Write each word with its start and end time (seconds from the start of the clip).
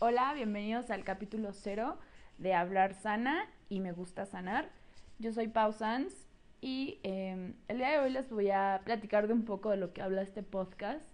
Hola, 0.00 0.32
bienvenidos 0.32 0.92
al 0.92 1.02
capítulo 1.02 1.52
cero 1.52 1.98
de 2.38 2.54
Hablar 2.54 2.94
Sana 2.94 3.50
y 3.68 3.80
Me 3.80 3.90
Gusta 3.90 4.26
Sanar. 4.26 4.70
Yo 5.18 5.32
soy 5.32 5.48
Pau 5.48 5.72
Sanz 5.72 6.14
y 6.60 7.00
em, 7.02 7.54
el 7.66 7.78
día 7.78 7.90
de 7.90 7.98
hoy 7.98 8.10
les 8.10 8.30
voy 8.30 8.48
a 8.48 8.80
platicar 8.84 9.26
de 9.26 9.32
un 9.32 9.44
poco 9.44 9.70
de 9.70 9.76
lo 9.76 9.92
que 9.92 10.00
habla 10.00 10.22
este 10.22 10.44
podcast 10.44 11.04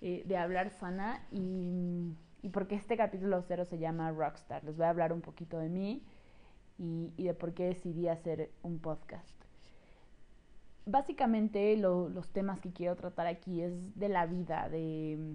eh, 0.00 0.22
de 0.26 0.36
Hablar 0.36 0.70
Sana 0.70 1.26
y, 1.32 2.14
y 2.40 2.50
por 2.50 2.68
qué 2.68 2.76
este 2.76 2.96
capítulo 2.96 3.42
cero 3.42 3.64
se 3.64 3.80
llama 3.80 4.12
Rockstar. 4.12 4.62
Les 4.62 4.76
voy 4.76 4.86
a 4.86 4.90
hablar 4.90 5.12
un 5.12 5.20
poquito 5.20 5.58
de 5.58 5.68
mí 5.68 6.06
y, 6.78 7.10
de 7.16 7.34
por 7.34 7.52
qué 7.52 7.64
decidí 7.64 8.06
hacer 8.06 8.52
un 8.62 8.78
podcast. 8.78 9.34
Básicamente 10.86 11.76
lo, 11.76 12.08
los 12.08 12.30
temas 12.30 12.60
que 12.60 12.72
quiero 12.72 12.94
tratar 12.94 13.26
aquí 13.26 13.60
es 13.60 13.98
de 13.98 14.08
la 14.08 14.26
vida, 14.26 14.68
de 14.68 15.34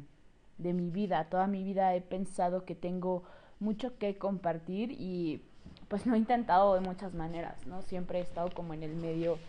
de 0.59 0.73
mi 0.73 0.91
vida. 0.91 1.25
Toda 1.25 1.47
mi 1.47 1.63
vida 1.63 1.95
he 1.95 2.01
pensado 2.01 2.65
que 2.65 2.75
tengo 2.75 3.23
mucho 3.59 3.97
que 3.97 4.17
compartir 4.17 4.91
y 4.91 5.41
pues 5.87 6.05
lo 6.05 6.13
he 6.13 6.17
intentado 6.19 6.75
de 6.75 6.81
muchas 6.81 7.13
maneras, 7.15 7.65
¿no? 7.65 7.81
Siempre 7.81 8.19
he 8.19 8.21
estado 8.21 8.49
como 8.53 8.73
en 8.73 8.83
el 8.83 8.95
medio 8.95 9.39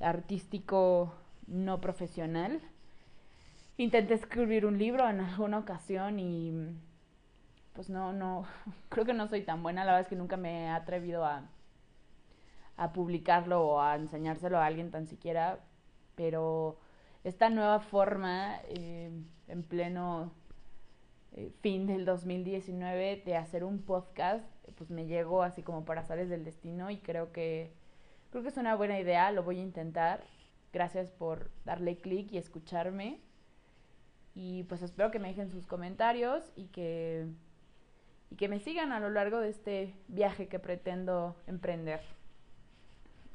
artístico 0.00 1.12
no 1.46 1.80
profesional. 1.80 2.60
Intenté 3.76 4.14
escribir 4.14 4.64
un 4.64 4.78
libro 4.78 5.08
en 5.08 5.20
alguna 5.20 5.58
ocasión 5.58 6.18
y 6.18 6.52
pues 7.74 7.90
no, 7.90 8.12
no, 8.12 8.46
creo 8.88 9.04
que 9.04 9.14
no 9.14 9.28
soy 9.28 9.42
tan 9.42 9.62
buena, 9.62 9.84
la 9.84 9.92
verdad 9.92 10.02
es 10.02 10.08
que 10.08 10.16
nunca 10.16 10.36
me 10.36 10.64
he 10.64 10.68
atrevido 10.68 11.24
a, 11.24 11.42
a 12.76 12.92
publicarlo 12.92 13.66
o 13.66 13.80
a 13.80 13.96
enseñárselo 13.96 14.58
a 14.58 14.66
alguien 14.66 14.90
tan 14.90 15.06
siquiera, 15.06 15.58
pero 16.14 16.78
esta 17.24 17.50
nueva 17.50 17.80
forma 17.80 18.56
eh, 18.68 19.10
en 19.48 19.62
pleno 19.64 20.32
eh, 21.34 21.52
fin 21.60 21.86
del 21.86 22.04
2019 22.04 23.22
de 23.24 23.36
hacer 23.36 23.64
un 23.64 23.82
podcast, 23.82 24.44
pues 24.76 24.90
me 24.90 25.06
llegó 25.06 25.42
así 25.42 25.62
como 25.62 25.84
para 25.84 26.04
sales 26.04 26.28
del 26.28 26.44
destino 26.44 26.90
y 26.90 26.98
creo 26.98 27.32
que 27.32 27.72
creo 28.30 28.42
que 28.42 28.48
es 28.48 28.56
una 28.56 28.74
buena 28.76 28.98
idea, 28.98 29.30
lo 29.32 29.42
voy 29.42 29.58
a 29.58 29.62
intentar. 29.62 30.24
Gracias 30.72 31.10
por 31.10 31.50
darle 31.64 31.98
clic 31.98 32.32
y 32.32 32.38
escucharme. 32.38 33.20
Y 34.34 34.64
pues 34.64 34.82
espero 34.82 35.10
que 35.10 35.20
me 35.20 35.28
dejen 35.28 35.50
sus 35.50 35.66
comentarios 35.66 36.42
y 36.56 36.66
que 36.66 37.28
y 38.30 38.36
que 38.36 38.48
me 38.48 38.58
sigan 38.58 38.92
a 38.92 39.00
lo 39.00 39.10
largo 39.10 39.38
de 39.40 39.50
este 39.50 39.94
viaje 40.08 40.48
que 40.48 40.58
pretendo 40.58 41.36
emprender. 41.46 42.00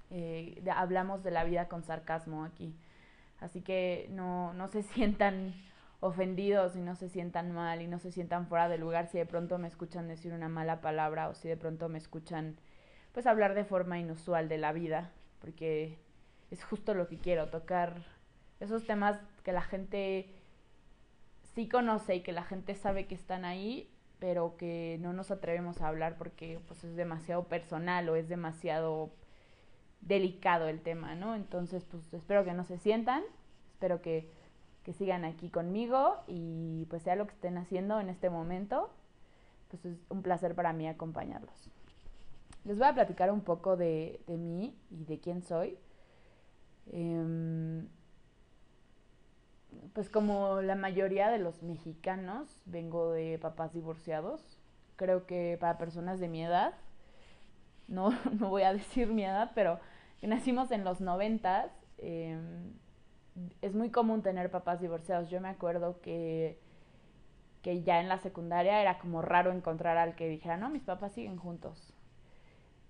Eh, 0.10 0.64
hablamos 0.74 1.24
de 1.24 1.32
la 1.32 1.44
vida 1.44 1.68
con 1.68 1.84
sarcasmo 1.84 2.44
aquí. 2.44 2.76
Así 3.40 3.62
que 3.62 4.08
no, 4.12 4.54
no 4.54 4.68
se 4.68 4.84
sientan 4.94 5.54
ofendidos 6.00 6.76
y 6.76 6.82
no 6.82 6.96
se 6.96 7.10
sientan 7.10 7.52
mal 7.52 7.82
y 7.82 7.88
no 7.88 8.00
se 8.00 8.12
sientan 8.12 8.48
fuera 8.48 8.70
de 8.70 8.78
lugar 8.78 9.08
si 9.08 9.18
de 9.18 9.26
pronto 9.26 9.58
me 9.58 9.68
escuchan 9.68 10.08
decir 10.08 10.32
una 10.34 10.48
mala 10.48 10.82
palabra 10.82 11.28
o 11.28 11.34
si 11.34 11.50
de 11.50 11.58
pronto 11.58 11.90
me 11.90 11.98
escuchan 11.98 12.58
pues 13.12 13.28
hablar 13.28 13.54
de 13.54 13.66
forma 13.66 14.00
inusual 14.00 14.48
de 14.50 14.58
la 14.58 14.72
vida, 14.72 15.12
porque 15.42 15.98
es 16.52 16.64
justo 16.64 16.94
lo 16.94 17.08
que 17.08 17.18
quiero, 17.18 17.50
tocar 17.50 18.06
esos 18.60 18.86
temas 18.86 19.20
que 19.44 19.52
la 19.52 19.62
gente 19.62 20.30
sí 21.56 21.68
conoce 21.68 22.16
y 22.16 22.22
que 22.22 22.32
la 22.32 22.44
gente 22.44 22.76
sabe 22.76 23.08
que 23.08 23.16
están 23.16 23.46
ahí, 23.46 23.92
pero 24.20 24.58
que 24.58 24.98
no 25.02 25.14
nos 25.14 25.32
atrevemos 25.32 25.82
a 25.82 25.88
hablar 25.88 26.18
porque 26.18 26.60
pues 26.68 26.84
es 26.84 26.96
demasiado 26.96 27.46
personal 27.46 28.08
o 28.10 28.16
es 28.16 28.30
demasiado 28.30 29.12
delicado 30.02 30.68
el 30.68 30.82
tema, 30.82 31.16
¿no? 31.16 31.36
Entonces, 31.36 31.86
pues 31.86 32.14
espero 32.14 32.44
que 32.46 32.54
no 32.54 32.64
se 32.64 32.78
sientan, 32.78 33.24
espero 33.74 34.02
que 34.02 34.30
que 34.84 34.94
sigan 34.94 35.26
aquí 35.26 35.50
conmigo 35.50 36.18
y 36.28 36.86
pues 36.90 37.04
sea 37.04 37.16
lo 37.16 37.28
que 37.28 37.34
estén 37.34 37.58
haciendo 37.58 38.00
en 38.00 38.10
este 38.10 38.30
momento, 38.30 38.90
pues 39.70 39.86
es 39.86 39.98
un 40.10 40.22
placer 40.22 40.56
para 40.56 40.74
mí 40.74 40.88
acompañarlos. 40.88 41.70
Les 42.66 42.78
voy 42.78 42.88
a 42.88 42.94
platicar 42.94 43.32
un 43.32 43.42
poco 43.42 43.78
de, 43.78 44.22
de 44.28 44.38
mí 44.38 44.76
y 44.92 45.06
de 45.06 45.20
quién 45.20 45.42
soy. 45.42 45.78
Eh, 46.88 47.84
pues 49.94 50.10
como 50.10 50.62
la 50.62 50.76
mayoría 50.76 51.30
de 51.30 51.40
los 51.40 51.64
mexicanos, 51.64 52.62
vengo 52.66 53.12
de 53.12 53.38
papás 53.40 53.74
divorciados. 53.74 54.58
Creo 54.96 55.26
que 55.26 55.58
para 55.60 55.78
personas 55.78 56.20
de 56.20 56.28
mi 56.28 56.44
edad, 56.44 56.74
no, 57.88 58.10
no 58.40 58.50
voy 58.50 58.64
a 58.64 58.74
decir 58.74 59.08
mi 59.08 59.24
edad, 59.24 59.52
pero 59.56 59.80
nacimos 60.22 60.72
en 60.72 60.84
los 60.84 61.02
noventas, 61.02 61.72
eh, 61.98 62.38
es 63.70 63.76
muy 63.76 63.92
común 63.92 64.22
tener 64.22 64.52
papás 64.52 64.82
divorciados. 64.82 65.30
Yo 65.30 65.40
me 65.42 65.50
acuerdo 65.50 66.02
que, 66.02 66.60
que 67.62 67.84
ya 67.84 68.00
en 68.02 68.10
la 68.10 68.20
secundaria 68.20 68.82
era 68.82 69.00
como 69.00 69.22
raro 69.22 69.52
encontrar 69.52 69.98
al 69.98 70.16
que 70.16 70.28
dijera, 70.28 70.58
no, 70.58 70.70
mis 70.70 70.84
papás 70.84 71.14
siguen 71.14 71.38
juntos. 71.38 71.94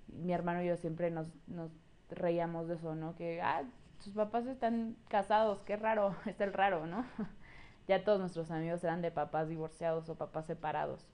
Mi 0.08 0.34
hermano 0.34 0.64
y 0.64 0.68
yo 0.68 0.78
siempre 0.78 1.12
nos, 1.12 1.28
nos 1.48 1.72
reíamos 2.10 2.68
de 2.68 2.76
eso, 2.76 2.96
¿no? 2.96 3.16
Que, 3.16 3.42
ah, 3.42 3.64
tus 4.04 4.14
papás 4.14 4.48
están 4.48 4.96
casados, 5.10 5.64
qué 5.64 5.76
raro, 5.76 6.16
es 6.26 6.40
el 6.42 6.54
raro, 6.54 6.88
¿no? 6.88 7.06
ya 7.88 8.04
todos 8.04 8.20
nuestros 8.20 8.50
amigos 8.52 8.84
eran 8.84 9.02
de 9.02 9.12
papás 9.12 9.50
divorciados 9.50 10.10
o 10.10 10.16
papás 10.16 10.46
separados. 10.46 11.08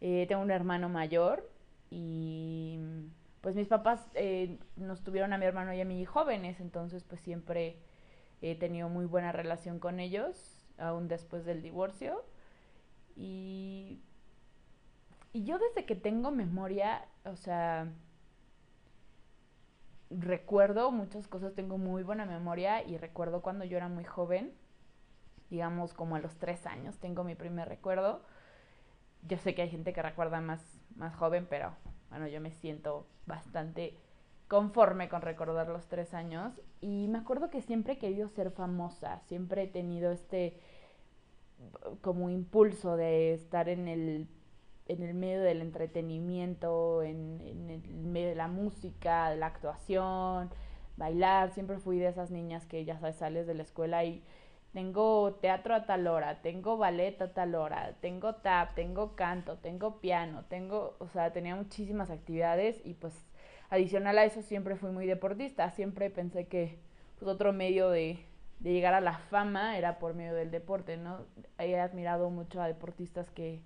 Eh, 0.00 0.24
tengo 0.28 0.42
un 0.42 0.50
hermano 0.50 0.88
mayor 0.88 1.46
y 1.90 2.80
pues 3.42 3.54
mis 3.54 3.68
papás 3.68 4.00
eh, 4.14 4.58
nos 4.76 5.02
tuvieron 5.02 5.32
a 5.34 5.38
mi 5.38 5.44
hermano 5.44 5.74
y 5.74 5.80
a 5.80 5.84
mí 5.84 6.04
jóvenes, 6.06 6.60
entonces 6.60 7.04
pues 7.04 7.20
siempre 7.20 7.76
he 8.40 8.54
tenido 8.54 8.88
muy 8.88 9.06
buena 9.06 9.32
relación 9.32 9.78
con 9.78 10.00
ellos, 10.00 10.66
aún 10.78 11.08
después 11.08 11.44
del 11.44 11.62
divorcio. 11.62 12.24
Y, 13.16 14.00
y 15.32 15.44
yo 15.44 15.58
desde 15.58 15.84
que 15.84 15.94
tengo 15.94 16.30
memoria, 16.30 17.06
o 17.24 17.36
sea, 17.36 17.88
recuerdo 20.10 20.90
muchas 20.90 21.28
cosas, 21.28 21.54
tengo 21.54 21.78
muy 21.78 22.02
buena 22.02 22.26
memoria 22.26 22.82
y 22.82 22.96
recuerdo 22.96 23.42
cuando 23.42 23.64
yo 23.64 23.76
era 23.76 23.88
muy 23.88 24.04
joven, 24.04 24.52
digamos 25.50 25.94
como 25.94 26.16
a 26.16 26.20
los 26.20 26.36
tres 26.36 26.66
años, 26.66 26.98
tengo 26.98 27.24
mi 27.24 27.34
primer 27.34 27.68
recuerdo. 27.68 28.22
Yo 29.22 29.36
sé 29.36 29.54
que 29.54 29.62
hay 29.62 29.70
gente 29.70 29.92
que 29.92 30.02
recuerda 30.02 30.40
más, 30.40 30.80
más 30.96 31.14
joven, 31.14 31.46
pero 31.48 31.74
bueno, 32.08 32.26
yo 32.26 32.40
me 32.40 32.50
siento 32.50 33.06
bastante 33.26 33.96
conforme 34.50 35.08
con 35.08 35.22
recordar 35.22 35.68
los 35.68 35.86
tres 35.86 36.12
años. 36.12 36.60
Y 36.80 37.06
me 37.06 37.18
acuerdo 37.18 37.50
que 37.50 37.62
siempre 37.62 37.92
he 37.94 37.98
querido 37.98 38.28
ser 38.28 38.50
famosa, 38.50 39.20
siempre 39.28 39.62
he 39.62 39.66
tenido 39.68 40.10
este 40.10 40.58
como 42.00 42.30
impulso 42.30 42.96
de 42.96 43.34
estar 43.34 43.68
en 43.68 43.86
el, 43.86 44.26
en 44.88 45.02
el 45.04 45.14
medio 45.14 45.40
del 45.42 45.60
entretenimiento, 45.60 47.02
en, 47.02 47.38
el 47.70 48.06
medio 48.06 48.30
de 48.30 48.34
la 48.34 48.48
música, 48.48 49.30
de 49.30 49.36
la 49.36 49.46
actuación, 49.46 50.50
bailar, 50.96 51.52
siempre 51.52 51.78
fui 51.78 51.98
de 51.98 52.08
esas 52.08 52.30
niñas 52.32 52.66
que 52.66 52.84
ya 52.84 52.98
sabes, 52.98 53.16
sales 53.16 53.46
de 53.46 53.54
la 53.54 53.62
escuela 53.62 54.04
y 54.04 54.24
tengo 54.72 55.34
teatro 55.34 55.74
a 55.74 55.84
tal 55.86 56.06
hora, 56.08 56.42
tengo 56.42 56.76
ballet 56.76 57.20
a 57.22 57.34
tal 57.34 57.54
hora, 57.54 57.94
tengo 58.00 58.34
tap, 58.36 58.74
tengo 58.74 59.14
canto, 59.14 59.58
tengo 59.58 60.00
piano, 60.00 60.44
tengo, 60.48 60.96
o 60.98 61.08
sea, 61.08 61.32
tenía 61.32 61.54
muchísimas 61.54 62.10
actividades 62.10 62.80
y 62.84 62.94
pues 62.94 63.14
adicional 63.70 64.18
a 64.18 64.24
eso 64.24 64.42
siempre 64.42 64.76
fui 64.76 64.90
muy 64.90 65.06
deportista, 65.06 65.70
siempre 65.70 66.10
pensé 66.10 66.46
que 66.46 66.78
pues 67.18 67.28
otro 67.28 67.52
medio 67.52 67.90
de, 67.90 68.18
llegar 68.60 68.92
a 68.92 69.00
la 69.00 69.16
fama 69.16 69.78
era 69.78 69.98
por 69.98 70.12
medio 70.14 70.34
del 70.34 70.50
deporte, 70.50 70.98
¿no? 70.98 71.24
He 71.58 71.78
admirado 71.80 72.28
mucho 72.28 72.60
a 72.60 72.66
deportistas 72.66 73.30
que 73.30 73.62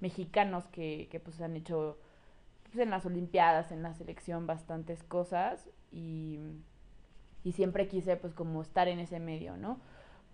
mexicanos 0.00 0.66
que, 0.66 1.08
que 1.10 1.18
pues 1.18 1.40
han 1.40 1.56
hecho 1.56 1.98
pues, 2.64 2.76
en 2.78 2.90
las 2.90 3.06
olimpiadas, 3.06 3.72
en 3.72 3.82
la 3.82 3.94
selección 3.94 4.46
bastantes 4.46 5.02
cosas 5.02 5.70
y, 5.90 6.40
y 7.42 7.52
siempre 7.52 7.88
quise 7.88 8.16
pues 8.16 8.34
como 8.34 8.60
estar 8.60 8.88
en 8.88 8.98
ese 8.98 9.18
medio, 9.18 9.56
¿no? 9.56 9.80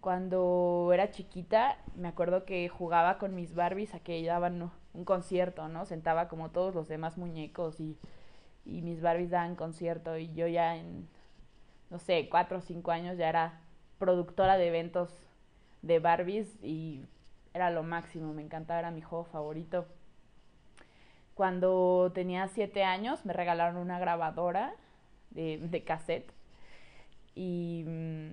cuando 0.01 0.91
era 0.93 1.11
chiquita, 1.11 1.77
me 1.95 2.09
acuerdo 2.09 2.45
que 2.45 2.69
jugaba 2.69 3.19
con 3.19 3.35
mis 3.35 3.55
Barbies 3.55 3.95
a 3.95 4.01
que 4.01 4.25
daban 4.25 4.71
un 4.95 5.05
concierto, 5.05 5.69
¿no? 5.69 5.85
Sentaba 5.85 6.29
como 6.29 6.51
todos 6.51 6.75
los 6.75 6.89
demás 6.89 7.19
muñecos 7.19 7.81
y, 7.81 7.99
y 8.65 8.83
mis 8.83 9.01
Barbies 9.01 9.31
daban 9.31 9.57
concierto 9.57 10.17
y 10.17 10.33
yo 10.35 10.47
ya 10.47 10.77
en, 10.77 11.09
no 11.91 11.99
sé, 11.99 12.29
cuatro 12.31 12.59
o 12.59 12.61
cinco 12.61 12.91
años 12.91 13.17
ya 13.19 13.29
era 13.29 13.61
productora 13.99 14.57
de 14.57 14.69
eventos 14.69 15.11
de 15.83 15.99
Barbies 15.99 16.59
y 16.63 17.05
era 17.55 17.71
lo 17.71 17.83
máximo, 17.83 18.33
me 18.33 18.43
encantaba, 18.43 18.81
era 18.81 18.91
mi 18.91 19.03
juego 19.03 19.25
favorito. 19.25 19.87
Cuando 21.35 22.13
tenía 22.15 22.49
siete 22.49 22.85
años 22.85 23.25
me 23.25 23.33
regalaron 23.33 23.77
una 23.77 23.99
grabadora 23.99 24.75
de, 25.31 25.59
de 25.59 25.85
cassette 25.85 26.31
y 27.35 27.85
mm, 27.87 28.31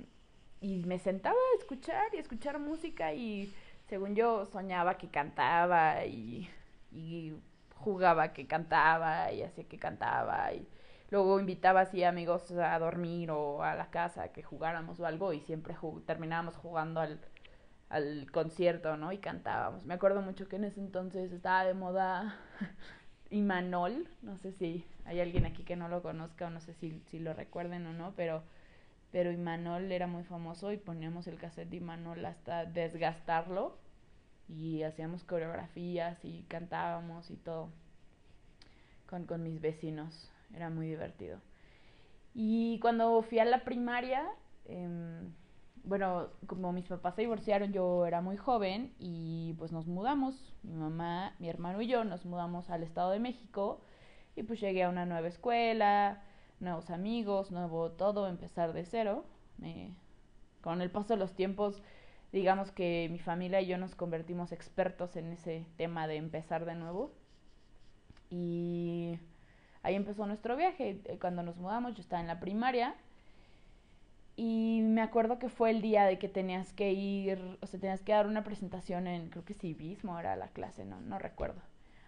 y 0.62 0.84
me 0.86 1.00
sentaba 1.00 1.36
a 1.36 1.60
escuchar 1.60 2.14
y 2.14 2.18
escuchar 2.18 2.60
música 2.60 3.14
y 3.14 3.54
según 3.88 4.16
yo 4.16 4.46
soñaba 4.46 4.98
que 4.98 5.08
cantaba 5.08 6.06
y, 6.06 6.50
y 6.92 7.34
jugaba 7.80 8.34
que 8.34 8.48
cantaba 8.48 9.32
y 9.32 9.44
hacía 9.44 9.66
que 9.66 9.80
cantaba 9.80 10.54
y 10.54 10.68
luego 11.10 11.40
invitaba 11.40 11.82
así 11.82 12.04
amigos 12.04 12.52
a 12.52 12.78
dormir 12.80 13.32
o 13.32 13.64
a 13.64 13.76
la 13.76 13.90
casa 13.90 14.30
que 14.30 14.44
jugáramos 14.44 15.00
o 15.00 15.06
algo 15.06 15.34
y 15.34 15.42
siempre 15.42 15.76
terminábamos 16.06 16.56
jugando 16.58 17.00
al, 17.00 17.20
al 17.90 18.32
concierto, 18.32 18.98
¿no? 18.98 19.12
Y 19.12 19.20
cantábamos. 19.20 19.86
Me 19.86 19.94
acuerdo 19.94 20.22
mucho 20.22 20.48
que 20.48 20.58
en 20.58 20.66
ese 20.66 20.80
entonces 20.80 21.32
estaba 21.32 21.64
de 21.66 21.74
moda 21.74 22.36
Imanol, 23.30 24.08
no 24.22 24.38
sé 24.38 24.52
si 24.54 24.86
hay 25.06 25.20
alguien 25.22 25.46
aquí 25.46 25.64
que 25.64 25.76
no 25.76 25.88
lo 25.90 26.02
conozca 26.02 26.48
o 26.48 26.50
no 26.50 26.62
sé 26.62 26.74
si, 26.74 27.02
si 27.08 27.20
lo 27.20 27.34
recuerden 27.34 27.86
o 27.88 27.94
no, 27.94 28.14
pero, 28.16 28.44
pero 29.12 29.32
Imanol 29.32 29.92
era 29.92 30.08
muy 30.08 30.24
famoso 30.24 30.72
y 30.72 30.78
poníamos 30.78 31.28
el 31.28 31.38
cassette 31.38 31.70
de 31.70 31.78
Imanol 31.78 32.26
hasta 32.26 32.66
desgastarlo 32.66 33.78
y 34.48 34.84
hacíamos 34.84 35.24
coreografías 35.24 36.24
y 36.24 36.44
cantábamos 36.44 37.30
y 37.32 37.36
todo 37.36 37.70
con, 39.08 39.26
con 39.26 39.44
mis 39.44 39.60
vecinos, 39.60 40.30
era 40.54 40.70
muy 40.70 40.88
divertido. 40.88 41.40
Y 42.34 42.80
cuando 42.80 43.22
fui 43.24 43.40
a 43.40 43.46
la 43.46 43.64
primaria, 43.64 44.24
eh, 44.66 45.28
bueno, 45.84 46.28
como 46.46 46.74
mis 46.74 46.86
papás 46.86 47.16
se 47.16 47.22
divorciaron, 47.22 47.72
yo 47.72 48.06
era 48.06 48.22
muy 48.22 48.38
joven 48.38 48.94
y 49.00 49.56
pues 49.58 49.72
nos 49.72 49.88
mudamos, 49.88 50.54
mi 50.64 50.76
mamá, 50.76 51.34
mi 51.40 51.50
hermano 51.50 51.82
y 51.82 51.88
yo 51.88 52.04
nos 52.04 52.26
mudamos 52.26 52.70
al 52.70 52.84
Estado 52.84 53.12
de 53.12 53.20
México 53.20 53.80
y 54.36 54.44
pues 54.44 54.60
llegué 54.60 54.84
a 54.84 54.90
una 54.90 55.06
nueva 55.06 55.28
escuela, 55.30 56.22
nuevos 56.60 56.90
amigos, 56.90 57.52
nuevo 57.52 57.92
todo, 57.92 58.28
empezar 58.28 58.74
de 58.74 58.86
cero. 58.86 59.26
con 60.62 60.82
el 60.82 60.92
paso 60.92 61.14
de 61.14 61.20
los 61.20 61.34
tiempos, 61.34 61.82
digamos 62.32 62.72
que 62.72 63.08
mi 63.12 63.20
familia 63.20 63.62
y 63.62 63.68
yo 63.68 63.78
nos 63.78 63.96
convertimos 63.96 64.52
expertos 64.52 65.16
en 65.16 65.34
ese 65.34 65.66
tema 65.78 66.08
de 66.08 66.18
empezar 66.18 66.66
de 66.66 66.76
nuevo. 66.76 67.12
Y 68.30 69.20
ahí 69.84 69.96
empezó 69.96 70.26
nuestro 70.26 70.56
viaje. 70.56 71.02
Cuando 71.22 71.44
nos 71.44 71.58
mudamos, 71.58 71.96
yo 71.96 72.02
estaba 72.02 72.22
en 72.22 72.28
la 72.28 72.40
primaria 72.40 72.96
y 74.38 74.82
me 74.84 75.02
acuerdo 75.02 75.40
que 75.40 75.50
fue 75.50 75.72
el 75.72 75.82
día 75.82 76.06
de 76.06 76.20
que 76.20 76.30
tenías 76.30 76.72
que 76.72 76.94
ir, 76.94 77.58
o 77.60 77.66
sea, 77.66 77.80
tenías 77.80 78.04
que 78.04 78.12
dar 78.12 78.28
una 78.28 78.44
presentación 78.44 79.08
en, 79.08 79.30
creo 79.30 79.44
que 79.44 79.56
civismo 79.56 80.20
era 80.20 80.36
la 80.36 80.50
clase, 80.50 80.86
no, 80.86 81.02
no 81.02 81.18
recuerdo. 81.18 81.60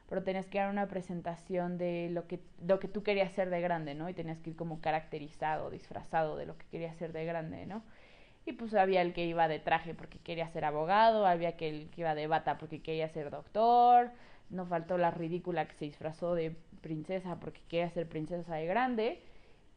Pero 0.07 0.23
tenías 0.23 0.47
que 0.47 0.59
dar 0.59 0.69
una 0.69 0.87
presentación 0.87 1.77
de 1.79 2.09
lo 2.11 2.27
que, 2.27 2.39
lo 2.65 2.79
que 2.79 2.87
tú 2.87 3.01
querías 3.03 3.31
ser 3.33 3.49
de 3.49 3.61
grande, 3.61 3.95
¿no? 3.95 4.09
Y 4.09 4.13
tenías 4.13 4.39
que 4.41 4.51
ir 4.51 4.55
como 4.55 4.79
caracterizado, 4.79 5.71
disfrazado 5.71 6.37
de 6.37 6.45
lo 6.45 6.55
que 6.57 6.67
querías 6.67 6.95
ser 6.97 7.13
de 7.13 7.25
grande, 7.25 7.65
¿no? 7.65 7.83
Y 8.49 8.53
pues 8.53 8.73
había 8.73 9.01
el 9.03 9.13
que 9.13 9.25
iba 9.25 9.47
de 9.47 9.59
traje 9.59 9.93
porque 9.93 10.17
quería 10.17 10.49
ser 10.49 10.65
abogado, 10.65 11.27
había 11.27 11.55
que 11.55 11.69
el 11.69 11.89
que 11.91 12.01
iba 12.01 12.15
de 12.15 12.25
bata 12.25 12.57
porque 12.57 12.81
quería 12.81 13.07
ser 13.09 13.29
doctor, 13.29 14.11
no 14.49 14.65
faltó 14.65 14.97
la 14.97 15.11
ridícula 15.11 15.67
que 15.67 15.75
se 15.75 15.85
disfrazó 15.85 16.33
de 16.33 16.55
princesa 16.81 17.39
porque 17.39 17.61
quería 17.69 17.91
ser 17.91 18.09
princesa 18.09 18.55
de 18.55 18.65
grande 18.65 19.21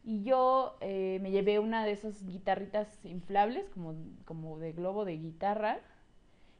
y 0.03 0.23
yo 0.23 0.75
eh, 0.81 1.19
me 1.21 1.31
llevé 1.31 1.59
una 1.59 1.85
de 1.85 1.91
esas 1.91 2.25
guitarritas 2.25 2.87
inflables, 3.05 3.69
como, 3.69 3.93
como 4.25 4.57
de 4.57 4.73
globo 4.73 5.05
de 5.05 5.17
guitarra, 5.17 5.79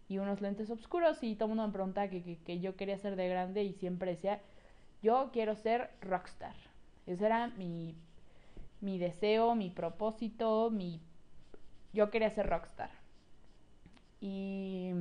y 0.07 0.19
unos 0.19 0.39
lentes 0.39 0.69
oscuros. 0.69 1.21
Y 1.23 1.35
todo 1.35 1.47
el 1.47 1.49
mundo 1.49 1.67
me 1.67 1.73
preguntaba 1.73 2.07
que, 2.09 2.37
que, 2.45 2.59
yo 2.59 2.75
quería 2.75 2.97
ser 2.97 3.15
de 3.15 3.27
grande 3.27 3.63
y 3.63 3.73
siempre 3.73 4.11
decía, 4.11 4.39
yo 5.01 5.31
quiero 5.33 5.55
ser 5.55 5.89
rockstar. 6.01 6.55
Ese 7.05 7.25
era 7.25 7.47
mi, 7.47 7.95
mi 8.81 8.97
deseo, 8.97 9.55
mi 9.55 9.69
propósito, 9.69 10.69
mi... 10.71 11.01
Yo 11.93 12.09
quería 12.09 12.29
ser 12.29 12.47
rockstar. 12.49 12.89
Y 14.19 14.91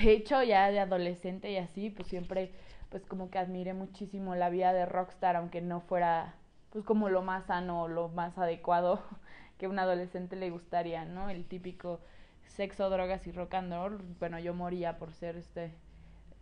de 0.00 0.12
hecho 0.12 0.42
ya 0.42 0.70
de 0.70 0.80
adolescente 0.80 1.50
y 1.50 1.56
así, 1.56 1.90
pues 1.90 2.08
siempre, 2.08 2.52
pues 2.90 3.04
como 3.06 3.30
que 3.30 3.38
admiré 3.38 3.74
muchísimo 3.74 4.34
la 4.34 4.50
vida 4.50 4.72
de 4.72 4.86
rockstar, 4.86 5.36
aunque 5.36 5.60
no 5.60 5.80
fuera 5.80 6.34
pues 6.70 6.84
como 6.84 7.08
lo 7.08 7.22
más 7.22 7.46
sano, 7.46 7.88
lo 7.88 8.08
más 8.08 8.36
adecuado 8.38 9.02
que 9.58 9.68
un 9.68 9.78
adolescente 9.78 10.36
le 10.36 10.50
gustaría, 10.50 11.04
¿no? 11.04 11.30
El 11.30 11.46
típico 11.46 12.00
sexo, 12.44 12.90
drogas 12.90 13.26
y 13.26 13.32
rock 13.32 13.54
and 13.54 13.72
roll. 13.72 13.98
Bueno, 14.18 14.38
yo 14.38 14.54
moría 14.54 14.98
por 14.98 15.12
ser 15.12 15.36
este 15.36 15.72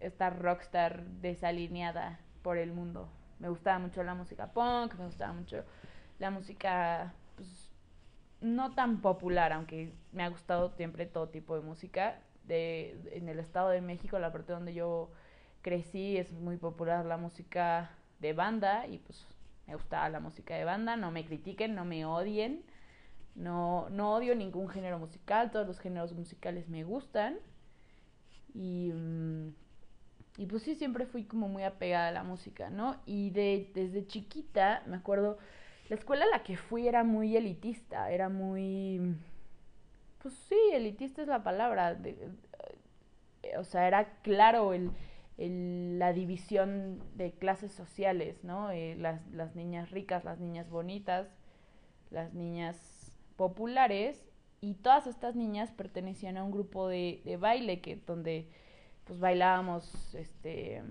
esta 0.00 0.30
rockstar 0.30 1.04
desalineada 1.06 2.20
por 2.42 2.58
el 2.58 2.72
mundo. 2.72 3.08
Me 3.38 3.48
gustaba 3.48 3.78
mucho 3.78 4.02
la 4.02 4.14
música 4.14 4.48
punk, 4.52 4.94
me 4.96 5.06
gustaba 5.06 5.32
mucho 5.32 5.64
la 6.18 6.30
música 6.30 7.14
pues, 7.36 7.63
no 8.44 8.74
tan 8.74 9.00
popular, 9.00 9.52
aunque 9.52 9.92
me 10.12 10.22
ha 10.22 10.28
gustado 10.28 10.70
siempre 10.70 11.06
todo 11.06 11.28
tipo 11.28 11.56
de 11.56 11.62
música. 11.62 12.20
De, 12.44 12.96
en 13.12 13.28
el 13.28 13.38
Estado 13.40 13.70
de 13.70 13.80
México, 13.80 14.18
la 14.18 14.32
parte 14.32 14.52
donde 14.52 14.74
yo 14.74 15.10
crecí, 15.62 16.18
es 16.18 16.30
muy 16.32 16.58
popular 16.58 17.06
la 17.06 17.16
música 17.16 17.90
de 18.20 18.34
banda 18.34 18.86
y 18.86 18.98
pues 18.98 19.26
me 19.66 19.74
gustaba 19.74 20.08
la 20.10 20.20
música 20.20 20.54
de 20.54 20.64
banda, 20.64 20.96
no 20.96 21.10
me 21.10 21.24
critiquen, 21.24 21.74
no 21.74 21.84
me 21.84 22.04
odien. 22.04 22.62
No, 23.34 23.88
no 23.90 24.14
odio 24.14 24.34
ningún 24.36 24.68
género 24.68 24.98
musical, 24.98 25.50
todos 25.50 25.66
los 25.66 25.80
géneros 25.80 26.12
musicales 26.12 26.68
me 26.68 26.84
gustan. 26.84 27.36
Y, 28.54 28.92
mm, 28.92 29.48
y 30.38 30.46
pues 30.46 30.62
sí, 30.62 30.74
siempre 30.76 31.06
fui 31.06 31.24
como 31.24 31.48
muy 31.48 31.62
apegada 31.64 32.08
a 32.08 32.12
la 32.12 32.24
música, 32.24 32.70
¿no? 32.70 32.96
Y 33.06 33.30
de, 33.30 33.70
desde 33.74 34.06
chiquita, 34.06 34.82
me 34.86 34.96
acuerdo, 34.96 35.38
la 35.88 35.96
escuela 35.96 36.24
a 36.24 36.28
la 36.28 36.42
que 36.42 36.56
fui 36.56 36.88
era 36.88 37.04
muy 37.04 37.36
elitista, 37.36 38.10
era 38.10 38.28
muy... 38.28 39.16
Pues 40.22 40.34
sí, 40.48 40.58
elitista 40.72 41.22
es 41.22 41.28
la 41.28 41.42
palabra. 41.42 41.98
o 43.58 43.64
sea, 43.64 43.86
era 43.86 44.04
claro 44.22 44.72
el 44.72 44.90
la 45.36 46.12
división 46.12 47.02
de 47.16 47.32
clases 47.32 47.72
sociales, 47.72 48.44
¿no? 48.44 48.70
Eh, 48.70 48.94
las, 48.96 49.26
las 49.32 49.56
niñas 49.56 49.90
ricas, 49.90 50.24
las 50.24 50.38
niñas 50.38 50.70
bonitas, 50.70 51.28
las 52.10 52.34
niñas 52.34 53.12
populares 53.36 54.24
y 54.60 54.74
todas 54.74 55.06
estas 55.06 55.34
niñas 55.34 55.72
pertenecían 55.72 56.36
a 56.36 56.44
un 56.44 56.52
grupo 56.52 56.86
de, 56.86 57.20
de 57.24 57.36
baile 57.36 57.80
que 57.80 57.96
donde 57.96 58.48
pues 59.04 59.18
bailábamos 59.18 60.14
este 60.14 60.82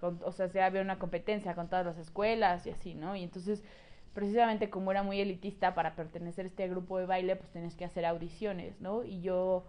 o 0.00 0.32
sea, 0.32 0.48
se 0.48 0.62
había 0.62 0.82
una 0.82 0.98
competencia 0.98 1.54
con 1.54 1.68
todas 1.68 1.84
las 1.86 1.98
escuelas 1.98 2.66
y 2.66 2.70
así, 2.70 2.94
¿no? 2.94 3.16
Y 3.16 3.24
entonces 3.24 3.62
precisamente 4.14 4.70
como 4.70 4.90
era 4.90 5.02
muy 5.02 5.20
elitista 5.20 5.74
para 5.74 5.94
pertenecer 5.94 6.44
a 6.46 6.48
este 6.48 6.68
grupo 6.68 6.98
de 6.98 7.06
baile, 7.06 7.36
pues 7.36 7.50
tenías 7.50 7.76
que 7.76 7.84
hacer 7.84 8.04
audiciones, 8.04 8.80
¿no? 8.80 9.04
Y 9.04 9.20
yo 9.20 9.64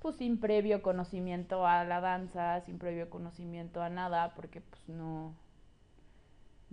pues 0.00 0.16
sin 0.16 0.40
previo 0.40 0.82
conocimiento 0.82 1.66
a 1.66 1.84
la 1.84 2.00
danza, 2.00 2.60
sin 2.62 2.78
previo 2.78 3.10
conocimiento 3.10 3.82
a 3.82 3.90
nada, 3.90 4.34
porque 4.34 4.62
pues 4.62 4.88
no, 4.88 5.34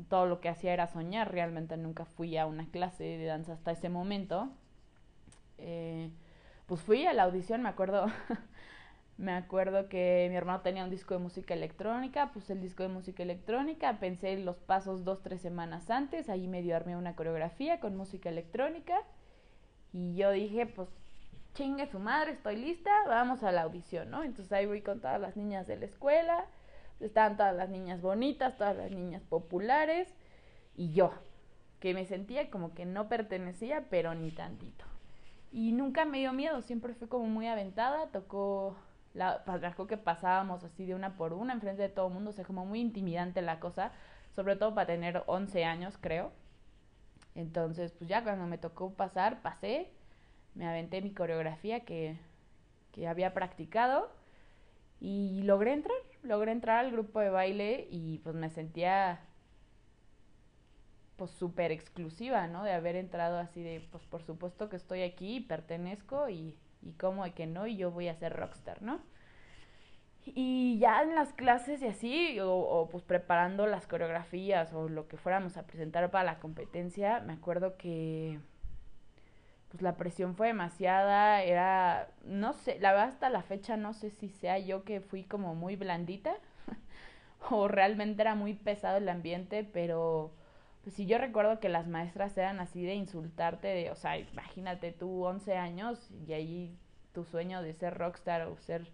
todo 0.09 0.25
lo 0.25 0.39
que 0.39 0.49
hacía 0.49 0.73
era 0.73 0.87
soñar, 0.87 1.31
realmente 1.31 1.75
nunca 1.77 2.05
fui 2.05 2.37
a 2.37 2.45
una 2.45 2.67
clase 2.67 3.03
de 3.03 3.25
danza 3.25 3.53
hasta 3.53 3.71
ese 3.71 3.89
momento. 3.89 4.49
Eh, 5.57 6.11
pues 6.65 6.81
fui 6.81 7.05
a 7.05 7.13
la 7.13 7.23
audición, 7.23 7.63
me 7.63 7.69
acuerdo, 7.69 8.05
me 9.17 9.33
acuerdo 9.33 9.89
que 9.89 10.27
mi 10.29 10.35
hermano 10.35 10.61
tenía 10.61 10.83
un 10.83 10.91
disco 10.91 11.15
de 11.15 11.19
música 11.19 11.55
electrónica, 11.55 12.29
pues 12.33 12.49
el 12.51 12.61
disco 12.61 12.83
de 12.83 12.89
música 12.89 13.23
electrónica, 13.23 13.99
pensé 13.99 14.37
los 14.37 14.57
pasos 14.57 15.03
dos, 15.03 15.23
tres 15.23 15.41
semanas 15.41 15.89
antes, 15.89 16.29
ahí 16.29 16.47
medio 16.47 16.75
armé 16.75 16.95
una 16.95 17.15
coreografía 17.15 17.79
con 17.79 17.95
música 17.95 18.29
electrónica 18.29 18.95
y 19.91 20.15
yo 20.15 20.31
dije, 20.31 20.67
pues 20.67 20.87
chingue 21.55 21.87
su 21.87 21.97
madre, 21.97 22.33
estoy 22.33 22.57
lista, 22.57 22.91
vamos 23.07 23.41
a 23.41 23.51
la 23.51 23.63
audición, 23.63 24.11
¿no? 24.11 24.23
Entonces 24.23 24.53
ahí 24.53 24.67
voy 24.67 24.81
con 24.81 24.99
todas 24.99 25.19
las 25.19 25.35
niñas 25.35 25.65
de 25.65 25.77
la 25.77 25.85
escuela, 25.85 26.45
estaban 26.99 27.37
todas 27.37 27.55
las 27.55 27.69
niñas 27.69 28.01
bonitas, 28.01 28.55
todas 28.57 28.77
las 28.77 28.91
niñas 28.91 29.23
populares 29.23 30.07
y 30.75 30.91
yo, 30.91 31.11
que 31.79 31.95
me 31.95 32.05
sentía 32.05 32.51
como 32.51 32.75
que 32.75 32.85
no 32.85 33.09
pertenecía, 33.09 33.85
pero 33.89 34.13
ni 34.13 34.29
tantito. 34.29 34.85
Y 35.51 35.71
nunca 35.71 36.05
me 36.05 36.19
dio 36.19 36.33
miedo, 36.33 36.61
siempre 36.61 36.93
fue 36.93 37.09
como 37.09 37.25
muy 37.25 37.47
aventada, 37.47 38.07
tocó 38.11 38.75
la 39.17 39.43
que 39.87 39.97
pasábamos 39.97 40.63
así 40.63 40.85
de 40.85 40.95
una 40.95 41.17
por 41.17 41.33
una 41.33 41.53
enfrente 41.53 41.81
de 41.81 41.89
todo 41.89 42.07
el 42.07 42.13
mundo, 42.13 42.29
o 42.29 42.33
sea, 42.33 42.45
como 42.45 42.65
muy 42.65 42.79
intimidante 42.79 43.41
la 43.41 43.59
cosa, 43.59 43.91
sobre 44.35 44.55
todo 44.55 44.75
para 44.75 44.87
tener 44.87 45.23
11 45.27 45.65
años, 45.65 45.97
creo. 45.99 46.31
Entonces, 47.35 47.91
pues 47.91 48.09
ya 48.09 48.23
cuando 48.23 48.45
me 48.47 48.57
tocó 48.57 48.91
pasar, 48.93 49.41
pasé 49.41 49.91
me 50.57 50.67
aventé 50.67 51.01
mi 51.01 51.11
coreografía 51.11 51.81
que, 51.81 52.17
que 52.91 53.07
había 53.07 53.33
practicado 53.33 54.09
y 54.99 55.43
logré 55.43 55.73
entrar, 55.73 55.97
logré 56.23 56.51
entrar 56.51 56.83
al 56.83 56.91
grupo 56.91 57.19
de 57.19 57.29
baile 57.29 57.87
y 57.91 58.19
pues 58.19 58.35
me 58.35 58.49
sentía 58.49 59.19
pues 61.15 61.31
súper 61.31 61.71
exclusiva, 61.71 62.47
¿no? 62.47 62.63
De 62.63 62.73
haber 62.73 62.95
entrado 62.95 63.37
así 63.37 63.61
de, 63.61 63.87
pues 63.91 64.03
por 64.05 64.23
supuesto 64.23 64.69
que 64.69 64.75
estoy 64.75 65.03
aquí, 65.03 65.41
pertenezco 65.41 66.29
y, 66.29 66.55
y 66.81 66.93
cómo 66.93 67.23
de 67.23 67.31
que 67.31 67.47
no, 67.47 67.67
y 67.67 67.77
yo 67.77 67.91
voy 67.91 68.07
a 68.07 68.15
ser 68.15 68.33
rockstar, 68.33 68.81
¿no? 68.81 68.99
Y 70.25 70.77
ya 70.79 71.03
en 71.03 71.15
las 71.15 71.33
clases 71.33 71.81
y 71.81 71.87
así, 71.87 72.39
o, 72.39 72.51
o, 72.51 72.89
pues 72.89 73.03
preparando 73.03 73.65
las 73.65 73.87
coreografías 73.87 74.73
o 74.73 74.89
lo 74.89 75.07
que 75.07 75.17
fuéramos 75.17 75.55
a 75.57 75.65
presentar 75.65 76.11
para 76.11 76.25
la 76.25 76.39
competencia, 76.39 77.21
me 77.21 77.33
acuerdo 77.33 77.77
que 77.77 78.39
pues 79.69 79.81
la 79.81 79.95
presión 79.97 80.35
fue 80.35 80.47
demasiada, 80.47 81.43
era, 81.43 82.09
no 82.23 82.53
sé, 82.53 82.79
la 82.79 82.91
verdad 82.91 83.09
hasta 83.09 83.29
la 83.29 83.41
fecha 83.41 83.77
no 83.77 83.93
sé 83.93 84.11
si 84.11 84.29
sea 84.29 84.57
yo 84.59 84.83
que 84.83 85.01
fui 85.01 85.23
como 85.23 85.55
muy 85.55 85.75
blandita 85.75 86.35
o 87.51 87.67
realmente 87.67 88.21
era 88.21 88.35
muy 88.35 88.53
pesado 88.53 88.97
el 88.97 89.09
ambiente, 89.09 89.63
pero 89.63 90.31
pues 90.87 90.95
sí 90.95 91.05
yo 91.05 91.17
recuerdo 91.17 91.59
que 91.59 91.67
las 91.67 91.85
maestras 91.85 92.37
eran 92.37 92.61
así 92.61 92.85
de 92.85 92.95
insultarte, 92.95 93.67
de, 93.67 93.91
o 93.91 93.97
sea, 93.97 94.17
imagínate 94.17 94.93
tú 94.93 95.25
11 95.25 95.57
años 95.57 96.09
y 96.25 96.31
ahí 96.31 96.77
tu 97.11 97.25
sueño 97.25 97.61
de 97.61 97.73
ser 97.73 97.97
rockstar 97.97 98.43
o 98.43 98.57
ser 98.57 98.89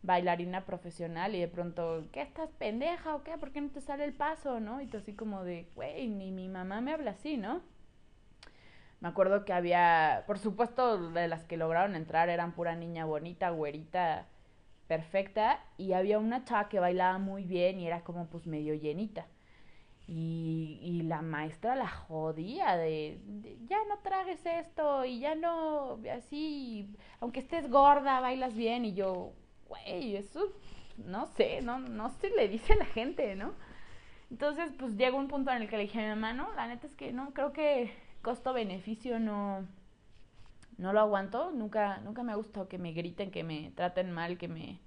bailarina 0.00 0.64
profesional 0.64 1.34
y 1.34 1.40
de 1.40 1.48
pronto, 1.48 2.06
¿qué 2.12 2.22
estás 2.22 2.48
pendeja 2.52 3.14
o 3.14 3.22
qué? 3.24 3.36
¿Por 3.36 3.52
qué 3.52 3.60
no 3.60 3.68
te 3.68 3.82
sale 3.82 4.04
el 4.04 4.14
paso, 4.14 4.58
no? 4.58 4.80
Y 4.80 4.86
tú 4.86 4.96
así 4.96 5.12
como 5.12 5.44
de, 5.44 5.68
güey, 5.74 6.08
ni 6.08 6.32
mi 6.32 6.48
mamá 6.48 6.80
me 6.80 6.94
habla 6.94 7.10
así, 7.10 7.36
¿no? 7.36 7.60
Me 9.00 9.08
acuerdo 9.08 9.44
que 9.44 9.52
había, 9.52 10.24
por 10.26 10.38
supuesto, 10.38 11.10
de 11.10 11.28
las 11.28 11.44
que 11.44 11.58
lograron 11.58 11.94
entrar 11.94 12.30
eran 12.30 12.52
pura 12.52 12.74
niña 12.74 13.04
bonita, 13.04 13.50
güerita, 13.50 14.28
perfecta, 14.88 15.62
y 15.76 15.92
había 15.92 16.18
una 16.18 16.46
chava 16.46 16.70
que 16.70 16.80
bailaba 16.80 17.18
muy 17.18 17.44
bien 17.44 17.80
y 17.80 17.86
era 17.86 18.00
como 18.00 18.28
pues 18.28 18.46
medio 18.46 18.72
llenita. 18.72 19.26
Y, 20.06 21.02
la 21.04 21.22
maestra 21.22 21.76
la 21.76 21.88
jodía 21.88 22.76
de, 22.76 23.20
ya 23.66 23.78
no 23.88 23.98
tragues 23.98 24.44
esto 24.46 25.04
y 25.04 25.20
ya 25.20 25.34
no, 25.34 25.98
así, 26.14 26.88
aunque 27.20 27.40
estés 27.40 27.70
gorda, 27.70 28.20
bailas 28.20 28.54
bien. 28.54 28.84
Y 28.84 28.94
yo, 28.94 29.32
güey, 29.68 30.16
eso, 30.16 30.40
no 30.98 31.26
sé, 31.26 31.60
no, 31.62 31.78
no 31.78 32.10
se 32.10 32.30
le 32.30 32.48
dice 32.48 32.74
la 32.74 32.86
gente, 32.86 33.34
¿no? 33.36 33.52
Entonces, 34.30 34.72
pues 34.78 34.96
llegó 34.96 35.18
un 35.18 35.28
punto 35.28 35.50
en 35.52 35.62
el 35.62 35.68
que 35.68 35.76
le 35.76 35.84
dije 35.84 36.00
a 36.00 36.02
mi 36.02 36.08
mamá, 36.08 36.32
no, 36.32 36.52
la 36.54 36.66
neta 36.66 36.86
es 36.86 36.94
que 36.94 37.12
no, 37.12 37.32
creo 37.32 37.52
que 37.52 37.92
costo-beneficio 38.22 39.20
no, 39.20 39.66
no 40.78 40.92
lo 40.92 41.00
aguanto. 41.00 41.52
Nunca, 41.52 41.98
nunca 41.98 42.22
me 42.22 42.32
ha 42.32 42.36
gustado 42.36 42.68
que 42.68 42.78
me 42.78 42.92
griten, 42.92 43.30
que 43.30 43.44
me 43.44 43.70
traten 43.76 44.10
mal, 44.10 44.38
que 44.38 44.48
me, 44.48 44.80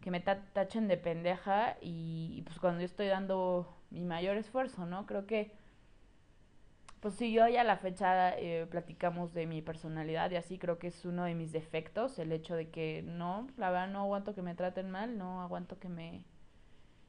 que 0.00 0.10
me 0.10 0.20
tachen 0.20 0.88
de 0.88 0.96
pendeja. 0.96 1.76
Y, 1.80 2.42
pues 2.42 2.58
cuando 2.58 2.80
yo 2.80 2.86
estoy 2.86 3.06
dando 3.06 3.72
mi 3.90 4.04
mayor 4.04 4.36
esfuerzo, 4.36 4.86
¿no? 4.86 5.06
Creo 5.06 5.26
que, 5.26 5.52
pues 7.00 7.14
si 7.14 7.32
yo 7.32 7.46
ya 7.48 7.60
a 7.60 7.64
la 7.64 7.76
fecha 7.76 8.36
eh, 8.38 8.66
platicamos 8.70 9.32
de 9.34 9.46
mi 9.46 9.62
personalidad 9.62 10.30
y 10.30 10.36
así, 10.36 10.58
creo 10.58 10.78
que 10.78 10.88
es 10.88 11.04
uno 11.04 11.24
de 11.24 11.34
mis 11.34 11.52
defectos, 11.52 12.18
el 12.18 12.32
hecho 12.32 12.56
de 12.56 12.70
que 12.70 13.02
no, 13.02 13.48
la 13.56 13.70
verdad 13.70 13.88
no 13.88 14.00
aguanto 14.00 14.34
que 14.34 14.42
me 14.42 14.54
traten 14.54 14.90
mal, 14.90 15.18
no 15.18 15.42
aguanto 15.42 15.78
que 15.78 15.88
me, 15.88 16.24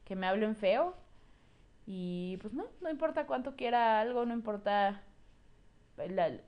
que 0.04 0.16
me 0.16 0.26
hablen 0.26 0.56
feo. 0.56 0.94
Y 1.86 2.36
pues 2.42 2.52
no, 2.52 2.66
no 2.82 2.90
importa 2.90 3.26
cuánto 3.26 3.56
quiera 3.56 4.00
algo, 4.00 4.26
no 4.26 4.34
importa 4.34 5.02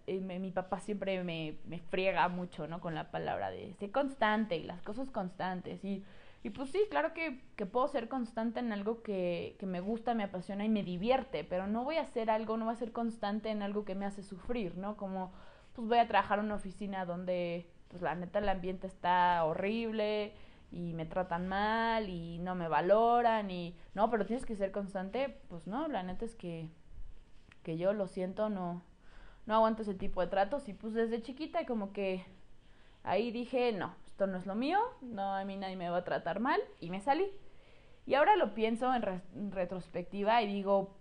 eh, 0.07 0.21
mi 0.21 0.51
papá 0.53 0.81
siempre 0.81 1.23
me, 1.25 1.59
me, 1.65 1.81
friega 1.81 2.29
mucho, 2.29 2.69
¿no? 2.69 2.81
Con 2.81 2.95
la 2.95 3.11
palabra 3.11 3.51
de 3.51 3.75
ser 3.75 3.91
constante 3.91 4.57
y 4.57 4.63
las 4.63 4.83
cosas 4.83 5.11
constantes. 5.11 5.85
Y, 5.85 6.05
y 6.43 6.51
pues 6.51 6.71
sí, 6.71 6.81
claro 6.89 7.13
que, 7.13 7.43
que 7.57 7.67
puedo 7.67 7.87
ser 7.89 8.09
constante 8.09 8.61
en 8.61 8.73
algo 8.73 9.03
que, 9.03 9.57
que, 9.59 9.67
me 9.67 9.81
gusta, 9.81 10.15
me 10.15 10.25
apasiona 10.25 10.65
y 10.65 10.71
me 10.71 10.83
divierte, 10.83 11.45
pero 11.45 11.67
no 11.67 11.85
voy 11.85 11.97
a 11.97 12.03
hacer 12.03 12.31
algo, 12.31 12.57
no 12.57 12.65
voy 12.65 12.75
a 12.75 12.79
ser 12.79 12.93
constante 12.93 13.51
en 13.51 13.63
algo 13.63 13.85
que 13.85 13.95
me 13.95 14.07
hace 14.07 14.23
sufrir, 14.23 14.79
¿no? 14.79 14.97
Como, 14.97 15.33
pues 15.75 15.87
voy 15.87 15.99
a 15.99 16.09
trabajar 16.09 16.39
en 16.39 16.47
una 16.47 16.55
oficina 16.55 17.05
donde, 17.05 17.71
pues 17.89 18.01
la 18.01 18.15
neta, 18.15 18.39
el 18.39 18.49
ambiente 18.49 18.87
está 18.87 19.45
horrible 19.45 20.33
y 20.73 20.95
me 20.95 21.05
tratan 21.05 21.47
mal 21.47 22.09
y 22.09 22.39
no 22.39 22.55
me 22.55 22.69
valoran 22.69 23.51
y, 23.51 23.77
no, 23.95 24.09
pero 24.11 24.25
tienes 24.25 24.47
que 24.47 24.57
ser 24.57 24.73
constante, 24.73 25.41
pues 25.49 25.67
no, 25.67 25.89
la 25.89 26.03
neta 26.03 26.25
es 26.25 26.35
que, 26.35 26.71
que 27.63 27.77
yo 27.77 27.93
lo 27.93 28.07
siento, 28.07 28.49
no, 28.49 28.83
no 29.45 29.55
aguanto 29.57 29.83
ese 29.83 29.95
tipo 29.95 30.23
de 30.23 30.29
tratos 30.29 30.71
y 30.71 30.73
pues 30.73 30.95
desde 30.95 31.21
chiquita 31.21 31.67
como 31.67 31.93
que 31.93 32.25
ahí 33.03 33.31
dije, 33.31 33.73
no, 33.73 33.95
esto 34.21 34.31
no 34.31 34.37
es 34.37 34.45
lo 34.45 34.55
mío, 34.55 34.79
no, 35.01 35.35
a 35.35 35.43
mí 35.47 35.57
nadie 35.57 35.77
me 35.77 35.89
va 35.89 35.97
a 35.97 36.05
tratar 36.05 36.41
mal 36.41 36.61
y 36.79 36.91
me 36.91 37.01
salí. 37.01 37.27
Y 38.05 38.13
ahora 38.13 38.37
lo 38.37 38.53
pienso 38.53 38.93
en, 38.95 39.51
retrospectiva 39.51 40.43
y 40.43 40.47
digo, 40.47 40.95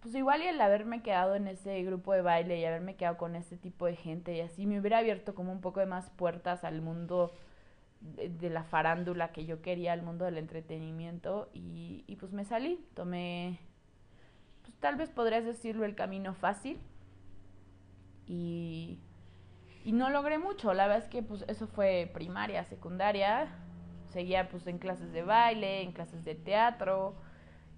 pues 0.00 0.14
igual 0.14 0.42
y 0.42 0.48
el 0.48 0.60
haberme 0.60 1.02
quedado 1.02 1.36
en 1.36 1.48
ese 1.48 1.82
grupo 1.84 2.12
de 2.12 2.20
baile 2.20 2.58
y 2.58 2.66
haberme 2.66 2.96
quedado 2.96 3.16
con 3.16 3.34
este 3.34 3.56
tipo 3.56 3.86
de 3.86 3.96
gente 3.96 4.36
y 4.36 4.42
así 4.42 4.66
me 4.66 4.78
hubiera 4.78 4.98
abierto 4.98 5.34
como 5.34 5.52
un 5.52 5.62
poco 5.62 5.80
de 5.80 5.86
más 5.86 6.10
puertas 6.10 6.64
al 6.64 6.82
mundo 6.82 7.32
de, 8.02 8.50
la 8.50 8.62
farándula 8.62 9.32
que 9.32 9.46
yo 9.46 9.62
quería, 9.62 9.94
al 9.94 10.02
mundo 10.02 10.26
del 10.26 10.36
entretenimiento 10.36 11.48
y 11.54 12.14
pues 12.20 12.34
me 12.34 12.44
salí, 12.44 12.84
tomé, 12.92 13.58
pues 14.60 14.74
tal 14.80 14.96
vez 14.96 15.08
podrías 15.08 15.46
decirlo 15.46 15.86
el 15.86 15.94
camino 15.94 16.34
fácil, 16.34 16.78
y, 18.26 18.98
y 19.86 19.92
no 19.92 20.10
logré 20.10 20.38
mucho. 20.38 20.74
La 20.74 20.88
verdad 20.88 21.04
es 21.04 21.08
que 21.08 21.22
pues 21.22 21.44
eso 21.46 21.68
fue 21.68 22.10
primaria, 22.12 22.64
secundaria. 22.64 23.46
Seguía 24.12 24.48
pues 24.48 24.66
en 24.66 24.78
clases 24.78 25.12
de 25.12 25.22
baile, 25.22 25.82
en 25.82 25.92
clases 25.92 26.24
de 26.24 26.34
teatro. 26.34 27.14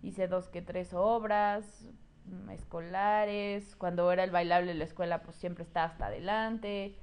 Hice 0.02 0.26
dos 0.26 0.48
que 0.48 0.62
tres 0.62 0.94
obras 0.94 1.86
mm, 2.24 2.48
escolares. 2.48 3.76
Cuando 3.76 4.10
era 4.10 4.24
el 4.24 4.30
bailable 4.30 4.70
en 4.70 4.78
la 4.78 4.84
escuela 4.84 5.20
pues 5.20 5.36
siempre 5.36 5.64
estaba 5.64 5.84
hasta 5.84 6.06
adelante. 6.06 6.96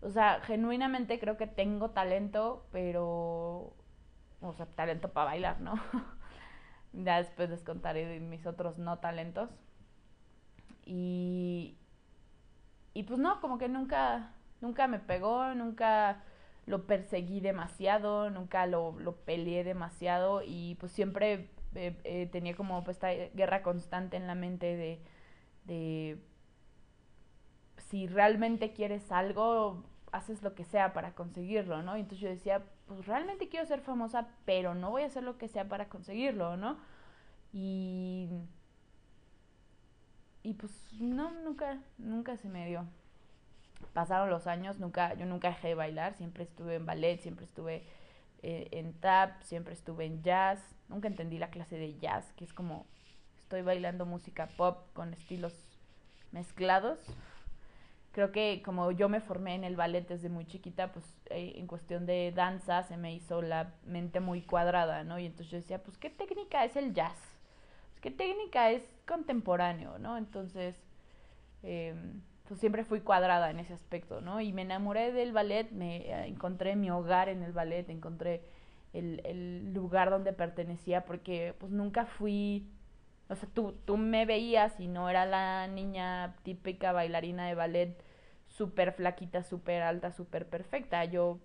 O 0.00 0.10
sea, 0.10 0.40
genuinamente 0.40 1.20
creo 1.20 1.36
que 1.36 1.46
tengo 1.46 1.90
talento, 1.90 2.66
pero... 2.72 3.76
O 4.40 4.52
sea, 4.56 4.66
talento 4.66 5.12
para 5.12 5.26
bailar, 5.26 5.60
¿no? 5.60 5.74
ya 6.92 7.18
después 7.18 7.48
les 7.48 7.62
contaré 7.62 8.06
de 8.06 8.18
mis 8.18 8.44
otros 8.44 8.76
no 8.78 8.98
talentos. 8.98 9.50
Y, 10.84 11.78
y 12.94 13.04
pues 13.04 13.18
no, 13.18 13.40
como 13.40 13.58
que 13.58 13.68
nunca, 13.68 14.32
nunca 14.60 14.86
me 14.88 14.98
pegó, 14.98 15.54
nunca 15.54 16.22
lo 16.66 16.86
perseguí 16.86 17.40
demasiado, 17.40 18.30
nunca 18.30 18.66
lo, 18.66 18.98
lo 18.98 19.16
peleé 19.16 19.64
demasiado 19.64 20.42
y 20.44 20.76
pues 20.76 20.92
siempre 20.92 21.50
eh, 21.74 21.96
eh, 22.04 22.28
tenía 22.30 22.54
como 22.54 22.84
pues, 22.84 22.96
esta 22.96 23.10
guerra 23.34 23.62
constante 23.62 24.16
en 24.16 24.26
la 24.26 24.34
mente 24.34 24.76
de, 24.76 25.00
de 25.64 26.18
si 27.78 28.06
realmente 28.06 28.72
quieres 28.72 29.10
algo, 29.10 29.84
haces 30.12 30.42
lo 30.42 30.54
que 30.54 30.64
sea 30.64 30.92
para 30.92 31.14
conseguirlo, 31.14 31.82
¿no? 31.82 31.96
Y 31.96 32.00
entonces 32.00 32.20
yo 32.20 32.28
decía, 32.28 32.62
pues 32.86 33.06
realmente 33.06 33.48
quiero 33.48 33.66
ser 33.66 33.80
famosa, 33.80 34.28
pero 34.44 34.74
no 34.74 34.90
voy 34.90 35.02
a 35.02 35.06
hacer 35.06 35.22
lo 35.22 35.38
que 35.38 35.48
sea 35.48 35.68
para 35.68 35.88
conseguirlo, 35.88 36.56
¿no? 36.56 36.78
Y 37.52 38.28
y 40.42 40.54
pues 40.54 40.72
no, 40.98 41.30
nunca, 41.44 41.78
nunca 41.98 42.36
se 42.36 42.48
me 42.48 42.66
dio. 42.66 42.84
Pasaron 43.92 44.30
los 44.30 44.46
años, 44.46 44.78
nunca, 44.78 45.14
yo 45.14 45.26
nunca 45.26 45.48
dejé 45.48 45.68
de 45.68 45.74
bailar, 45.74 46.14
siempre 46.14 46.44
estuve 46.44 46.76
en 46.76 46.86
ballet, 46.86 47.20
siempre 47.20 47.44
estuve 47.44 47.84
eh, 48.42 48.68
en 48.72 48.92
tap, 48.94 49.42
siempre 49.42 49.74
estuve 49.74 50.06
en 50.06 50.22
jazz, 50.22 50.60
nunca 50.88 51.08
entendí 51.08 51.38
la 51.38 51.50
clase 51.50 51.76
de 51.76 51.98
jazz, 51.98 52.32
que 52.36 52.44
es 52.44 52.52
como 52.52 52.86
estoy 53.36 53.62
bailando 53.62 54.06
música 54.06 54.48
pop 54.56 54.78
con 54.94 55.12
estilos 55.12 55.54
mezclados. 56.32 56.98
Creo 58.12 58.30
que 58.30 58.62
como 58.64 58.90
yo 58.92 59.08
me 59.08 59.20
formé 59.20 59.54
en 59.54 59.64
el 59.64 59.76
ballet 59.76 60.06
desde 60.06 60.28
muy 60.28 60.46
chiquita, 60.46 60.92
pues 60.92 61.04
eh, 61.30 61.54
en 61.56 61.66
cuestión 61.66 62.04
de 62.04 62.32
danza 62.32 62.82
se 62.82 62.96
me 62.96 63.14
hizo 63.14 63.42
la 63.42 63.74
mente 63.84 64.20
muy 64.20 64.42
cuadrada, 64.42 65.04
¿no? 65.04 65.18
Y 65.18 65.26
entonces 65.26 65.50
yo 65.50 65.56
decía, 65.58 65.82
pues, 65.82 65.96
¿qué 65.96 66.10
técnica 66.10 66.64
es 66.64 66.76
el 66.76 66.92
jazz? 66.92 67.16
¿Qué 68.02 68.10
técnica 68.10 68.70
es 68.70 68.82
contemporáneo, 69.06 69.98
¿no? 69.98 70.16
Entonces, 70.16 70.76
em, 71.62 72.22
pues 72.48 72.60
siempre 72.60 72.84
fui 72.84 73.00
cuadrada 73.00 73.50
en 73.50 73.60
ese 73.60 73.72
aspecto, 73.74 74.20
¿no? 74.20 74.40
Y 74.40 74.52
me 74.52 74.62
enamoré 74.62 75.12
del 75.12 75.32
ballet, 75.32 75.70
me 75.70 75.98
eh, 75.98 76.26
encontré 76.26 76.76
mi 76.76 76.90
hogar 76.90 77.28
en 77.28 77.42
el 77.42 77.52
ballet, 77.52 77.88
encontré 77.88 78.42
el, 78.92 79.20
el, 79.24 79.72
lugar 79.72 80.10
donde 80.10 80.32
pertenecía, 80.32 81.04
porque 81.04 81.54
pues 81.58 81.72
nunca 81.72 82.06
fui, 82.06 82.68
o 83.28 83.34
sea, 83.36 83.48
tú, 83.54 83.74
tú 83.84 83.96
me 83.96 84.26
veías 84.26 84.78
y 84.80 84.88
no 84.88 85.08
era 85.08 85.24
la 85.26 85.66
niña 85.68 86.36
típica 86.42 86.92
bailarina 86.92 87.46
de 87.46 87.54
ballet 87.54 88.04
súper 88.48 88.92
flaquita, 88.92 89.42
súper 89.42 89.82
alta, 89.82 90.12
súper 90.12 90.46
perfecta. 90.48 91.04
Yo 91.04 91.38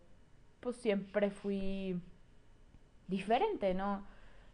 pues 0.60 0.76
siempre 0.78 1.30
fui 1.32 2.02
diferente, 3.08 3.74
¿no? 3.74 4.06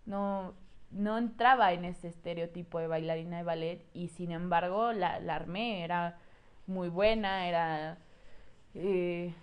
No, 0.06 0.54
no 0.94 1.18
entraba 1.18 1.74
en 1.74 1.86
ese 1.86 2.08
estereotipo 2.10 2.80
de 2.80 2.88
bailarina 2.88 3.38
de 3.38 3.44
ballet 3.44 3.86
y 3.94 4.10
sin 4.10 4.32
embargo 4.32 4.94
la, 4.94 5.20
la 5.20 5.36
armé, 5.36 5.84
era 5.84 6.18
muy 6.68 6.90
buena, 6.90 7.48
era 7.48 7.98
eh, 8.76 9.34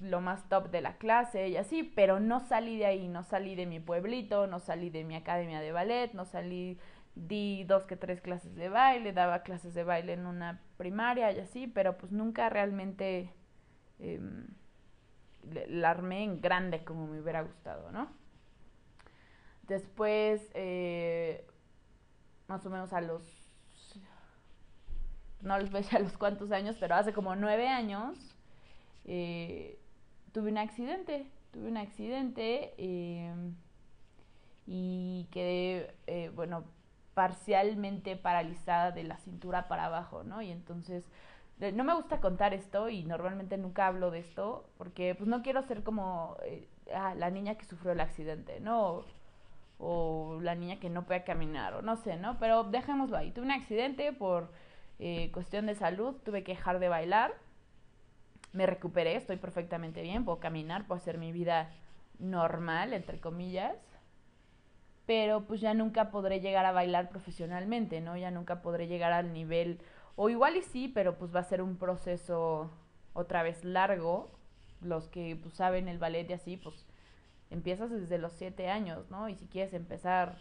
lo 0.00 0.20
más 0.20 0.48
top 0.48 0.70
de 0.70 0.80
la 0.80 0.96
clase 0.96 1.48
y 1.48 1.56
así, 1.56 1.82
pero 1.82 2.20
no 2.20 2.40
salí 2.40 2.78
de 2.78 2.86
ahí, 2.86 3.08
no 3.08 3.22
salí 3.24 3.54
de 3.54 3.66
mi 3.66 3.80
pueblito, 3.80 4.46
no 4.46 4.58
salí 4.60 4.90
de 4.90 5.04
mi 5.04 5.14
academia 5.16 5.60
de 5.60 5.72
ballet, 5.72 6.12
no 6.14 6.24
salí, 6.24 6.78
di 7.14 7.64
dos 7.64 7.84
que 7.84 7.96
tres 7.96 8.20
clases 8.20 8.54
de 8.54 8.68
baile, 8.68 9.12
daba 9.12 9.42
clases 9.42 9.74
de 9.74 9.84
baile 9.84 10.14
en 10.14 10.26
una 10.26 10.60
primaria 10.78 11.32
y 11.32 11.40
así, 11.40 11.66
pero 11.66 11.98
pues 11.98 12.12
nunca 12.12 12.48
realmente 12.48 13.32
eh, 13.98 14.20
la 15.68 15.90
armé 15.90 16.24
en 16.24 16.40
grande 16.40 16.84
como 16.84 17.06
me 17.06 17.20
hubiera 17.20 17.42
gustado, 17.42 17.90
¿no? 17.92 18.08
Después, 19.70 20.50
eh, 20.54 21.46
más 22.48 22.66
o 22.66 22.70
menos 22.70 22.92
a 22.92 23.00
los, 23.00 23.22
no 25.42 25.56
les 25.60 25.70
voy 25.70 25.84
a 25.92 25.96
a 25.96 26.00
los 26.00 26.18
cuántos 26.18 26.50
años, 26.50 26.74
pero 26.80 26.96
hace 26.96 27.12
como 27.12 27.36
nueve 27.36 27.68
años, 27.68 28.18
eh, 29.04 29.78
tuve 30.32 30.50
un 30.50 30.58
accidente, 30.58 31.24
tuve 31.52 31.68
un 31.68 31.76
accidente 31.76 32.74
eh, 32.78 33.32
y 34.66 35.28
quedé, 35.30 35.94
bueno, 36.34 36.64
parcialmente 37.14 38.16
paralizada 38.16 38.90
de 38.90 39.04
la 39.04 39.18
cintura 39.18 39.68
para 39.68 39.84
abajo, 39.84 40.24
¿no? 40.24 40.42
Y 40.42 40.50
entonces 40.50 41.04
no 41.60 41.84
me 41.84 41.94
gusta 41.94 42.20
contar 42.20 42.54
esto 42.54 42.88
y 42.88 43.04
normalmente 43.04 43.56
nunca 43.56 43.86
hablo 43.86 44.10
de 44.10 44.18
esto 44.18 44.68
porque 44.78 45.14
pues 45.14 45.28
no 45.28 45.42
quiero 45.42 45.62
ser 45.62 45.84
como 45.84 46.36
eh, 46.42 46.66
ah, 46.92 47.14
la 47.14 47.30
niña 47.30 47.54
que 47.54 47.66
sufrió 47.66 47.92
el 47.92 48.00
accidente, 48.00 48.58
¿no? 48.58 49.04
O, 49.80 50.38
la 50.42 50.54
niña 50.54 50.78
que 50.78 50.90
no 50.90 51.06
puede 51.06 51.24
caminar, 51.24 51.74
o 51.74 51.82
no 51.82 51.96
sé, 51.96 52.16
¿no? 52.16 52.38
Pero 52.38 52.64
dejémoslo 52.64 53.16
ahí. 53.16 53.30
Tuve 53.32 53.46
un 53.46 53.50
accidente 53.50 54.12
por 54.12 54.50
eh, 54.98 55.30
cuestión 55.32 55.66
de 55.66 55.74
salud, 55.74 56.16
tuve 56.24 56.44
que 56.44 56.52
dejar 56.52 56.78
de 56.78 56.88
bailar, 56.88 57.32
me 58.52 58.66
recuperé, 58.66 59.16
estoy 59.16 59.36
perfectamente 59.36 60.02
bien, 60.02 60.24
puedo 60.24 60.40
caminar, 60.40 60.86
puedo 60.86 61.00
hacer 61.00 61.18
mi 61.18 61.32
vida 61.32 61.70
normal, 62.18 62.92
entre 62.92 63.20
comillas, 63.20 63.76
pero 65.06 65.46
pues 65.46 65.60
ya 65.60 65.74
nunca 65.74 66.10
podré 66.10 66.40
llegar 66.40 66.66
a 66.66 66.72
bailar 66.72 67.08
profesionalmente, 67.08 68.00
¿no? 68.00 68.16
Ya 68.16 68.30
nunca 68.30 68.62
podré 68.62 68.86
llegar 68.86 69.12
al 69.12 69.32
nivel 69.32 69.80
o 70.16 70.28
igual 70.28 70.56
y 70.56 70.62
sí, 70.62 70.88
pero 70.88 71.16
pues 71.16 71.34
va 71.34 71.40
a 71.40 71.44
ser 71.44 71.62
un 71.62 71.76
proceso 71.76 72.70
otra 73.14 73.42
vez 73.42 73.64
largo. 73.64 74.30
Los 74.82 75.08
que 75.08 75.36
pues, 75.42 75.54
saben 75.54 75.88
el 75.88 75.98
ballet 75.98 76.28
y 76.28 76.32
así, 76.34 76.56
pues 76.56 76.86
empiezas 77.50 77.90
desde 77.90 78.18
los 78.18 78.32
siete 78.32 78.68
años, 78.68 79.10
¿no? 79.10 79.28
Y 79.28 79.34
si 79.34 79.46
quieres 79.46 79.74
empezar 79.74 80.38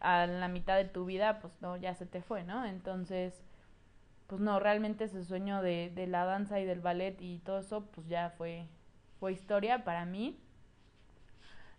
a 0.00 0.26
la 0.26 0.48
mitad 0.48 0.76
de 0.76 0.84
tu 0.84 1.04
vida, 1.04 1.40
pues 1.40 1.60
no, 1.60 1.76
ya 1.76 1.94
se 1.94 2.06
te 2.06 2.22
fue, 2.22 2.44
¿no? 2.44 2.64
Entonces, 2.64 3.42
pues 4.26 4.40
no, 4.40 4.60
realmente 4.60 5.04
ese 5.04 5.24
sueño 5.24 5.62
de, 5.62 5.92
la 6.08 6.24
danza 6.24 6.60
y 6.60 6.64
del 6.64 6.80
ballet 6.80 7.20
y 7.20 7.38
todo 7.40 7.60
eso, 7.60 7.86
pues 7.86 8.08
ya 8.08 8.30
fue, 8.36 8.66
fue 9.20 9.32
historia 9.32 9.84
para 9.84 10.04
mí. 10.04 10.38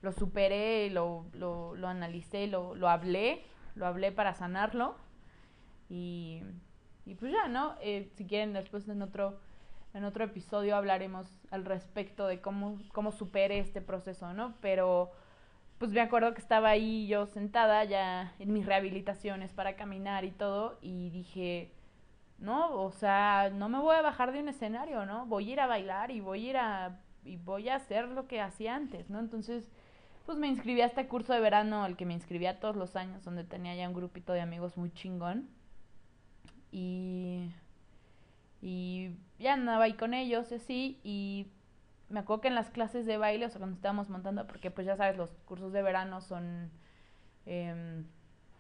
Lo 0.02 0.12
superé, 0.14 0.90
lo 0.90 1.26
analicé, 1.86 2.48
lo, 2.48 2.74
lo 2.76 2.90
hablé, 2.90 3.44
lo 3.76 3.86
hablé 3.86 4.12
para 4.12 4.34
sanarlo. 4.34 4.96
Y 5.90 6.42
y 7.10 7.16
pues 7.16 7.32
ya, 7.32 7.48
¿no? 7.48 7.76
Eh, 7.82 8.12
si 8.14 8.26
quieren, 8.26 8.54
después 8.54 8.88
en 8.88 9.02
otro, 9.02 9.40
en 9.94 10.04
otro 10.04 10.24
episodio 10.24 10.76
hablaremos 10.76 11.28
al 11.52 11.66
respecto 11.66 12.28
de 12.28 12.42
cómo, 12.42 12.78
cómo 12.94 13.12
supere 13.12 13.60
este 13.60 13.82
proceso, 13.82 14.34
¿no? 14.34 14.54
Pero 14.62 15.12
pues 15.78 15.92
me 15.92 16.02
acuerdo 16.02 16.34
que 16.34 16.42
estaba 16.42 16.70
ahí 16.70 17.08
yo 17.08 17.26
sentada 17.26 17.84
ya 17.86 18.34
en 18.40 18.54
mis 18.54 18.66
rehabilitaciones 18.66 19.54
para 19.54 19.76
caminar 19.76 20.26
y 20.26 20.32
todo 20.32 20.78
y 20.82 21.10
dije, 21.10 21.72
no, 22.38 22.74
o 22.82 22.92
sea, 22.92 23.50
no 23.54 23.70
me 23.70 23.80
voy 23.80 23.96
a 23.96 24.02
bajar 24.02 24.32
de 24.32 24.42
un 24.42 24.50
escenario, 24.50 25.06
¿no? 25.06 25.26
Voy 25.26 25.50
a 25.50 25.54
ir 25.54 25.60
a 25.60 25.68
bailar 25.68 26.12
y 26.12 26.20
voy 26.20 26.48
a 26.48 26.50
ir 26.50 26.58
a 26.58 27.00
y 27.24 27.38
voy 27.38 27.70
a 27.70 27.76
hacer 27.76 28.08
lo 28.08 28.28
que 28.28 28.42
hacía 28.42 28.76
antes, 28.76 29.10
¿no? 29.10 29.20
Entonces, 29.20 29.70
pues 30.26 30.38
me 30.38 30.48
inscribí 30.48 30.82
a 30.82 30.86
este 30.86 31.08
curso 31.08 31.34
de 31.34 31.40
verano 31.40 31.84
al 31.84 31.98
que 31.98 32.06
me 32.06 32.14
inscribía 32.14 32.60
todos 32.60 32.76
los 32.76 32.96
años, 32.96 33.24
donde 33.24 33.44
tenía 33.44 33.76
ya 33.76 33.88
un 33.88 33.94
grupito 33.94 34.34
de 34.34 34.42
amigos 34.42 34.78
muy 34.78 34.92
chingón. 34.92 35.50
Y, 36.72 37.52
y 38.62 39.16
ya 39.40 39.54
andaba 39.54 39.86
ahí 39.86 39.94
con 39.94 40.14
ellos 40.14 40.52
y 40.52 40.56
así. 40.56 41.00
Y 41.04 41.48
me 42.10 42.20
acuerdo 42.20 42.42
que 42.42 42.48
en 42.50 42.56
las 42.56 42.70
clases 42.70 43.06
de 43.06 43.18
baile, 43.18 43.46
o 43.46 43.50
sea, 43.50 43.60
cuando 43.60 43.76
estábamos 43.76 44.10
montando, 44.10 44.48
porque 44.48 44.72
pues 44.72 44.88
ya 44.88 44.96
sabes, 44.96 45.18
los 45.18 45.30
cursos 45.46 45.74
de 45.74 45.82
verano 45.82 46.22
son... 46.22 46.72
Eh, 47.46 48.04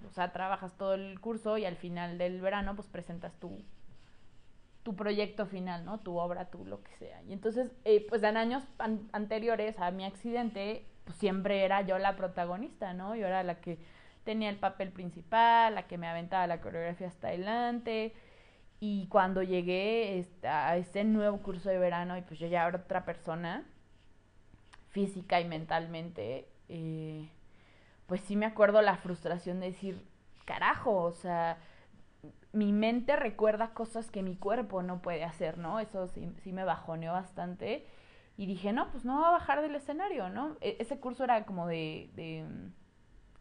o 0.07 0.11
sea, 0.11 0.31
trabajas 0.31 0.77
todo 0.77 0.93
el 0.93 1.19
curso 1.19 1.57
y 1.57 1.65
al 1.65 1.75
final 1.75 2.17
del 2.17 2.39
verano 2.41 2.75
pues 2.75 2.87
presentas 2.87 3.33
tu, 3.39 3.61
tu 4.83 4.95
proyecto 4.95 5.45
final, 5.45 5.85
¿no? 5.85 5.99
Tu 5.99 6.17
obra, 6.17 6.49
tu 6.49 6.65
lo 6.65 6.83
que 6.83 6.95
sea. 6.95 7.21
Y 7.23 7.33
entonces, 7.33 7.71
eh, 7.85 8.05
pues 8.07 8.23
en 8.23 8.37
años 8.37 8.63
anteriores 9.11 9.77
a 9.79 9.91
mi 9.91 10.05
accidente, 10.05 10.85
pues 11.05 11.17
siempre 11.17 11.65
era 11.65 11.81
yo 11.81 11.97
la 11.97 12.15
protagonista, 12.15 12.93
¿no? 12.93 13.15
Yo 13.15 13.27
era 13.27 13.43
la 13.43 13.59
que 13.59 13.79
tenía 14.23 14.49
el 14.49 14.57
papel 14.57 14.91
principal, 14.91 15.75
la 15.75 15.87
que 15.87 15.97
me 15.97 16.07
aventaba 16.07 16.47
la 16.47 16.61
coreografía 16.61 17.07
hasta 17.07 17.27
adelante. 17.27 18.13
Y 18.79 19.07
cuando 19.07 19.43
llegué 19.43 20.25
a 20.43 20.77
este 20.77 21.03
nuevo 21.03 21.39
curso 21.39 21.69
de 21.69 21.77
verano 21.77 22.17
y 22.17 22.21
pues 22.21 22.39
yo 22.39 22.47
ya 22.47 22.65
era 22.65 22.77
otra 22.77 23.03
persona, 23.03 23.65
física 24.89 25.41
y 25.41 25.45
mentalmente, 25.45 26.47
eh, 26.69 27.29
pues 28.07 28.21
sí 28.21 28.35
me 28.35 28.45
acuerdo 28.45 28.81
la 28.81 28.95
frustración 28.95 29.59
de 29.59 29.67
decir, 29.67 30.05
carajo, 30.45 31.03
o 31.03 31.11
sea, 31.11 31.57
mi 32.53 32.71
mente 32.73 33.15
recuerda 33.15 33.73
cosas 33.73 34.09
que 34.09 34.23
mi 34.23 34.35
cuerpo 34.35 34.81
no 34.81 35.01
puede 35.01 35.23
hacer, 35.23 35.57
¿no? 35.57 35.79
Eso 35.79 36.07
sí, 36.07 36.31
sí 36.43 36.51
me 36.53 36.63
bajoneó 36.63 37.13
bastante. 37.13 37.85
Y 38.37 38.45
dije, 38.45 38.73
no, 38.73 38.89
pues 38.91 39.05
no 39.05 39.19
va 39.21 39.29
a 39.29 39.31
bajar 39.31 39.61
del 39.61 39.75
escenario, 39.75 40.29
¿no? 40.29 40.57
E-, 40.61 40.77
ese 40.79 40.99
curso 40.99 41.23
era 41.25 41.45
como 41.45 41.67
de, 41.67 42.09
de 42.15 42.45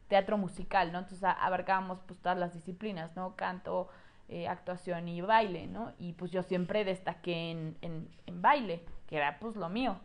teatro 0.09 0.37
musical, 0.37 0.93
¿no? 0.93 0.99
Entonces 0.99 1.25
abarcábamos 1.25 2.01
pues 2.07 2.19
todas 2.21 2.37
las 2.39 2.53
disciplinas, 2.53 3.15
¿no? 3.17 3.37
Canto, 3.37 3.89
eh, 4.29 4.49
actuación 4.49 5.09
y 5.09 5.21
baile, 5.21 5.67
¿no? 5.67 5.93
Y 5.99 6.13
pues 6.13 6.31
yo 6.31 6.43
siempre 6.43 6.85
destaqué 6.85 7.51
en, 7.51 7.77
en, 7.83 8.09
en, 8.27 8.43
baile, 8.43 8.85
que 9.07 9.17
era 9.17 9.39
pues 9.39 9.57
lo 9.57 9.69
mío. 9.69 9.99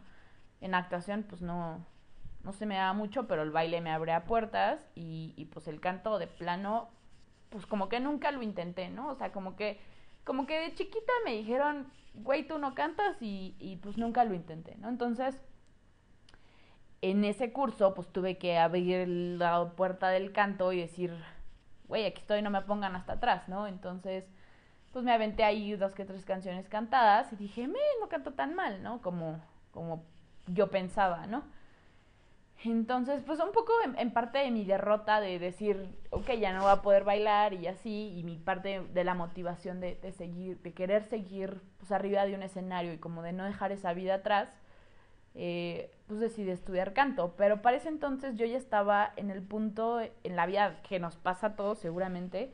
En 0.62 0.75
actuación 0.75 1.23
pues 1.23 1.41
no, 1.41 1.86
no 2.43 2.53
se 2.53 2.65
me 2.65 2.75
daba 2.75 2.93
mucho, 2.93 3.27
pero 3.27 3.43
el 3.43 3.51
baile 3.51 3.81
me 3.81 3.91
abría 3.91 4.25
puertas 4.25 4.79
y, 4.95 5.33
y 5.36 5.45
pues 5.45 5.67
el 5.67 5.79
canto 5.79 6.19
de 6.19 6.27
plano, 6.27 6.89
pues 7.49 7.65
como 7.65 7.89
que 7.89 7.99
nunca 7.99 8.31
lo 8.31 8.41
intenté, 8.41 8.89
¿no? 8.89 9.09
O 9.09 9.15
sea, 9.15 9.31
como 9.31 9.55
que, 9.55 9.79
como 10.23 10.45
que 10.45 10.59
de 10.59 10.73
chiquita 10.73 11.13
me 11.25 11.31
dijeron, 11.31 11.91
güey, 12.13 12.47
tú 12.47 12.57
no 12.59 12.75
cantas 12.75 13.21
y, 13.21 13.55
y 13.59 13.77
pues 13.77 13.97
nunca 13.97 14.23
lo 14.23 14.33
intenté, 14.33 14.75
¿no? 14.77 14.89
Entonces 14.89 15.39
en 17.03 17.25
ese 17.25 17.51
curso, 17.51 17.93
pues 17.93 18.07
tuve 18.07 18.38
que 18.38 18.57
abrir 18.57 19.09
la 19.09 19.73
puerta 19.75 20.07
del 20.07 20.31
canto 20.31 20.71
y 20.71 20.79
decir, 20.79 21.13
güey, 21.93 22.08
aquí 22.08 22.21
estoy, 22.21 22.41
no 22.41 22.49
me 22.49 22.63
pongan 22.63 22.95
hasta 22.95 23.13
atrás, 23.13 23.47
¿no? 23.47 23.67
Entonces, 23.67 24.25
pues 24.91 25.06
me 25.06 25.12
aventé 25.12 25.43
ahí 25.43 25.75
dos 25.75 25.93
que 25.93 26.06
tres 26.06 26.25
canciones 26.25 26.67
cantadas 26.67 27.32
y 27.32 27.36
dije, 27.36 27.67
me, 27.67 27.77
no 28.01 28.10
canto 28.10 28.34
tan 28.34 28.56
mal, 28.56 28.82
¿no? 28.82 28.99
Como, 29.03 29.39
como 29.69 30.03
yo 30.47 30.71
pensaba, 30.71 31.27
¿no? 31.27 31.43
Entonces, 32.63 33.21
pues 33.23 33.39
un 33.39 33.51
poco 33.51 33.73
en, 33.95 34.12
parte 34.12 34.39
de 34.39 34.49
mi 34.49 34.65
derrota 34.65 35.21
de 35.21 35.38
decir, 35.38 35.88
ok, 36.10 36.32
ya 36.32 36.51
no 36.51 36.63
voy 36.63 36.71
a 36.71 36.82
poder 36.82 37.03
bailar 37.03 37.53
y 37.53 37.67
así, 37.67 38.17
y 38.17 38.23
mi 38.23 38.38
parte 38.38 38.82
de 38.91 39.03
la 39.03 39.13
motivación 39.13 39.79
de, 39.79 39.93
de 39.93 40.13
seguir, 40.13 40.60
de 40.63 40.73
querer 40.73 41.03
seguir 41.03 41.62
pues 41.77 41.91
arriba 41.91 42.25
de 42.25 42.34
un 42.34 42.41
escenario 42.41 42.91
y 42.91 42.97
como 42.97 43.21
de 43.21 43.34
no 43.34 43.43
dejar 43.43 43.71
esa 43.71 43.93
vida 43.93 44.15
atrás, 44.15 44.49
eh, 45.36 45.91
pues 46.08 46.19
decidí 46.19 46.52
estudiar 46.52 46.93
canto. 46.93 47.36
Pero 47.38 47.62
para 47.62 47.78
ese 47.78 47.89
entonces 47.89 48.36
yo 48.36 48.46
ya 48.46 48.58
estaba 48.58 49.13
en 49.15 49.32
el 49.32 49.41
punto 49.41 50.00
en 50.02 50.36
la 50.36 50.46
vida 50.46 50.82
que 50.88 51.00
nos 51.00 51.15
pasa 51.17 51.48
a 51.48 51.56
todos 51.56 51.80
seguramente, 51.80 52.54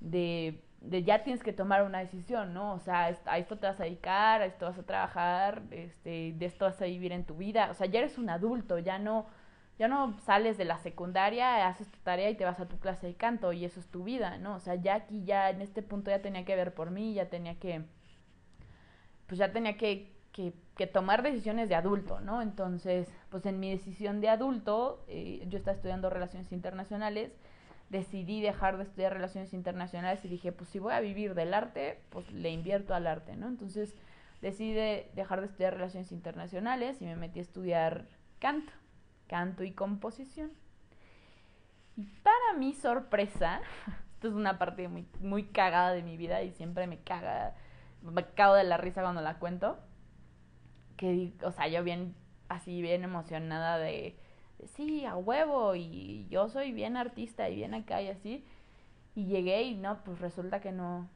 de, 0.00 0.60
de 0.80 1.02
ya 1.04 1.22
tienes 1.22 1.42
que 1.42 1.52
tomar 1.52 1.82
una 1.82 2.00
decisión, 2.00 2.54
¿no? 2.54 2.74
O 2.74 2.78
sea, 2.80 3.16
a 3.26 3.38
esto 3.38 3.58
te 3.58 3.66
vas 3.66 3.80
a 3.80 3.84
dedicar, 3.84 4.42
a 4.42 4.46
esto 4.46 4.66
vas 4.66 4.78
a 4.78 4.82
trabajar, 4.84 5.62
este, 5.70 6.32
de 6.36 6.46
esto 6.46 6.64
vas 6.64 6.80
a 6.82 6.86
vivir 6.86 7.12
en 7.12 7.24
tu 7.24 7.36
vida. 7.36 7.70
O 7.70 7.74
sea, 7.74 7.86
ya 7.86 8.00
eres 8.00 8.18
un 8.18 8.30
adulto, 8.30 8.78
ya 8.78 8.98
no, 8.98 9.26
ya 9.78 9.88
no 9.88 10.18
sales 10.20 10.58
de 10.58 10.64
la 10.64 10.78
secundaria, 10.78 11.66
haces 11.66 11.90
tu 11.90 11.98
tarea 12.00 12.30
y 12.30 12.34
te 12.36 12.44
vas 12.44 12.60
a 12.60 12.68
tu 12.68 12.78
clase 12.78 13.06
de 13.08 13.14
canto 13.14 13.52
y 13.52 13.64
eso 13.64 13.80
es 13.80 13.86
tu 13.88 14.04
vida, 14.04 14.38
¿no? 14.38 14.56
O 14.56 14.60
sea, 14.60 14.74
ya 14.76 14.94
aquí, 14.94 15.24
ya 15.24 15.50
en 15.50 15.60
este 15.62 15.82
punto 15.82 16.10
ya 16.10 16.22
tenía 16.22 16.44
que 16.44 16.56
ver 16.56 16.74
por 16.74 16.90
mí, 16.90 17.14
ya 17.14 17.28
tenía 17.28 17.58
que, 17.58 17.84
pues 19.26 19.38
ya 19.38 19.52
tenía 19.52 19.76
que 19.76 20.15
que, 20.36 20.86
tomar 20.86 21.22
decisiones 21.22 21.68
de 21.70 21.74
adulto, 21.74 22.20
¿no? 22.20 22.42
Entonces, 22.42 23.08
pues 23.30 23.46
en 23.46 23.58
mi 23.58 23.70
decisión 23.70 24.20
de 24.20 24.28
adulto, 24.28 25.02
eh, 25.08 25.42
yo 25.48 25.56
estaba 25.56 25.74
estudiando 25.74 26.10
relaciones 26.10 26.52
internacionales, 26.52 27.32
decidí 27.88 28.42
dejar 28.42 28.76
de 28.76 28.82
estudiar 28.82 29.14
relaciones 29.14 29.54
internacionales 29.54 30.22
y 30.24 30.28
dije, 30.28 30.52
pues 30.52 30.68
si 30.68 30.78
voy 30.78 30.92
a 30.92 31.00
vivir 31.00 31.34
del 31.34 31.54
arte, 31.54 32.02
pues 32.10 32.30
le 32.32 32.50
invierto 32.50 32.94
al 32.94 33.06
arte, 33.06 33.36
¿no? 33.36 33.48
Entonces 33.48 33.94
decidí 34.42 34.74
dejar 35.14 35.40
de 35.40 35.46
estudiar 35.46 35.74
relaciones 35.74 36.12
internacionales 36.12 37.00
y 37.00 37.06
me 37.06 37.16
metí 37.16 37.38
a 37.38 37.42
estudiar 37.42 38.06
canto, 38.38 38.72
canto 39.28 39.64
y 39.64 39.72
composición. 39.72 40.50
Y 41.96 42.04
para 42.04 42.58
mi 42.58 42.74
sorpresa, 42.74 43.62
esto 44.14 44.28
es 44.28 44.34
una 44.34 44.58
parte 44.58 44.88
muy, 44.88 45.08
muy 45.20 45.44
cagada 45.44 45.92
de 45.92 46.02
mi 46.02 46.18
vida 46.18 46.42
y 46.42 46.52
siempre 46.52 46.86
me 46.86 46.98
caga, 46.98 47.54
me 48.02 48.26
cago 48.26 48.54
de 48.54 48.64
la 48.64 48.76
risa 48.76 49.00
cuando 49.00 49.22
la 49.22 49.38
cuento 49.38 49.78
que, 50.96 51.32
o 51.42 51.52
sea, 51.52 51.68
yo 51.68 51.82
bien, 51.84 52.14
así 52.48 52.82
bien 52.82 53.04
emocionada 53.04 53.78
de, 53.78 54.16
sí, 54.76 55.04
a 55.04 55.16
huevo, 55.16 55.74
y 55.76 56.26
yo 56.30 56.48
soy 56.48 56.72
bien 56.72 56.96
artista 56.96 57.48
y 57.48 57.56
bien 57.56 57.74
acá 57.74 58.02
y 58.02 58.08
así. 58.08 58.44
Y 59.14 59.26
llegué 59.26 59.62
y 59.62 59.74
no, 59.74 60.02
pues 60.04 60.20
resulta 60.20 60.60
que 60.60 60.72
no, 60.72 61.08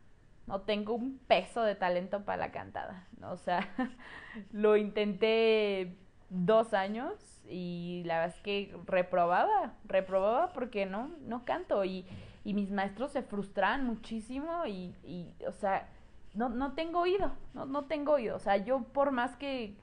no 0.47 0.63
tengo 0.63 0.95
un 0.95 1.19
peso 1.19 1.63
de 1.63 1.75
talento 1.75 2.25
para 2.25 2.39
la 2.47 2.53
cantada. 2.53 3.07
O 3.23 3.37
sea, 3.37 3.69
lo 4.53 4.77
intenté 4.77 5.97
dos 6.31 6.75
años 6.75 7.15
y 7.49 8.03
la 8.07 8.21
verdad 8.21 8.37
es 8.37 8.43
que 8.43 8.77
reprobaba, 8.87 9.75
reprobaba 9.85 10.53
porque 10.53 10.87
no, 10.87 11.11
no 11.27 11.45
canto 11.45 11.85
y, 11.85 12.07
y 12.45 12.55
mis 12.55 12.71
maestros 12.71 13.13
se 13.13 13.23
frustran 13.23 13.85
muchísimo 13.85 14.67
y, 14.67 14.95
y 15.05 15.35
o 15.47 15.53
sea, 15.53 15.89
no, 16.35 16.49
no 16.49 16.75
tengo 16.75 17.01
oído, 17.01 17.33
no, 17.55 17.67
no 17.67 17.87
tengo 17.87 18.13
oído. 18.13 18.37
O 18.37 18.39
sea, 18.41 18.57
yo 18.57 18.83
por 18.85 19.11
más 19.13 19.37
que, 19.37 19.77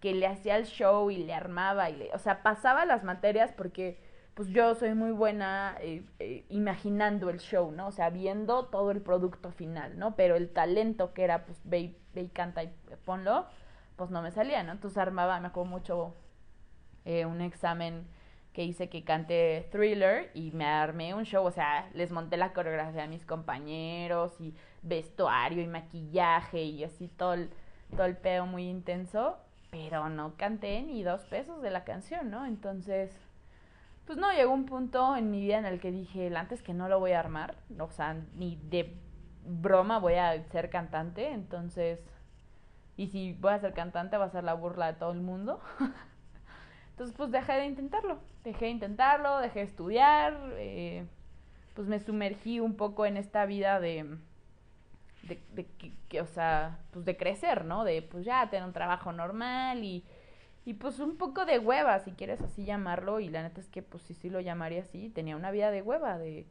que 0.00 0.14
le 0.14 0.26
hacía 0.26 0.56
el 0.56 0.66
show 0.66 1.10
y 1.10 1.18
le 1.18 1.34
armaba, 1.34 1.90
y 1.90 1.96
le, 1.96 2.14
o 2.14 2.18
sea, 2.18 2.42
pasaba 2.42 2.84
las 2.86 3.04
materias 3.04 3.52
porque 3.52 3.98
pues 4.34 4.48
yo 4.48 4.74
soy 4.74 4.94
muy 4.94 5.12
buena 5.12 5.76
eh, 5.80 6.04
eh, 6.18 6.44
imaginando 6.48 7.30
el 7.30 7.38
show, 7.38 7.70
¿no? 7.70 7.86
O 7.86 7.92
sea, 7.92 8.10
viendo 8.10 8.66
todo 8.66 8.90
el 8.90 9.00
producto 9.00 9.52
final, 9.52 9.98
¿no? 9.98 10.16
Pero 10.16 10.34
el 10.34 10.50
talento 10.50 11.14
que 11.14 11.22
era, 11.24 11.46
pues, 11.46 11.60
ve, 11.64 11.96
ve 12.14 12.22
y 12.22 12.28
canta 12.28 12.64
y 12.64 12.74
ponlo, 13.04 13.46
pues 13.96 14.10
no 14.10 14.22
me 14.22 14.32
salía, 14.32 14.62
¿no? 14.64 14.72
Entonces 14.72 14.98
armaba, 14.98 15.38
me 15.40 15.48
acuerdo 15.48 15.70
mucho, 15.70 16.14
eh, 17.04 17.26
un 17.26 17.40
examen 17.40 18.06
que 18.54 18.62
hice 18.62 18.88
que 18.88 19.02
cante 19.04 19.68
thriller 19.72 20.30
y 20.32 20.52
me 20.52 20.64
armé 20.64 21.12
un 21.12 21.24
show, 21.24 21.44
o 21.44 21.50
sea, 21.50 21.90
les 21.92 22.12
monté 22.12 22.36
la 22.36 22.52
coreografía 22.52 23.02
a 23.02 23.08
mis 23.08 23.26
compañeros 23.26 24.40
y 24.40 24.54
vestuario 24.82 25.60
y 25.60 25.66
maquillaje 25.66 26.62
y 26.62 26.84
así 26.84 27.08
todo 27.08 27.34
el, 27.34 27.50
todo 27.96 28.06
el 28.06 28.16
pedo 28.16 28.46
muy 28.46 28.68
intenso, 28.68 29.36
pero 29.70 30.08
no 30.08 30.36
canté 30.36 30.82
ni 30.82 31.02
dos 31.02 31.24
pesos 31.24 31.60
de 31.62 31.72
la 31.72 31.82
canción, 31.82 32.30
¿no? 32.30 32.46
Entonces, 32.46 33.10
pues 34.06 34.18
no, 34.18 34.32
llegó 34.32 34.52
un 34.52 34.66
punto 34.66 35.16
en 35.16 35.32
mi 35.32 35.40
vida 35.40 35.58
en 35.58 35.66
el 35.66 35.80
que 35.80 35.90
dije, 35.90 36.34
antes 36.36 36.62
que 36.62 36.74
no 36.74 36.88
lo 36.88 37.00
voy 37.00 37.10
a 37.10 37.18
armar, 37.18 37.56
o 37.80 37.90
sea, 37.90 38.14
ni 38.36 38.54
de 38.70 38.96
broma 39.44 39.98
voy 39.98 40.14
a 40.14 40.40
ser 40.44 40.70
cantante, 40.70 41.32
entonces, 41.32 41.98
y 42.96 43.08
si 43.08 43.32
voy 43.32 43.52
a 43.52 43.58
ser 43.58 43.74
cantante 43.74 44.16
va 44.16 44.26
a 44.26 44.30
ser 44.30 44.44
la 44.44 44.54
burla 44.54 44.92
de 44.92 44.98
todo 44.98 45.10
el 45.10 45.22
mundo. 45.22 45.60
entonces, 46.94 47.16
pues 47.16 47.32
dejé 47.32 47.54
de 47.54 47.66
intentarlo, 47.66 48.20
dejé 48.44 48.66
de 48.66 48.70
intentarlo, 48.70 49.40
dejé 49.40 49.58
de 49.58 49.64
estudiar, 49.64 50.38
eh, 50.58 51.04
pues 51.74 51.88
me 51.88 51.98
sumergí 51.98 52.60
un 52.60 52.76
poco 52.76 53.04
en 53.04 53.16
esta 53.16 53.46
vida 53.46 53.80
de 53.80 54.16
de, 55.26 55.66
que, 56.08 56.20
o 56.20 56.26
sea, 56.26 56.78
pues 56.92 57.04
de 57.04 57.16
crecer, 57.16 57.64
¿no? 57.64 57.84
De 57.84 58.02
pues 58.02 58.24
ya 58.24 58.48
tener 58.50 58.64
un 58.64 58.72
trabajo 58.72 59.12
normal 59.12 59.82
y, 59.82 60.04
y 60.64 60.74
pues 60.74 61.00
un 61.00 61.16
poco 61.16 61.44
de 61.44 61.58
hueva, 61.58 61.98
si 62.00 62.12
quieres 62.12 62.40
así 62.42 62.64
llamarlo, 62.64 63.20
y 63.20 63.28
la 63.28 63.42
neta 63.42 63.60
es 63.60 63.68
que 63.68 63.82
pues 63.82 64.02
sí, 64.04 64.14
sí 64.14 64.30
lo 64.30 64.40
llamaría 64.40 64.82
así, 64.82 65.08
tenía 65.10 65.36
una 65.36 65.50
vida 65.50 65.70
de 65.70 65.82
hueva, 65.82 66.18
de, 66.18 66.46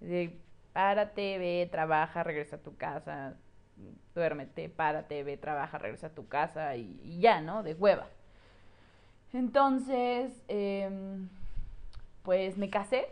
de 0.00 0.38
párate, 0.72 1.38
ve, 1.38 1.68
trabaja, 1.70 2.22
regresa 2.22 2.56
a 2.56 2.62
tu 2.62 2.76
casa, 2.76 3.36
duérmete, 4.14 4.68
párate, 4.68 5.22
ve, 5.24 5.36
trabaja, 5.36 5.78
regresa 5.78 6.08
a 6.08 6.14
tu 6.14 6.28
casa 6.28 6.76
y 6.76 7.18
ya, 7.20 7.40
¿no? 7.40 7.62
De 7.62 7.74
hueva. 7.74 8.08
Entonces, 9.32 10.32
eh, 10.48 10.90
pues 12.22 12.56
me 12.56 12.70
casé 12.70 13.06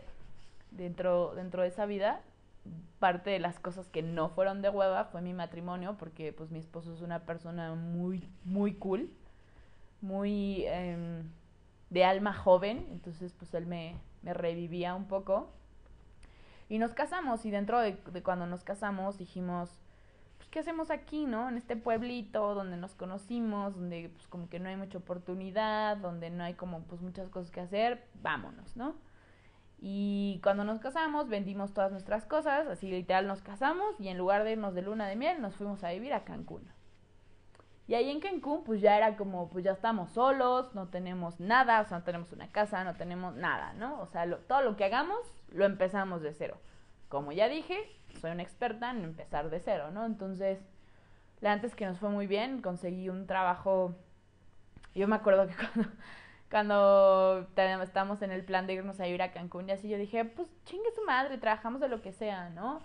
dentro, 0.71 1.33
dentro 1.35 1.61
de 1.61 1.69
esa 1.69 1.85
vida 1.85 2.21
parte 2.99 3.29
de 3.29 3.39
las 3.39 3.59
cosas 3.59 3.87
que 3.87 4.03
no 4.03 4.29
fueron 4.29 4.61
de 4.61 4.69
hueva 4.69 5.05
fue 5.05 5.21
mi 5.21 5.33
matrimonio, 5.33 5.95
porque 5.97 6.33
pues 6.33 6.51
mi 6.51 6.59
esposo 6.59 6.93
es 6.93 7.01
una 7.01 7.19
persona 7.19 7.73
muy, 7.73 8.29
muy 8.43 8.73
cool, 8.73 9.09
muy 10.01 10.63
eh, 10.67 11.23
de 11.89 12.03
alma 12.03 12.33
joven, 12.33 12.85
entonces 12.91 13.33
pues 13.33 13.53
él 13.53 13.65
me, 13.65 13.95
revivía 14.23 14.95
un 14.95 15.05
poco. 15.05 15.49
Y 16.67 16.77
nos 16.77 16.91
casamos, 16.91 17.45
y 17.45 17.51
dentro 17.51 17.79
de, 17.79 17.95
cuando 18.21 18.45
nos 18.45 18.63
casamos 18.63 19.17
dijimos, 19.17 19.71
¿qué 20.51 20.59
hacemos 20.59 20.91
aquí, 20.91 21.25
no? 21.25 21.49
En 21.49 21.57
este 21.57 21.75
pueblito 21.75 22.53
donde 22.55 22.77
nos 22.77 22.95
conocimos, 22.95 23.75
donde 23.75 24.09
pues 24.13 24.27
como 24.27 24.49
que 24.49 24.59
no 24.59 24.69
hay 24.69 24.75
mucha 24.75 24.97
oportunidad, 24.97 25.97
donde 25.97 26.29
no 26.29 26.43
hay 26.43 26.53
como 26.53 26.81
pues 26.83 27.01
muchas 27.01 27.29
cosas 27.29 27.51
que 27.51 27.61
hacer, 27.61 28.03
vámonos, 28.21 28.75
¿no? 28.75 28.95
Y 29.81 30.39
cuando 30.43 30.63
nos 30.63 30.79
casamos, 30.79 31.29
vendimos 31.29 31.73
todas 31.73 31.91
nuestras 31.91 32.25
cosas, 32.25 32.67
así 32.67 32.89
literal 32.89 33.27
nos 33.27 33.41
casamos 33.41 33.99
y 33.99 34.09
en 34.09 34.17
lugar 34.17 34.43
de 34.43 34.53
irnos 34.53 34.73
de 34.73 34.81
luna 34.81 35.07
de 35.07 35.15
miel, 35.15 35.41
nos 35.41 35.55
fuimos 35.55 35.83
a 35.83 35.91
vivir 35.91 36.13
a 36.13 36.25
Cancún. 36.25 36.67
Y 37.87 37.95
ahí 37.95 38.11
en 38.11 38.19
Cancún, 38.19 38.63
pues 38.63 38.81
ya 38.81 38.95
era 38.97 39.17
como, 39.17 39.49
pues 39.49 39.63
ya 39.63 39.71
estamos 39.71 40.11
solos, 40.11 40.75
no 40.75 40.89
tenemos 40.89 41.39
nada, 41.39 41.81
o 41.81 41.85
sea, 41.85 41.99
no 41.99 42.03
tenemos 42.03 42.31
una 42.31 42.51
casa, 42.51 42.83
no 42.83 42.95
tenemos 42.95 43.35
nada, 43.35 43.73
¿no? 43.73 43.99
O 44.01 44.05
sea, 44.05 44.29
todo 44.47 44.61
lo 44.61 44.75
que 44.75 44.85
hagamos, 44.85 45.17
lo 45.51 45.65
empezamos 45.65 46.21
de 46.21 46.33
cero. 46.33 46.59
Como 47.09 47.31
ya 47.31 47.49
dije, 47.49 47.77
soy 48.21 48.31
una 48.31 48.43
experta 48.43 48.91
en 48.91 49.03
empezar 49.03 49.49
de 49.49 49.59
cero, 49.59 49.91
¿no? 49.91 50.05
Entonces, 50.05 50.59
antes 51.43 51.75
que 51.75 51.85
nos 51.85 51.99
fue 51.99 52.09
muy 52.09 52.27
bien, 52.27 52.61
conseguí 52.61 53.09
un 53.09 53.27
trabajo. 53.27 53.95
Yo 54.95 55.07
me 55.07 55.15
acuerdo 55.15 55.47
que 55.47 55.55
cuando 56.49 57.47
cuando 57.55 57.83
estábamos 57.83 58.21
en 58.21 58.31
el 58.31 58.43
plan 58.43 58.67
de 58.67 58.73
irnos 58.73 58.99
a 58.99 59.07
ir 59.07 59.21
a 59.21 59.31
Cancún 59.31 59.69
y 59.69 59.71
así, 59.71 59.89
yo 59.89 59.97
dije, 59.97 60.25
pues 60.25 60.49
chingue 60.65 60.91
su 60.95 61.03
madre, 61.03 61.37
trabajamos 61.37 61.81
de 61.81 61.89
lo 61.89 62.01
que 62.01 62.11
sea, 62.11 62.49
¿no? 62.49 62.81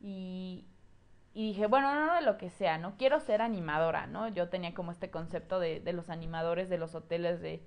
Y, 0.00 0.66
y 1.34 1.48
dije, 1.48 1.66
bueno, 1.66 1.94
no, 1.94 2.06
no 2.06 2.14
de 2.14 2.22
lo 2.22 2.38
que 2.38 2.50
sea, 2.50 2.78
no 2.78 2.96
quiero 2.96 3.20
ser 3.20 3.42
animadora, 3.42 4.06
¿no? 4.06 4.28
Yo 4.28 4.48
tenía 4.48 4.74
como 4.74 4.92
este 4.92 5.10
concepto 5.10 5.60
de, 5.60 5.80
de 5.80 5.92
los 5.92 6.10
animadores 6.10 6.68
de 6.68 6.78
los 6.78 6.94
hoteles 6.94 7.40
de, 7.40 7.62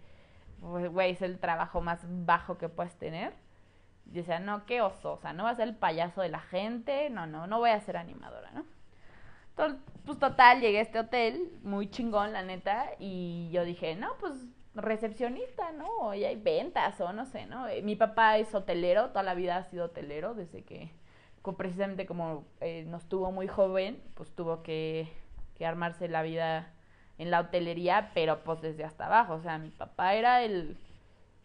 pues, 0.61 0.89
güey, 0.91 1.11
es 1.11 1.21
el 1.21 1.39
trabajo 1.39 1.81
más 1.81 2.01
bajo 2.07 2.57
que 2.57 2.69
puedes 2.69 2.95
tener. 2.97 3.33
Y 4.05 4.11
decía, 4.11 4.39
no, 4.39 4.65
qué 4.65 4.81
oso, 4.81 5.19
no 5.33 5.43
va 5.43 5.51
a 5.51 5.55
ser 5.55 5.67
el 5.67 5.75
payaso 5.75 6.21
de 6.21 6.29
la 6.29 6.39
gente, 6.39 7.09
no, 7.09 7.25
no, 7.25 7.47
no 7.47 7.59
voy 7.59 7.71
a 7.71 7.79
ser 7.79 7.97
animadora, 7.97 8.51
¿no? 8.51 8.65
Entonces, 9.49 9.79
pues 10.05 10.19
total, 10.19 10.61
llegué 10.61 10.79
a 10.79 10.81
este 10.81 10.99
hotel, 10.99 11.51
muy 11.63 11.89
chingón, 11.89 12.33
la 12.33 12.41
neta, 12.41 12.87
y 12.99 13.49
yo 13.51 13.63
dije, 13.63 13.95
no, 13.95 14.15
pues 14.19 14.33
recepcionista, 14.75 15.71
¿no? 15.73 16.13
Y 16.13 16.25
hay 16.25 16.35
ventas 16.35 16.99
o 17.01 17.13
no 17.13 17.25
sé, 17.25 17.45
¿no? 17.45 17.67
Eh, 17.67 17.81
mi 17.83 17.95
papá 17.95 18.37
es 18.37 18.53
hotelero, 18.55 19.09
toda 19.09 19.23
la 19.23 19.35
vida 19.35 19.57
ha 19.57 19.63
sido 19.65 19.85
hotelero, 19.85 20.33
desde 20.33 20.63
que, 20.63 20.91
precisamente 21.57 22.05
como 22.05 22.45
eh, 22.61 22.83
nos 22.87 23.07
tuvo 23.07 23.31
muy 23.31 23.47
joven, 23.47 24.01
pues 24.15 24.31
tuvo 24.35 24.63
que, 24.63 25.07
que 25.55 25.65
armarse 25.65 26.07
la 26.07 26.23
vida 26.23 26.73
en 27.17 27.29
la 27.29 27.41
hotelería, 27.41 28.11
pero 28.13 28.43
pues 28.43 28.61
desde 28.61 28.83
hasta 28.83 29.05
abajo, 29.05 29.35
o 29.35 29.41
sea, 29.41 29.59
mi 29.59 29.69
papá 29.69 30.15
era 30.15 30.43
el, 30.43 30.77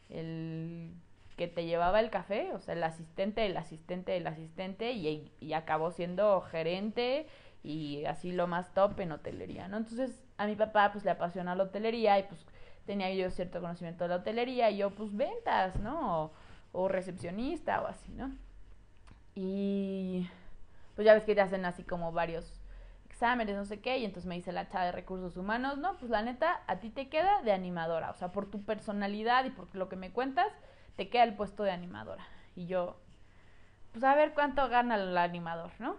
el 0.09 0.95
que 1.39 1.49
te 1.49 1.65
llevaba 1.65 2.01
el 2.01 2.11
café, 2.11 2.53
o 2.53 2.59
sea, 2.59 2.75
el 2.75 2.83
asistente 2.83 3.47
el 3.47 3.57
asistente 3.57 4.13
del 4.13 4.27
asistente 4.27 4.93
y, 4.93 5.33
acabó 5.55 5.93
siendo 5.93 6.43
gerente 6.43 7.27
y 7.63 8.05
así 8.05 8.33
lo 8.33 8.47
más 8.47 8.75
top 8.75 9.01
en 9.01 9.13
hotelería, 9.13 9.69
¿no? 9.69 9.79
Entonces 9.79 10.23
a 10.37 10.47
mi 10.47 10.57
papá 10.57 10.91
pues 10.93 11.05
le 11.05 11.13
apasiona 11.13 11.55
la 11.55 11.65
hotelería 11.65 12.19
y 12.19 12.25
pues 12.25 12.45
tenía 12.85 13.13
yo 13.15 13.31
cierto 13.31 13.61
conocimiento 13.61 14.05
de 14.05 14.09
la 14.09 14.17
hotelería 14.17 14.71
y 14.71 14.79
yo 14.79 14.91
pues 14.91 15.17
ventas, 15.17 15.77
¿no? 15.81 16.33
O, 16.73 16.89
recepcionista 16.89 17.81
o 17.83 17.87
así, 17.87 18.13
¿no? 18.13 18.31
Y 19.35 20.29
pues 20.97 21.07
ya 21.07 21.15
ves 21.15 21.25
que 21.25 21.35
te 21.35 21.41
hacen 21.41 21.65
así 21.65 21.85
como 21.85 22.13
varios 22.13 22.61
exámenes, 23.07 23.57
no 23.57 23.65
sé 23.65 23.81
qué, 23.81 23.99
y 23.99 24.05
entonces 24.05 24.29
me 24.29 24.35
dice 24.35 24.53
la 24.53 24.69
chava 24.69 24.87
de 24.87 24.93
recursos 24.93 25.37
humanos, 25.37 25.79
no, 25.79 25.97
pues 25.99 26.11
la 26.11 26.23
neta, 26.23 26.63
a 26.67 26.81
ti 26.81 26.91
te 26.91 27.09
queda 27.09 27.43
de 27.43 27.53
animadora, 27.53 28.11
o 28.11 28.15
sea, 28.15 28.33
por 28.33 28.51
tu 28.51 28.65
personalidad 28.65 29.45
y 29.45 29.51
por 29.51 29.75
lo 29.75 29.89
que 29.89 29.97
me 29.97 30.13
cuentas, 30.13 30.53
te 30.99 31.09
queda 31.09 31.23
el 31.23 31.35
puesto 31.35 31.63
de 31.63 31.71
animadora. 31.71 32.27
Y 32.57 32.67
yo, 32.67 32.97
pues 33.93 34.03
a 34.03 34.17
ver 34.17 34.35
cuánto 34.35 34.69
gana 34.69 34.97
el 34.97 35.17
animador, 35.17 35.71
¿no? 35.79 35.97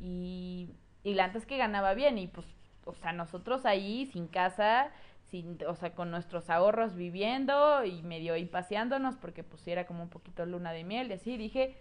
Y, 0.00 0.70
y 1.04 1.18
antes 1.18 1.44
que 1.44 1.58
ganaba 1.58 1.92
bien, 1.92 2.16
y 2.16 2.28
pues, 2.28 2.46
o 2.86 2.94
sea, 2.94 3.12
nosotros 3.12 3.66
ahí 3.66 4.06
sin 4.06 4.26
casa, 4.26 4.90
sin, 5.26 5.58
o 5.66 5.74
sea, 5.74 5.94
con 5.94 6.10
nuestros 6.10 6.48
ahorros 6.48 6.96
viviendo 6.96 7.84
y 7.84 8.02
medio 8.02 8.32
ahí 8.32 8.46
paseándonos 8.46 9.16
porque 9.16 9.44
pues 9.44 9.68
era 9.68 9.86
como 9.86 10.02
un 10.02 10.08
poquito 10.08 10.46
luna 10.46 10.72
de 10.72 10.82
miel 10.82 11.10
y 11.10 11.12
así 11.12 11.36
dije, 11.36 11.76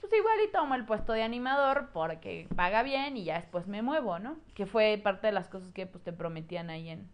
pues 0.00 0.12
igual 0.12 0.38
y 0.46 0.52
tomo 0.52 0.76
el 0.76 0.86
puesto 0.86 1.14
de 1.14 1.24
animador 1.24 1.90
porque 1.92 2.46
paga 2.54 2.84
bien 2.84 3.16
y 3.16 3.24
ya 3.24 3.34
después 3.34 3.66
me 3.66 3.82
muevo, 3.82 4.20
¿no? 4.20 4.36
Que 4.54 4.66
fue 4.66 5.00
parte 5.02 5.26
de 5.26 5.32
las 5.32 5.48
cosas 5.48 5.72
que 5.72 5.86
pues 5.86 6.04
te 6.04 6.12
prometían 6.12 6.70
ahí 6.70 6.88
en, 6.88 7.10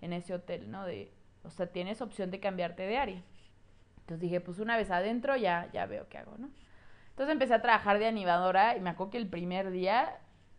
en 0.00 0.12
ese 0.12 0.34
hotel, 0.34 0.68
¿no? 0.68 0.84
De, 0.84 1.12
o 1.44 1.50
sea, 1.50 1.68
tienes 1.68 2.02
opción 2.02 2.32
de 2.32 2.40
cambiarte 2.40 2.82
de 2.82 2.98
área. 2.98 3.22
Entonces 4.08 4.20
dije, 4.20 4.40
pues 4.40 4.58
una 4.58 4.76
vez 4.78 4.90
adentro 4.90 5.36
ya, 5.36 5.68
ya 5.72 5.84
veo 5.84 6.08
qué 6.08 6.16
hago, 6.16 6.36
¿no? 6.38 6.48
Entonces 7.10 7.32
empecé 7.32 7.52
a 7.52 7.60
trabajar 7.60 7.98
de 7.98 8.06
animadora 8.06 8.74
y 8.76 8.80
me 8.80 8.90
acuerdo 8.90 9.10
que 9.10 9.18
el 9.18 9.28
primer 9.28 9.70
día 9.70 10.18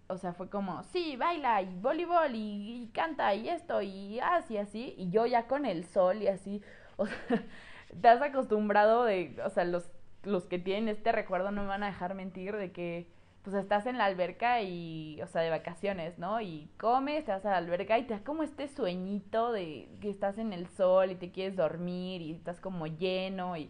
o 0.09 0.17
sea, 0.17 0.33
fue 0.33 0.49
como, 0.49 0.81
sí, 0.85 1.15
baila 1.17 1.61
y 1.61 1.75
voleibol 1.75 2.31
y, 2.33 2.89
canta 2.93 3.33
y 3.35 3.47
esto 3.47 3.81
y 3.83 4.19
así, 4.19 4.57
así. 4.57 4.95
Y 4.97 5.11
yo 5.11 5.27
ya 5.27 5.45
con 5.45 5.65
el 5.65 5.85
sol 5.85 6.23
y 6.23 6.27
así, 6.27 6.63
o 6.97 7.05
sea, 7.05 7.15
te 8.01 8.07
has 8.07 8.21
acostumbrado 8.21 9.03
de, 9.05 9.39
o 9.45 9.49
sea, 9.51 9.65
los, 9.65 9.91
los 10.23 10.45
que 10.45 10.57
tienen 10.57 10.89
este 10.89 11.11
recuerdo 11.11 11.51
no 11.51 11.61
me 11.61 11.67
van 11.67 11.83
a 11.83 11.87
dejar 11.87 12.15
mentir 12.15 12.55
de 12.55 12.71
que, 12.71 13.07
pues 13.51 13.63
estás 13.63 13.85
en 13.85 13.97
la 13.97 14.05
alberca 14.05 14.61
y, 14.61 15.21
o 15.21 15.27
sea, 15.27 15.41
de 15.41 15.49
vacaciones, 15.49 16.17
¿no? 16.19 16.41
Y 16.41 16.69
comes, 16.77 17.25
te 17.25 17.31
vas 17.31 17.45
a 17.45 17.51
la 17.51 17.57
alberca 17.57 17.97
y 17.97 18.03
te 18.03 18.13
da 18.15 18.23
como 18.23 18.43
este 18.43 18.67
sueñito 18.67 19.51
de 19.51 19.89
que 20.01 20.09
estás 20.09 20.37
en 20.37 20.53
el 20.53 20.67
sol 20.67 21.11
y 21.11 21.15
te 21.15 21.31
quieres 21.31 21.55
dormir 21.55 22.21
y 22.21 22.31
estás 22.33 22.59
como 22.59 22.87
lleno 22.87 23.57
y 23.57 23.69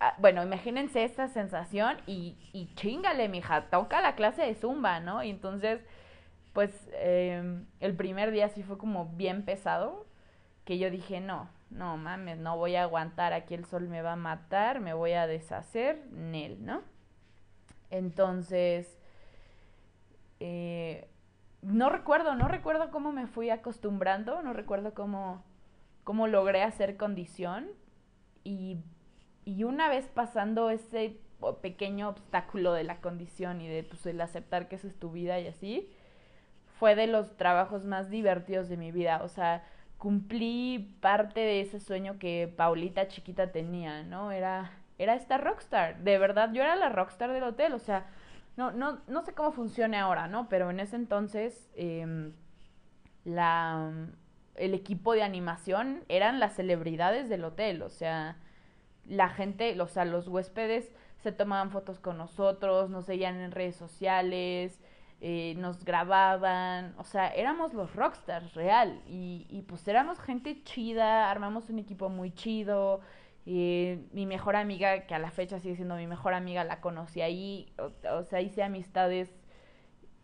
Ah, 0.00 0.14
bueno, 0.18 0.42
imagínense 0.42 1.04
esta 1.04 1.28
sensación 1.28 1.96
y, 2.08 2.36
y 2.52 2.74
chingale, 2.74 3.28
mija, 3.28 3.70
toca 3.70 4.00
la 4.00 4.16
clase 4.16 4.42
de 4.42 4.54
zumba, 4.56 4.98
¿no? 4.98 5.22
Y 5.22 5.30
entonces, 5.30 5.80
pues, 6.52 6.72
em, 6.94 7.66
el 7.80 7.94
primer 7.96 8.32
día 8.32 8.48
sí 8.48 8.62
fue 8.64 8.78
como 8.78 9.06
bien 9.06 9.44
pesado, 9.44 10.06
que 10.64 10.78
yo 10.78 10.90
dije, 10.90 11.20
no, 11.20 11.48
no 11.70 11.96
mames, 11.98 12.38
no 12.38 12.56
voy 12.56 12.76
a 12.76 12.82
aguantar, 12.84 13.32
aquí 13.32 13.54
el 13.54 13.64
sol 13.64 13.88
me 13.88 14.02
va 14.02 14.14
a 14.14 14.16
matar, 14.16 14.80
me 14.80 14.92
voy 14.94 15.12
a 15.12 15.26
deshacer, 15.28 16.04
Nel, 16.10 16.64
¿no? 16.64 16.82
Entonces, 17.92 18.98
eh, 20.40 21.08
no 21.62 21.88
recuerdo, 21.88 22.34
no 22.34 22.48
recuerdo 22.48 22.90
cómo 22.90 23.12
me 23.12 23.28
fui 23.28 23.50
acostumbrando, 23.50 24.42
no 24.42 24.52
recuerdo 24.52 24.92
cómo, 24.92 25.44
cómo 26.02 26.26
logré 26.26 26.64
hacer 26.64 26.96
condición 26.96 27.68
y 28.42 28.78
y 29.44 29.64
una 29.64 29.88
vez 29.88 30.06
pasando 30.08 30.70
ese 30.70 31.18
pequeño 31.60 32.08
obstáculo 32.08 32.72
de 32.72 32.84
la 32.84 33.00
condición 33.00 33.60
y 33.60 33.68
de 33.68 33.82
pues, 33.82 34.06
el 34.06 34.20
aceptar 34.20 34.68
que 34.68 34.76
esa 34.76 34.86
es 34.86 34.98
tu 34.98 35.10
vida 35.10 35.40
y 35.40 35.48
así, 35.48 35.90
fue 36.78 36.94
de 36.94 37.06
los 37.06 37.36
trabajos 37.36 37.84
más 37.84 38.10
divertidos 38.10 38.68
de 38.68 38.76
mi 38.76 38.92
vida. 38.92 39.20
O 39.24 39.28
sea, 39.28 39.64
cumplí 39.98 40.96
parte 41.00 41.40
de 41.40 41.60
ese 41.60 41.80
sueño 41.80 42.18
que 42.18 42.52
Paulita 42.56 43.08
chiquita 43.08 43.50
tenía, 43.50 44.04
¿no? 44.04 44.30
Era, 44.30 44.72
era 45.02 45.14
esta 45.14 45.38
rockstar. 45.38 45.98
De 45.98 46.18
verdad, 46.18 46.52
yo 46.52 46.62
era 46.62 46.76
la 46.76 46.88
rockstar 46.88 47.32
del 47.32 47.44
hotel. 47.44 47.72
O 47.74 47.78
sea, 47.78 48.06
no, 48.56 48.70
no, 48.72 49.00
no 49.06 49.22
sé 49.22 49.34
cómo 49.34 49.52
funcione 49.52 49.98
ahora, 49.98 50.28
¿no? 50.28 50.48
Pero 50.48 50.70
en 50.70 50.80
ese 50.80 50.96
entonces, 50.96 51.70
eh, 51.74 52.32
la, 53.24 53.92
el 54.56 54.74
equipo 54.74 55.14
de 55.14 55.22
animación 55.22 56.04
eran 56.08 56.40
las 56.40 56.54
celebridades 56.54 57.28
del 57.28 57.44
hotel. 57.44 57.82
O 57.82 57.90
sea, 57.90 58.36
la 59.06 59.28
gente, 59.28 59.80
o 59.80 59.88
sea, 59.88 60.04
los 60.04 60.28
huéspedes 60.28 60.90
se 61.22 61.32
tomaban 61.32 61.70
fotos 61.70 62.00
con 62.00 62.18
nosotros, 62.18 62.90
nos 62.90 63.06
seguían 63.06 63.40
en 63.40 63.52
redes 63.52 63.76
sociales, 63.76 64.80
eh, 65.20 65.54
nos 65.56 65.84
grababan, 65.84 66.94
o 66.98 67.04
sea, 67.04 67.28
éramos 67.28 67.74
los 67.74 67.94
rockstars 67.94 68.54
real 68.54 69.00
y, 69.06 69.46
y 69.48 69.62
pues 69.62 69.86
éramos 69.86 70.18
gente 70.18 70.64
chida, 70.64 71.30
armamos 71.30 71.70
un 71.70 71.78
equipo 71.78 72.08
muy 72.08 72.32
chido, 72.32 73.00
mi 73.44 74.26
mejor 74.26 74.56
amiga, 74.56 75.06
que 75.06 75.14
a 75.14 75.18
la 75.18 75.30
fecha 75.30 75.58
sigue 75.58 75.76
siendo 75.76 75.96
mi 75.96 76.06
mejor 76.06 76.34
amiga, 76.34 76.64
la 76.64 76.80
conocí 76.80 77.20
ahí, 77.20 77.72
o, 77.78 78.22
sea, 78.22 78.40
hice 78.40 78.62
amistades, 78.62 79.34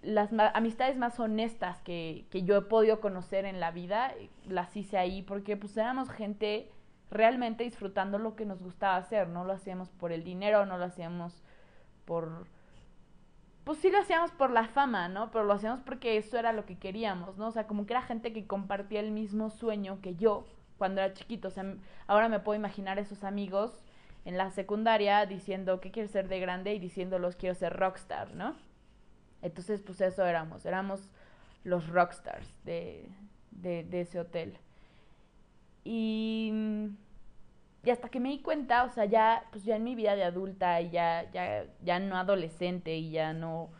las 0.00 0.30
amistades 0.54 0.96
más 0.96 1.18
honestas 1.18 1.82
que, 1.82 2.26
que 2.30 2.44
yo 2.44 2.56
he 2.56 2.62
podido 2.62 3.00
conocer 3.00 3.44
en 3.44 3.58
la 3.58 3.72
vida, 3.72 4.14
las 4.46 4.76
hice 4.76 4.98
ahí 4.98 5.22
porque 5.22 5.56
pues 5.56 5.76
éramos 5.76 6.10
gente 6.10 6.70
realmente 7.10 7.64
disfrutando 7.64 8.18
lo 8.18 8.36
que 8.36 8.44
nos 8.44 8.62
gustaba 8.62 8.96
hacer, 8.96 9.28
no 9.28 9.44
lo 9.44 9.52
hacíamos 9.52 9.90
por 9.90 10.12
el 10.12 10.24
dinero, 10.24 10.66
no 10.66 10.78
lo 10.78 10.84
hacíamos 10.84 11.42
por... 12.04 12.46
Pues 13.64 13.78
sí 13.78 13.90
lo 13.90 13.98
hacíamos 13.98 14.30
por 14.30 14.50
la 14.50 14.66
fama, 14.68 15.08
¿no? 15.08 15.30
Pero 15.30 15.44
lo 15.44 15.52
hacíamos 15.52 15.80
porque 15.80 16.16
eso 16.16 16.38
era 16.38 16.52
lo 16.52 16.64
que 16.64 16.78
queríamos, 16.78 17.36
¿no? 17.36 17.48
O 17.48 17.50
sea, 17.50 17.66
como 17.66 17.84
que 17.84 17.92
era 17.92 18.02
gente 18.02 18.32
que 18.32 18.46
compartía 18.46 19.00
el 19.00 19.10
mismo 19.10 19.50
sueño 19.50 20.00
que 20.00 20.14
yo 20.14 20.46
cuando 20.78 21.00
era 21.00 21.12
chiquito. 21.12 21.48
O 21.48 21.50
sea, 21.50 21.74
ahora 22.06 22.28
me 22.28 22.40
puedo 22.40 22.58
imaginar 22.58 22.98
esos 22.98 23.24
amigos 23.24 23.72
en 24.24 24.36
la 24.38 24.50
secundaria 24.50 25.26
diciendo 25.26 25.80
que 25.80 25.90
quiero 25.90 26.08
ser 26.08 26.28
de 26.28 26.40
grande 26.40 26.74
y 26.74 26.78
diciéndolos 26.78 27.36
quiero 27.36 27.54
ser 27.54 27.74
rockstar, 27.74 28.34
¿no? 28.34 28.56
Entonces, 29.42 29.82
pues 29.82 30.00
eso 30.00 30.24
éramos, 30.26 30.64
éramos 30.66 31.10
los 31.64 31.88
rockstars 31.88 32.48
de, 32.64 33.08
de, 33.50 33.84
de 33.84 34.00
ese 34.02 34.20
hotel. 34.20 34.58
Y, 35.84 36.52
y 37.84 37.90
hasta 37.90 38.08
que 38.08 38.20
me 38.20 38.30
di 38.30 38.40
cuenta, 38.40 38.84
o 38.84 38.90
sea, 38.90 39.04
ya, 39.04 39.44
pues 39.50 39.64
ya 39.64 39.76
en 39.76 39.84
mi 39.84 39.94
vida 39.94 40.16
de 40.16 40.24
adulta 40.24 40.80
y 40.80 40.90
ya, 40.90 41.30
ya, 41.30 41.64
ya 41.82 41.98
no 42.00 42.16
adolescente 42.16 42.96
y 42.96 43.10
ya 43.10 43.32
no, 43.32 43.70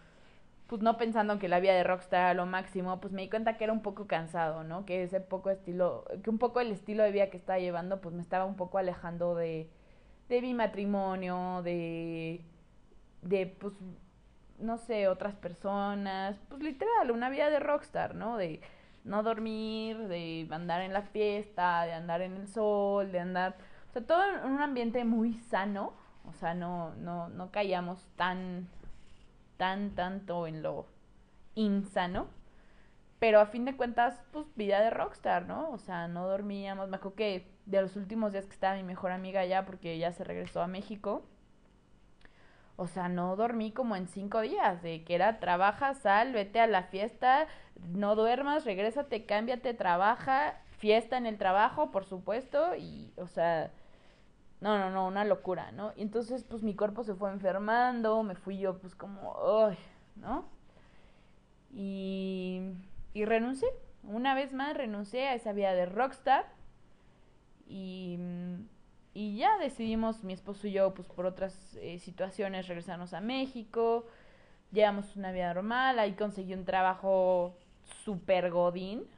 pues 0.69 0.83
no 0.83 0.99
pensando 0.99 1.39
que 1.39 1.49
la 1.49 1.61
vida 1.61 1.73
de 1.75 1.83
rockstar 1.83 2.21
era 2.21 2.35
lo 2.35 2.47
máximo, 2.47 3.01
pues 3.01 3.13
me 3.13 3.23
di 3.23 3.31
cuenta 3.31 3.57
que 3.57 3.65
era 3.65 3.73
un 3.73 3.83
poco 3.83 4.07
cansado, 4.07 4.65
¿no? 4.65 4.85
Que 4.85 5.03
ese 5.03 5.21
poco 5.21 5.51
estilo, 5.51 6.05
que 6.23 6.31
un 6.31 6.39
poco 6.39 6.61
el 6.61 6.71
estilo 6.73 7.03
de 7.05 7.13
vida 7.13 7.31
que 7.31 7.39
estaba 7.39 7.59
llevando, 7.59 8.01
pues 8.01 8.15
me 8.15 8.23
estaba 8.23 8.45
un 8.45 8.57
poco 8.57 8.79
alejando 8.79 9.35
de, 9.35 9.71
de 10.29 10.43
mi 10.43 10.55
matrimonio, 10.55 11.63
de, 11.65 12.43
de, 13.23 13.47
pues, 13.47 13.75
no 14.59 14.77
sé, 14.79 15.09
otras 15.09 15.35
personas, 15.37 16.39
pues 16.49 16.63
literal, 16.63 17.11
una 17.13 17.31
vida 17.31 17.49
de 17.51 17.61
rockstar, 17.61 18.15
¿no? 18.15 18.37
De 18.37 18.61
no 19.05 19.23
dormir, 19.23 19.97
de 20.09 20.47
andar 20.51 20.83
en 20.83 20.93
la 20.93 21.03
fiesta, 21.03 21.85
de 21.87 21.95
andar 21.95 22.21
en 22.21 22.37
el 22.37 22.49
sol, 22.49 23.11
de 23.13 23.21
andar, 23.21 23.57
o 23.89 23.93
sea, 23.93 24.03
todo 24.07 24.23
en 24.25 24.53
un 24.53 24.61
ambiente 24.61 25.05
muy 25.05 25.39
sano, 25.39 25.95
o 26.29 26.33
sea, 26.35 26.55
no, 26.55 26.95
no, 26.97 27.29
no 27.31 27.51
caíamos 27.51 28.07
tan, 28.17 28.69
tan, 29.59 29.95
tanto 29.95 30.47
en 30.47 30.63
lo 30.63 30.87
insano, 31.55 32.29
pero 33.19 33.41
a 33.41 33.47
fin 33.47 33.67
de 33.67 33.77
cuentas, 33.77 34.23
pues 34.33 34.47
vida 34.55 34.81
de 34.81 34.91
rockstar, 34.91 35.47
¿no? 35.47 35.71
O 35.71 35.79
sea, 35.79 36.09
no 36.09 36.27
dormíamos, 36.27 36.89
me 36.89 36.97
acuerdo 36.97 37.17
que 37.17 37.51
de 37.67 37.83
los 37.83 37.97
últimos 37.97 38.33
días 38.33 38.47
que 38.47 38.55
estaba 38.55 38.77
mi 38.77 38.85
mejor 38.85 39.11
amiga 39.11 39.41
allá, 39.41 39.67
porque 39.67 39.93
ella 39.93 40.13
se 40.13 40.25
regresó 40.25 40.63
a 40.63 40.69
México, 40.69 41.27
o 42.77 42.87
sea, 42.87 43.09
no 43.09 43.35
dormí 43.35 43.73
como 43.73 43.97
en 43.97 44.07
cinco 44.07 44.41
días, 44.41 44.83
de 44.83 45.03
que 45.03 45.17
era 45.17 45.41
trabaja, 45.41 45.95
sal, 45.95 46.33
vete 46.33 46.61
a 46.61 46.69
la 46.69 46.85
fiesta, 46.85 47.49
no 47.89 48.15
duermas, 48.15 48.65
regrésate, 48.65 49.27
cámbiate, 49.27 49.75
trabaja, 49.75 50.63
fiesta 50.79 51.19
en 51.19 51.27
el 51.27 51.39
trabajo, 51.39 51.91
por 51.91 52.05
supuesto, 52.05 52.77
y, 52.77 53.13
o 53.17 53.27
sea, 53.27 53.73
no, 54.61 54.79
no, 54.79 54.91
no, 54.91 55.07
una 55.07 55.25
locura, 55.25 55.73
¿no? 55.73 55.93
Y 55.97 56.03
entonces, 56.03 56.45
pues 56.45 56.63
mi 56.63 56.75
cuerpo 56.75 57.05
se 57.05 57.15
fue 57.15 57.31
enfermando, 57.31 58.23
me 58.23 58.35
fui 58.35 58.59
yo, 58.59 58.79
pues 58.79 58.95
como, 58.95 59.37
¡ay! 59.67 59.79
¿no? 60.17 60.45
Y, 61.73 62.73
y 63.15 63.25
renuncié, 63.25 63.69
una 64.03 64.35
vez 64.35 64.53
más 64.53 64.77
renuncié 64.77 65.29
a 65.29 65.35
esa 65.35 65.53
vida 65.53 65.75
de 65.75 65.87
rockstar 65.87 66.47
y 67.69 68.19
y 69.19 69.37
ya 69.37 69.59
decidimos, 69.59 70.23
mi 70.23 70.33
esposo 70.33 70.69
y 70.69 70.71
yo, 70.71 70.95
pues 70.95 71.09
por 71.09 71.27
otras 71.27 71.77
eh, 71.81 71.99
situaciones, 71.99 72.69
regresarnos 72.69 73.15
a 73.15 73.21
México. 73.21 74.07
Llevamos 74.71 75.17
una 75.17 75.33
vida 75.33 75.53
normal, 75.53 75.99
ahí 75.99 76.13
conseguí 76.13 76.55
un 76.55 76.65
trabajo 76.65 77.57
súper 78.05 78.49
godín. 78.53 79.09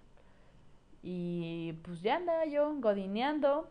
Y 1.03 1.75
pues 1.85 2.01
ya 2.01 2.17
andaba 2.17 2.47
yo 2.47 2.75
godineando 2.77 3.69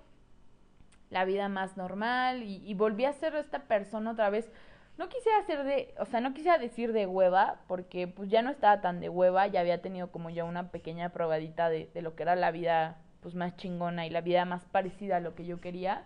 la 1.09 1.25
vida 1.25 1.49
más 1.49 1.77
normal 1.77 2.43
y, 2.43 2.73
volví 2.75 3.05
a 3.05 3.13
ser 3.13 3.35
esta 3.35 3.63
persona 3.63 4.11
otra 4.11 4.29
vez. 4.29 4.49
No 4.97 5.09
quisiera 5.09 5.41
ser 5.43 5.63
de, 5.63 5.93
o 5.97 6.05
sea, 6.05 6.21
no 6.21 6.33
quisiera 6.33 6.57
decir 6.57 6.93
de 6.93 7.07
hueva, 7.07 7.61
porque 7.67 8.07
pues 8.07 8.29
ya 8.29 8.41
no 8.41 8.49
estaba 8.49 8.81
tan 8.81 8.99
de 8.99 9.09
hueva, 9.09 9.47
ya 9.47 9.61
había 9.61 9.81
tenido 9.81 10.11
como 10.11 10.29
ya 10.29 10.43
una 10.43 10.71
pequeña 10.71 11.09
probadita 11.09 11.69
de, 11.69 11.89
de 11.93 12.01
lo 12.01 12.15
que 12.15 12.23
era 12.23 12.35
la 12.35 12.51
vida 12.51 12.97
pues 13.21 13.35
más 13.35 13.55
chingona 13.57 14.05
y 14.05 14.09
la 14.09 14.21
vida 14.21 14.45
más 14.45 14.65
parecida 14.65 15.17
a 15.17 15.19
lo 15.19 15.35
que 15.35 15.45
yo 15.45 15.61
quería. 15.61 16.05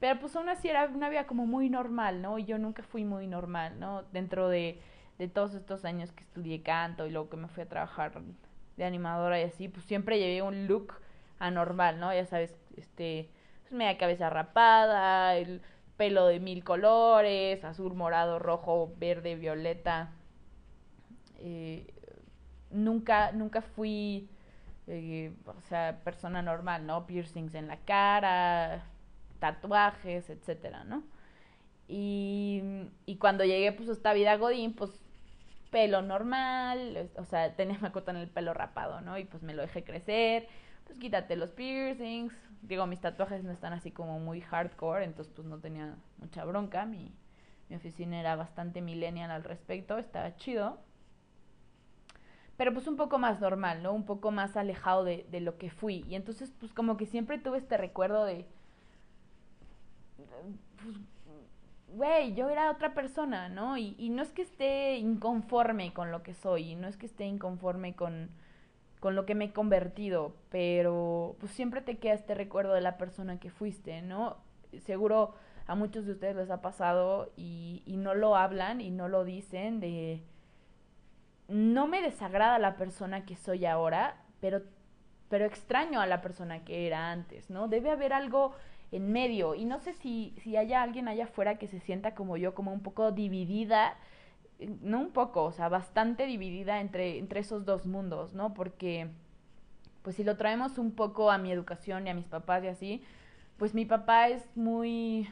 Pero 0.00 0.20
pues 0.20 0.36
aún 0.36 0.48
así 0.48 0.68
era 0.68 0.86
una 0.86 1.08
vida 1.08 1.26
como 1.26 1.46
muy 1.46 1.68
normal, 1.70 2.22
¿no? 2.22 2.38
Y 2.38 2.44
yo 2.44 2.58
nunca 2.58 2.82
fui 2.82 3.04
muy 3.04 3.26
normal, 3.26 3.80
¿no? 3.80 4.04
Dentro 4.12 4.48
de, 4.48 4.80
de 5.18 5.28
todos 5.28 5.54
estos 5.54 5.84
años 5.84 6.12
que 6.12 6.22
estudié 6.22 6.62
canto 6.62 7.06
y 7.06 7.10
luego 7.10 7.28
que 7.28 7.36
me 7.36 7.48
fui 7.48 7.64
a 7.64 7.68
trabajar 7.68 8.12
de 8.76 8.84
animadora 8.84 9.40
y 9.40 9.44
así, 9.44 9.68
pues 9.68 9.84
siempre 9.84 10.18
llevé 10.18 10.42
un 10.42 10.66
look 10.68 10.94
anormal, 11.38 11.98
¿no? 11.98 12.14
Ya 12.14 12.24
sabes, 12.24 12.54
este, 12.76 13.28
media 13.72 13.98
cabeza 13.98 14.30
rapada, 14.30 15.36
el 15.36 15.60
pelo 15.96 16.26
de 16.26 16.40
mil 16.40 16.64
colores, 16.64 17.64
azul, 17.64 17.94
morado, 17.94 18.38
rojo, 18.38 18.92
verde, 18.98 19.34
violeta. 19.36 20.10
Eh, 21.38 21.86
nunca, 22.70 23.32
nunca 23.32 23.62
fui, 23.62 24.28
eh, 24.86 25.32
o 25.46 25.60
sea, 25.68 26.00
persona 26.04 26.42
normal, 26.42 26.86
¿no? 26.86 27.06
Piercings 27.06 27.54
en 27.54 27.68
la 27.68 27.78
cara, 27.78 28.84
tatuajes, 29.40 30.30
etcétera, 30.30 30.84
¿no? 30.84 31.02
Y, 31.88 32.62
y 33.06 33.16
cuando 33.16 33.44
llegué 33.44 33.72
pues 33.72 33.88
a 33.88 33.92
esta 33.92 34.12
vida 34.12 34.36
Godín, 34.36 34.74
pues 34.74 35.00
pelo 35.70 36.02
normal, 36.02 37.10
o 37.16 37.24
sea, 37.24 37.54
tenía 37.54 37.78
macota 37.80 38.10
en 38.12 38.18
el 38.18 38.28
pelo 38.28 38.54
rapado, 38.54 39.00
¿no? 39.00 39.18
Y 39.18 39.24
pues 39.24 39.42
me 39.42 39.54
lo 39.54 39.62
dejé 39.62 39.84
crecer, 39.84 40.48
pues 40.84 40.98
quítate 40.98 41.36
los 41.36 41.50
piercings, 41.50 42.34
digo, 42.62 42.86
mis 42.86 43.00
tatuajes 43.00 43.44
no 43.44 43.52
están 43.52 43.72
así 43.72 43.90
como 43.90 44.18
muy 44.18 44.40
hardcore, 44.40 45.04
entonces 45.04 45.32
pues 45.34 45.46
no 45.46 45.58
tenía 45.58 45.96
mucha 46.18 46.44
bronca, 46.44 46.86
mi, 46.86 47.12
mi 47.68 47.76
oficina 47.76 48.20
era 48.20 48.36
bastante 48.36 48.80
millennial 48.80 49.30
al 49.30 49.44
respecto, 49.44 49.98
estaba 49.98 50.36
chido. 50.36 50.78
Pero 52.56 52.72
pues 52.72 52.88
un 52.88 52.96
poco 52.96 53.18
más 53.18 53.40
normal, 53.40 53.82
¿no? 53.82 53.92
Un 53.92 54.04
poco 54.04 54.32
más 54.32 54.56
alejado 54.56 55.04
de, 55.04 55.26
de 55.30 55.40
lo 55.40 55.58
que 55.58 55.70
fui. 55.70 56.04
Y 56.08 56.16
entonces 56.16 56.52
pues 56.58 56.72
como 56.72 56.96
que 56.96 57.06
siempre 57.06 57.38
tuve 57.38 57.58
este 57.58 57.76
recuerdo 57.76 58.24
de, 58.24 58.46
pues, 60.82 60.96
güey, 61.88 62.34
yo 62.34 62.48
era 62.48 62.70
otra 62.70 62.94
persona, 62.94 63.48
¿no? 63.48 63.76
Y, 63.78 63.94
y, 63.98 64.10
no 64.10 64.22
es 64.22 64.32
que 64.32 64.42
esté 64.42 64.96
inconforme 64.96 65.92
con 65.92 66.10
lo 66.10 66.22
que 66.22 66.34
soy, 66.34 66.72
y 66.72 66.74
no 66.74 66.88
es 66.88 66.96
que 66.96 67.06
esté 67.06 67.24
inconforme 67.24 67.94
con, 67.94 68.30
con 69.00 69.14
lo 69.14 69.26
que 69.26 69.34
me 69.34 69.46
he 69.46 69.52
convertido, 69.52 70.34
pero 70.50 71.36
pues 71.40 71.52
siempre 71.52 71.80
te 71.80 71.98
queda 71.98 72.14
este 72.14 72.34
recuerdo 72.34 72.74
de 72.74 72.80
la 72.80 72.98
persona 72.98 73.38
que 73.38 73.50
fuiste, 73.50 74.02
¿no? 74.02 74.36
Seguro 74.80 75.34
a 75.66 75.74
muchos 75.74 76.06
de 76.06 76.12
ustedes 76.12 76.36
les 76.36 76.50
ha 76.50 76.60
pasado 76.60 77.30
y, 77.36 77.82
y 77.86 77.96
no 77.96 78.14
lo 78.14 78.36
hablan 78.36 78.80
y 78.80 78.90
no 78.90 79.08
lo 79.08 79.24
dicen 79.24 79.80
de... 79.80 80.22
No 81.48 81.86
me 81.86 82.02
desagrada 82.02 82.58
la 82.58 82.76
persona 82.76 83.24
que 83.24 83.36
soy 83.36 83.64
ahora, 83.64 84.16
pero, 84.40 84.62
pero 85.28 85.46
extraño 85.46 86.00
a 86.00 86.06
la 86.06 86.20
persona 86.20 86.64
que 86.64 86.86
era 86.86 87.10
antes, 87.10 87.48
¿no? 87.48 87.68
Debe 87.68 87.90
haber 87.90 88.12
algo 88.12 88.52
en 88.92 89.12
medio. 89.12 89.54
Y 89.54 89.64
no 89.64 89.78
sé 89.78 89.94
si, 89.94 90.34
si 90.42 90.56
haya 90.56 90.82
alguien 90.82 91.08
allá 91.08 91.24
afuera 91.24 91.58
que 91.58 91.68
se 91.68 91.80
sienta 91.80 92.14
como 92.14 92.36
yo, 92.36 92.54
como 92.54 92.72
un 92.72 92.82
poco 92.82 93.12
dividida, 93.12 93.96
no 94.58 95.00
un 95.00 95.10
poco, 95.12 95.44
o 95.44 95.52
sea, 95.52 95.68
bastante 95.68 96.26
dividida 96.26 96.80
entre, 96.80 97.18
entre 97.18 97.40
esos 97.40 97.64
dos 97.64 97.86
mundos, 97.86 98.34
¿no? 98.34 98.54
Porque, 98.54 99.08
pues 100.02 100.16
si 100.16 100.24
lo 100.24 100.36
traemos 100.36 100.78
un 100.78 100.92
poco 100.92 101.30
a 101.30 101.38
mi 101.38 101.52
educación 101.52 102.06
y 102.06 102.10
a 102.10 102.14
mis 102.14 102.26
papás 102.26 102.64
y 102.64 102.68
así, 102.68 103.04
pues 103.56 103.74
mi 103.74 103.84
papá 103.84 104.28
es 104.28 104.44
muy, 104.56 105.28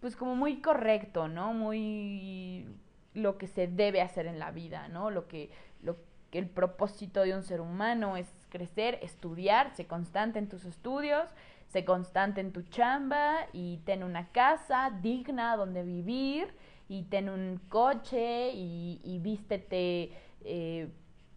pues 0.00 0.16
como 0.16 0.36
muy 0.36 0.60
correcto, 0.60 1.28
¿no? 1.28 1.54
Muy 1.54 2.66
lo 3.14 3.38
que 3.38 3.46
se 3.46 3.66
debe 3.68 4.02
hacer 4.02 4.26
en 4.26 4.38
la 4.38 4.50
vida, 4.50 4.88
¿no? 4.88 5.10
Lo 5.10 5.28
que, 5.28 5.50
lo 5.82 5.96
el 6.38 6.48
propósito 6.48 7.22
de 7.22 7.34
un 7.34 7.44
ser 7.44 7.60
humano 7.60 8.16
es 8.16 8.28
crecer, 8.48 8.98
estudiar, 9.02 9.74
ser 9.74 9.86
constante 9.86 10.38
en 10.38 10.48
tus 10.48 10.64
estudios, 10.64 11.28
ser 11.68 11.84
constante 11.84 12.40
en 12.40 12.52
tu 12.52 12.62
chamba 12.62 13.46
y 13.52 13.78
ten 13.84 14.02
una 14.02 14.28
casa 14.28 14.90
digna 15.00 15.56
donde 15.56 15.84
vivir 15.84 16.52
y 16.94 17.02
ten 17.04 17.28
un 17.28 17.60
coche 17.68 18.52
y, 18.54 19.18
vístete 19.20 20.12
eh, 20.42 20.88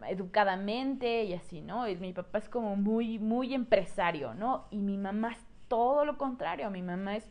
educadamente 0.06 1.24
y 1.24 1.34
así, 1.34 1.60
¿no? 1.60 1.88
Y 1.88 1.96
mi 1.96 2.12
papá 2.12 2.38
es 2.38 2.48
como 2.48 2.76
muy, 2.76 3.18
muy 3.18 3.54
empresario, 3.54 4.34
¿no? 4.34 4.66
Y 4.70 4.78
mi 4.78 4.96
mamá 4.96 5.32
es 5.32 5.44
todo 5.66 6.04
lo 6.04 6.16
contrario, 6.16 6.70
mi 6.70 6.82
mamá 6.82 7.16
es 7.16 7.28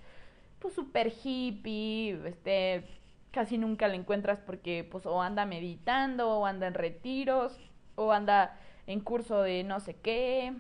pues 0.60 0.74
súper 0.74 1.14
hippie, 1.24 2.20
este, 2.28 2.84
casi 3.32 3.58
nunca 3.58 3.88
la 3.88 3.96
encuentras 3.96 4.40
porque 4.40 4.88
pues 4.90 5.06
o 5.06 5.22
anda 5.22 5.46
meditando 5.46 6.40
o 6.40 6.46
anda 6.46 6.68
en 6.68 6.74
retiros 6.74 7.58
o 7.96 8.12
anda 8.12 8.58
en 8.88 9.00
curso 9.00 9.42
de 9.42 9.64
no 9.64 9.80
sé 9.80 9.96
qué 9.96 10.54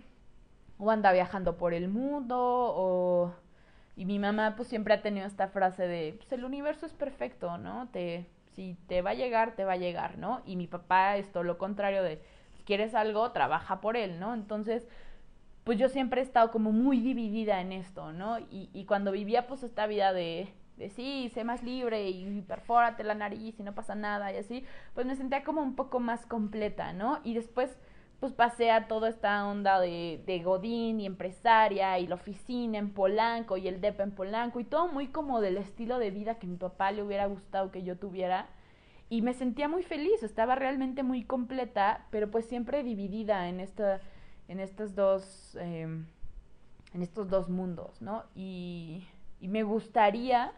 o 0.77 0.91
anda 0.91 1.11
viajando 1.11 1.57
por 1.57 1.73
el 1.73 1.89
mundo 1.89 2.37
o 2.39 3.33
y 3.97 4.05
mi 4.05 4.19
mamá 4.19 4.55
pues 4.55 4.69
siempre 4.69 4.93
ha 4.93 5.01
tenido 5.01 5.25
esta 5.25 5.49
frase 5.49 5.87
de 5.87 6.13
pues 6.17 6.31
el 6.31 6.45
universo 6.45 6.85
es 6.85 6.93
perfecto, 6.93 7.57
¿no? 7.57 7.89
Te 7.91 8.27
si 8.53 8.77
te 8.87 9.01
va 9.01 9.11
a 9.11 9.15
llegar, 9.15 9.55
te 9.55 9.65
va 9.65 9.73
a 9.73 9.77
llegar, 9.77 10.17
¿no? 10.17 10.41
Y 10.45 10.55
mi 10.55 10.67
papá 10.67 11.17
es 11.17 11.31
todo 11.31 11.43
lo 11.43 11.57
contrario 11.57 12.03
de 12.03 12.21
quieres 12.65 12.95
algo, 12.95 13.31
trabaja 13.31 13.81
por 13.81 13.97
él, 13.97 14.19
¿no? 14.19 14.33
Entonces, 14.33 14.87
pues 15.63 15.79
yo 15.79 15.89
siempre 15.89 16.21
he 16.21 16.23
estado 16.23 16.51
como 16.51 16.71
muy 16.71 16.99
dividida 16.99 17.59
en 17.59 17.71
esto, 17.71 18.11
¿no? 18.13 18.39
Y, 18.39 18.69
y 18.73 18.85
cuando 18.85 19.11
vivía 19.11 19.47
pues 19.47 19.63
esta 19.63 19.87
vida 19.87 20.13
de, 20.13 20.53
de 20.77 20.89
sí, 20.89 21.31
sé 21.33 21.43
más 21.43 21.63
libre 21.63 22.09
y 22.09 22.41
perfórate 22.41 23.03
la 23.03 23.15
nariz 23.15 23.59
y 23.59 23.63
no 23.63 23.73
pasa 23.73 23.95
nada 23.95 24.31
y 24.31 24.37
así, 24.37 24.63
pues 24.93 25.05
me 25.07 25.15
sentía 25.15 25.43
como 25.43 25.61
un 25.61 25.75
poco 25.75 25.99
más 25.99 26.25
completa, 26.25 26.93
¿no? 26.93 27.19
Y 27.23 27.33
después 27.33 27.77
pues 28.19 28.33
pasé 28.33 28.71
a 28.71 28.87
toda 28.87 29.09
esta 29.09 29.47
onda 29.47 29.79
de, 29.79 30.23
de 30.25 30.39
Godín 30.39 30.99
y 30.99 31.05
empresaria 31.05 31.99
y 31.99 32.07
la 32.07 32.15
oficina 32.15 32.77
en 32.77 32.91
Polanco 32.91 33.57
y 33.57 33.67
el 33.67 33.79
DEP 33.79 33.99
en 33.99 34.11
Polanco 34.11 34.59
y 34.59 34.63
todo 34.63 34.87
muy 34.87 35.07
como 35.07 35.39
del 35.39 35.57
estilo 35.57 35.99
de 35.99 36.11
vida 36.11 36.39
que 36.39 36.47
mi 36.47 36.57
papá 36.57 36.91
le 36.91 37.03
hubiera 37.03 37.27
gustado 37.27 37.71
que 37.71 37.83
yo 37.83 37.97
tuviera. 37.97 38.47
Y 39.09 39.21
me 39.21 39.33
sentía 39.33 39.69
muy 39.69 39.83
feliz, 39.83 40.23
estaba 40.23 40.55
realmente 40.55 41.03
muy 41.03 41.23
completa, 41.23 42.05
pero 42.11 42.29
pues 42.29 42.45
siempre 42.45 42.83
dividida 42.83 43.47
en 43.47 43.59
esta 43.59 44.01
en 44.47 44.59
estos 44.59 44.95
dos, 44.95 45.55
em, 45.59 46.05
en 46.93 47.01
estos 47.01 47.29
dos 47.29 47.49
mundos, 47.49 48.01
¿no? 48.01 48.23
Y, 48.35 49.07
y, 49.39 49.47
me 49.47 49.63
gustaría, 49.63 50.53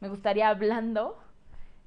me 0.00 0.08
gustaría 0.08 0.48
hablando, 0.48 1.18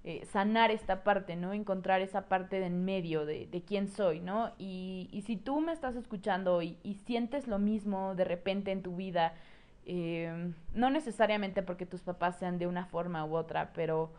eh, 0.07 0.23
sanar 0.27 0.69
esta 0.69 1.03
parte, 1.03 1.35
¿no? 1.35 1.51
Encontrar 1.51 1.99
esa 2.01 2.27
parte 2.27 2.59
de 2.59 2.67
en 2.67 2.85
medio 2.85 3.25
de, 3.25 3.47
de 3.47 3.63
quién 3.63 3.87
soy, 3.87 4.19
¿no? 4.19 4.51
Y, 4.59 5.09
y, 5.11 5.23
si 5.23 5.35
tú 5.35 5.61
me 5.61 5.71
estás 5.71 5.95
escuchando 5.95 6.61
y, 6.61 6.77
y, 6.83 6.93
sientes 7.07 7.47
lo 7.47 7.57
mismo 7.57 8.13
de 8.13 8.23
repente 8.23 8.71
en 8.71 8.83
tu 8.83 8.95
vida, 8.95 9.33
eh, 9.87 10.53
no 10.75 10.91
necesariamente 10.91 11.63
porque 11.63 11.87
tus 11.87 12.03
papás 12.03 12.37
sean 12.37 12.59
de 12.59 12.67
una 12.67 12.85
forma 12.85 13.25
u 13.25 13.35
otra, 13.35 13.73
pero 13.73 14.13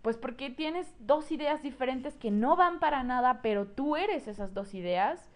pues 0.00 0.16
porque 0.16 0.50
tienes 0.50 0.94
dos 1.00 1.32
ideas 1.32 1.60
diferentes 1.60 2.14
que 2.14 2.30
no 2.30 2.54
van 2.54 2.78
para 2.78 3.02
nada, 3.02 3.40
pero 3.42 3.66
tú 3.66 3.96
eres 3.96 4.28
esas 4.28 4.54
dos 4.54 4.74
ideas, 4.74 5.28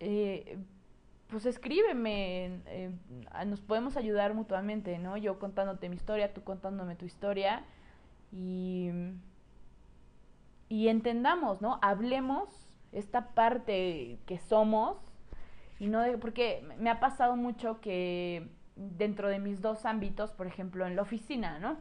eh, 0.00 0.58
pues 1.28 1.46
escríbeme, 1.46 2.58
nos 3.46 3.60
podemos 3.60 3.96
ayudar 3.96 4.34
mutuamente, 4.34 4.98
¿no? 4.98 5.16
Yo 5.16 5.38
contándote 5.38 5.88
mi 5.88 5.94
historia, 5.94 6.34
tú 6.34 6.42
contándome 6.42 6.96
tu 6.96 7.04
historia 7.04 7.62
y, 8.34 8.90
y 10.68 10.88
entendamos, 10.88 11.62
¿no? 11.62 11.78
Hablemos 11.82 12.48
esta 12.92 13.28
parte 13.34 14.18
que 14.26 14.38
somos 14.38 14.98
y 15.78 15.86
no 15.86 16.02
porque 16.20 16.66
me 16.78 16.90
ha 16.90 17.00
pasado 17.00 17.36
mucho 17.36 17.80
que 17.80 18.48
dentro 18.76 19.28
de 19.28 19.38
mis 19.38 19.60
dos 19.60 19.84
ámbitos, 19.84 20.32
por 20.32 20.46
ejemplo, 20.46 20.86
en 20.86 20.96
la 20.96 21.02
oficina, 21.02 21.58
¿no? 21.60 21.78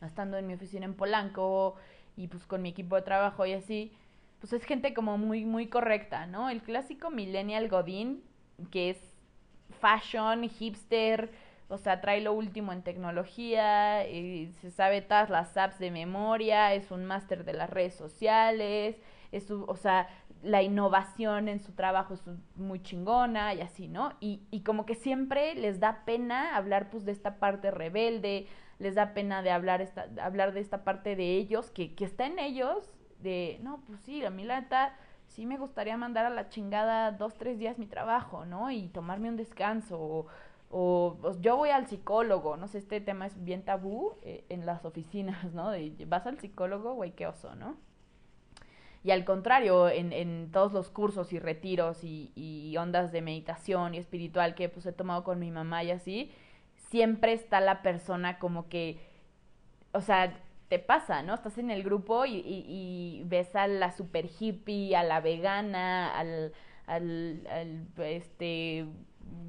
Estando 0.00 0.38
en 0.38 0.46
mi 0.46 0.54
oficina 0.54 0.86
en 0.86 0.94
Polanco 0.94 1.76
y 2.16 2.28
pues 2.28 2.46
con 2.46 2.62
mi 2.62 2.70
equipo 2.70 2.96
de 2.96 3.02
trabajo 3.02 3.44
y 3.44 3.52
así, 3.52 3.92
pues 4.40 4.54
es 4.54 4.64
gente 4.64 4.94
como 4.94 5.18
muy, 5.18 5.44
muy 5.44 5.66
correcta, 5.66 6.26
¿no? 6.26 6.48
El 6.48 6.62
clásico 6.62 7.10
millennial 7.10 7.68
godín, 7.68 8.22
que 8.70 8.90
es 8.90 9.16
fashion, 9.80 10.48
hipster, 10.48 11.30
o 11.68 11.78
sea, 11.78 12.00
trae 12.00 12.20
lo 12.20 12.32
último 12.32 12.72
en 12.72 12.82
tecnología, 12.82 14.08
y 14.08 14.52
se 14.60 14.70
sabe 14.70 15.02
todas 15.02 15.30
las 15.30 15.56
apps 15.56 15.78
de 15.78 15.90
memoria, 15.90 16.74
es 16.74 16.90
un 16.90 17.04
máster 17.04 17.44
de 17.44 17.52
las 17.54 17.70
redes 17.70 17.94
sociales, 17.94 18.96
es, 19.32 19.50
o 19.50 19.76
sea, 19.76 20.08
la 20.42 20.62
innovación 20.62 21.48
en 21.48 21.60
su 21.60 21.72
trabajo 21.72 22.14
es 22.14 22.22
muy 22.54 22.80
chingona 22.82 23.54
y 23.54 23.60
así, 23.60 23.88
¿no? 23.88 24.12
Y, 24.20 24.42
y 24.50 24.60
como 24.60 24.86
que 24.86 24.94
siempre 24.94 25.54
les 25.54 25.80
da 25.80 26.04
pena 26.04 26.56
hablar 26.56 26.90
pues 26.90 27.04
de 27.04 27.12
esta 27.12 27.38
parte 27.38 27.70
rebelde, 27.70 28.46
les 28.78 28.94
da 28.94 29.14
pena 29.14 29.42
de 29.42 29.50
hablar, 29.50 29.80
esta, 29.80 30.06
hablar 30.22 30.52
de 30.52 30.60
esta 30.60 30.84
parte 30.84 31.16
de 31.16 31.36
ellos, 31.36 31.70
que, 31.70 31.94
que 31.94 32.04
está 32.04 32.26
en 32.26 32.38
ellos, 32.38 32.92
de, 33.20 33.58
no, 33.62 33.80
pues 33.86 34.00
sí, 34.00 34.24
a 34.24 34.30
mí 34.30 34.44
la 34.44 34.94
sí 35.26 35.46
me 35.46 35.58
gustaría 35.58 35.96
mandar 35.96 36.26
a 36.26 36.30
la 36.30 36.48
chingada 36.48 37.12
dos, 37.12 37.34
tres 37.34 37.58
días 37.58 37.78
mi 37.78 37.86
trabajo, 37.86 38.44
¿no? 38.44 38.70
Y 38.70 38.88
tomarme 38.88 39.28
un 39.28 39.36
descanso 39.36 40.26
o, 40.70 41.32
yo 41.40 41.56
voy 41.56 41.70
al 41.70 41.86
psicólogo, 41.86 42.56
no 42.56 42.68
sé, 42.68 42.78
este 42.78 43.00
tema 43.00 43.26
es 43.26 43.44
bien 43.44 43.62
tabú 43.62 44.14
eh, 44.22 44.44
en 44.48 44.66
las 44.66 44.84
oficinas, 44.84 45.44
¿no? 45.54 45.70
Vas 46.06 46.26
al 46.26 46.38
psicólogo, 46.38 46.94
güey, 46.94 47.12
qué 47.12 47.26
oso, 47.26 47.54
¿no? 47.54 47.76
Y 49.04 49.12
al 49.12 49.24
contrario, 49.24 49.88
en, 49.88 50.12
en 50.12 50.50
todos 50.50 50.72
los 50.72 50.90
cursos 50.90 51.32
y 51.32 51.38
retiros 51.38 52.02
y, 52.02 52.74
ondas 52.76 53.12
de 53.12 53.22
meditación 53.22 53.94
y 53.94 53.98
espiritual 53.98 54.56
que 54.56 54.68
pues 54.68 54.84
he 54.84 54.92
tomado 54.92 55.22
con 55.22 55.38
mi 55.38 55.52
mamá 55.52 55.84
y 55.84 55.92
así, 55.92 56.32
siempre 56.90 57.32
está 57.32 57.60
la 57.60 57.82
persona 57.82 58.40
como 58.40 58.68
que, 58.68 58.98
o 59.92 60.00
sea, 60.00 60.40
te 60.68 60.80
pasa, 60.80 61.22
¿no? 61.22 61.34
Estás 61.34 61.58
en 61.58 61.70
el 61.70 61.84
grupo 61.84 62.26
y, 62.26 62.38
y, 62.38 62.64
y 62.66 63.22
ves 63.26 63.54
a 63.54 63.68
la 63.68 63.92
super 63.92 64.28
hippie, 64.40 64.96
a 64.96 65.04
la 65.04 65.20
vegana, 65.20 66.18
al, 66.18 66.52
al 66.86 67.40
este 67.98 68.86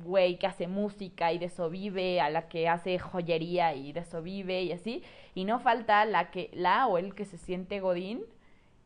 güey 0.04 0.40
que 0.40 0.48
hace 0.48 0.68
música 0.68 1.34
y 1.34 1.38
de 1.38 1.46
eso 1.48 1.70
vive, 1.70 2.22
a 2.22 2.30
la 2.30 2.48
que 2.48 2.70
hace 2.70 2.98
joyería 3.00 3.76
y 3.76 3.92
de 3.94 4.02
eso 4.02 4.22
vive 4.22 4.64
y 4.64 4.72
así, 4.72 5.04
y 5.36 5.46
no 5.46 5.60
falta 5.60 6.06
la 6.06 6.32
que 6.32 6.50
la 6.54 6.88
o 6.88 6.98
el 6.98 7.14
que 7.14 7.26
se 7.26 7.38
siente 7.38 7.80
godín 7.80 8.22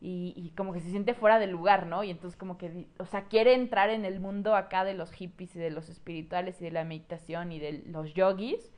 y, 0.01 0.33
y 0.35 0.49
como 0.51 0.73
que 0.73 0.79
se 0.81 0.89
siente 0.89 1.13
fuera 1.13 1.37
del 1.37 1.51
lugar, 1.51 1.85
¿no? 1.85 2.03
Y 2.03 2.09
entonces 2.09 2.37
como 2.37 2.57
que, 2.57 2.87
o 2.97 3.05
sea, 3.05 3.25
quiere 3.25 3.53
entrar 3.53 3.91
en 3.91 4.03
el 4.03 4.19
mundo 4.19 4.55
acá 4.55 4.83
de 4.83 4.95
los 4.95 5.11
hippies 5.11 5.55
y 5.55 5.59
de 5.59 5.69
los 5.69 5.89
espirituales 5.89 6.59
y 6.61 6.65
de 6.65 6.71
la 6.71 6.83
meditación 6.83 7.51
y 7.51 7.59
de 7.59 7.83
los 7.85 8.13
yogis 8.15 8.71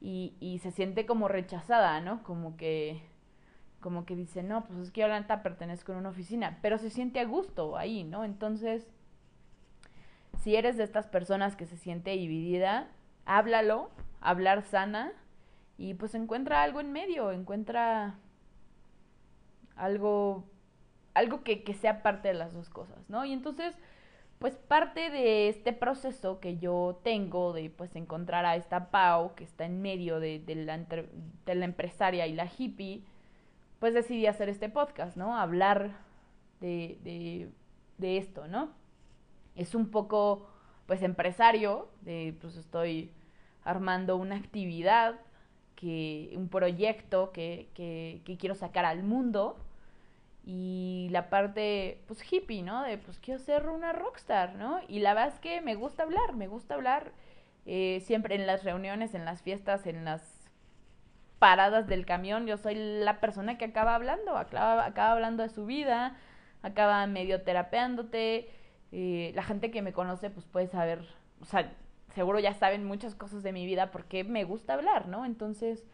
y, 0.00 0.34
y 0.38 0.58
se 0.58 0.70
siente 0.70 1.06
como 1.06 1.28
rechazada, 1.28 2.00
¿no? 2.00 2.22
Como 2.22 2.56
que, 2.56 3.02
como 3.80 4.04
que 4.06 4.14
dice, 4.14 4.42
no, 4.42 4.64
pues 4.64 4.78
es 4.78 4.90
que 4.92 5.00
yo 5.00 5.08
la 5.08 5.42
pertenezco 5.42 5.92
a 5.92 5.96
una 5.96 6.10
oficina, 6.10 6.58
pero 6.62 6.78
se 6.78 6.90
siente 6.90 7.20
a 7.20 7.24
gusto 7.24 7.76
ahí, 7.76 8.04
¿no? 8.04 8.22
Entonces, 8.24 8.86
si 10.44 10.56
eres 10.56 10.76
de 10.76 10.84
estas 10.84 11.06
personas 11.06 11.56
que 11.56 11.64
se 11.64 11.78
siente 11.78 12.10
dividida, 12.10 12.88
háblalo, 13.24 13.90
hablar 14.20 14.62
sana 14.62 15.10
y 15.78 15.94
pues 15.94 16.14
encuentra 16.14 16.62
algo 16.62 16.80
en 16.80 16.92
medio, 16.92 17.32
encuentra 17.32 18.16
algo, 19.74 20.44
algo 21.14 21.42
que, 21.44 21.64
que 21.64 21.72
sea 21.72 22.02
parte 22.02 22.28
de 22.28 22.34
las 22.34 22.52
dos 22.52 22.68
cosas, 22.68 23.08
¿no? 23.08 23.24
Y 23.24 23.32
entonces, 23.32 23.74
pues 24.38 24.54
parte 24.54 25.08
de 25.08 25.48
este 25.48 25.72
proceso 25.72 26.40
que 26.40 26.58
yo 26.58 27.00
tengo 27.02 27.54
de 27.54 27.70
pues 27.70 27.96
encontrar 27.96 28.44
a 28.44 28.56
esta 28.56 28.90
Pau 28.90 29.34
que 29.34 29.44
está 29.44 29.64
en 29.64 29.80
medio 29.80 30.20
de, 30.20 30.40
de, 30.40 30.56
la, 30.56 31.64
empresaria 31.64 32.26
y 32.26 32.34
la 32.34 32.50
hippie, 32.54 33.02
pues 33.80 33.94
decidí 33.94 34.26
hacer 34.26 34.50
este 34.50 34.68
podcast, 34.68 35.16
¿no? 35.16 35.38
Hablar 35.38 35.92
de, 36.60 36.98
de, 37.02 37.48
de 37.96 38.18
esto, 38.18 38.46
¿no? 38.46 38.83
Es 39.54 39.74
un 39.74 39.90
poco 39.90 40.48
pues 40.86 41.02
empresario, 41.02 41.88
de, 42.02 42.36
pues 42.40 42.56
estoy 42.56 43.10
armando 43.64 44.16
una 44.16 44.36
actividad, 44.36 45.20
que, 45.76 46.32
un 46.36 46.48
proyecto 46.48 47.32
que, 47.32 47.70
que, 47.74 48.22
que 48.24 48.36
quiero 48.36 48.54
sacar 48.54 48.84
al 48.84 49.02
mundo 49.02 49.56
y 50.44 51.08
la 51.10 51.30
parte 51.30 52.02
pues 52.06 52.20
hippie, 52.30 52.62
¿no? 52.62 52.82
De 52.82 52.98
pues 52.98 53.18
quiero 53.18 53.40
ser 53.40 53.68
una 53.68 53.92
rockstar, 53.92 54.56
¿no? 54.56 54.80
Y 54.88 55.00
la 55.00 55.14
verdad 55.14 55.34
es 55.34 55.40
que 55.40 55.60
me 55.60 55.74
gusta 55.74 56.02
hablar, 56.02 56.34
me 56.34 56.48
gusta 56.48 56.74
hablar 56.74 57.12
eh, 57.66 58.02
siempre 58.04 58.34
en 58.34 58.46
las 58.46 58.62
reuniones, 58.64 59.14
en 59.14 59.24
las 59.24 59.42
fiestas, 59.42 59.86
en 59.86 60.04
las 60.04 60.50
paradas 61.38 61.86
del 61.86 62.06
camión, 62.06 62.46
yo 62.46 62.56
soy 62.56 62.74
la 62.74 63.20
persona 63.20 63.58
que 63.58 63.66
acaba 63.66 63.94
hablando, 63.94 64.36
acaba, 64.36 64.84
acaba 64.86 65.12
hablando 65.12 65.42
de 65.42 65.48
su 65.48 65.66
vida, 65.66 66.16
acaba 66.62 67.06
medio 67.06 67.42
terapeándote, 67.42 68.50
eh, 68.92 69.32
la 69.34 69.42
gente 69.42 69.70
que 69.70 69.82
me 69.82 69.92
conoce 69.92 70.30
pues 70.30 70.46
puede 70.46 70.68
saber, 70.68 71.06
o 71.40 71.44
sea, 71.44 71.72
seguro 72.14 72.38
ya 72.38 72.54
saben 72.54 72.84
muchas 72.84 73.14
cosas 73.14 73.42
de 73.42 73.52
mi 73.52 73.66
vida 73.66 73.90
porque 73.90 74.24
me 74.24 74.44
gusta 74.44 74.74
hablar, 74.74 75.08
¿no? 75.08 75.24
Entonces, 75.24 75.84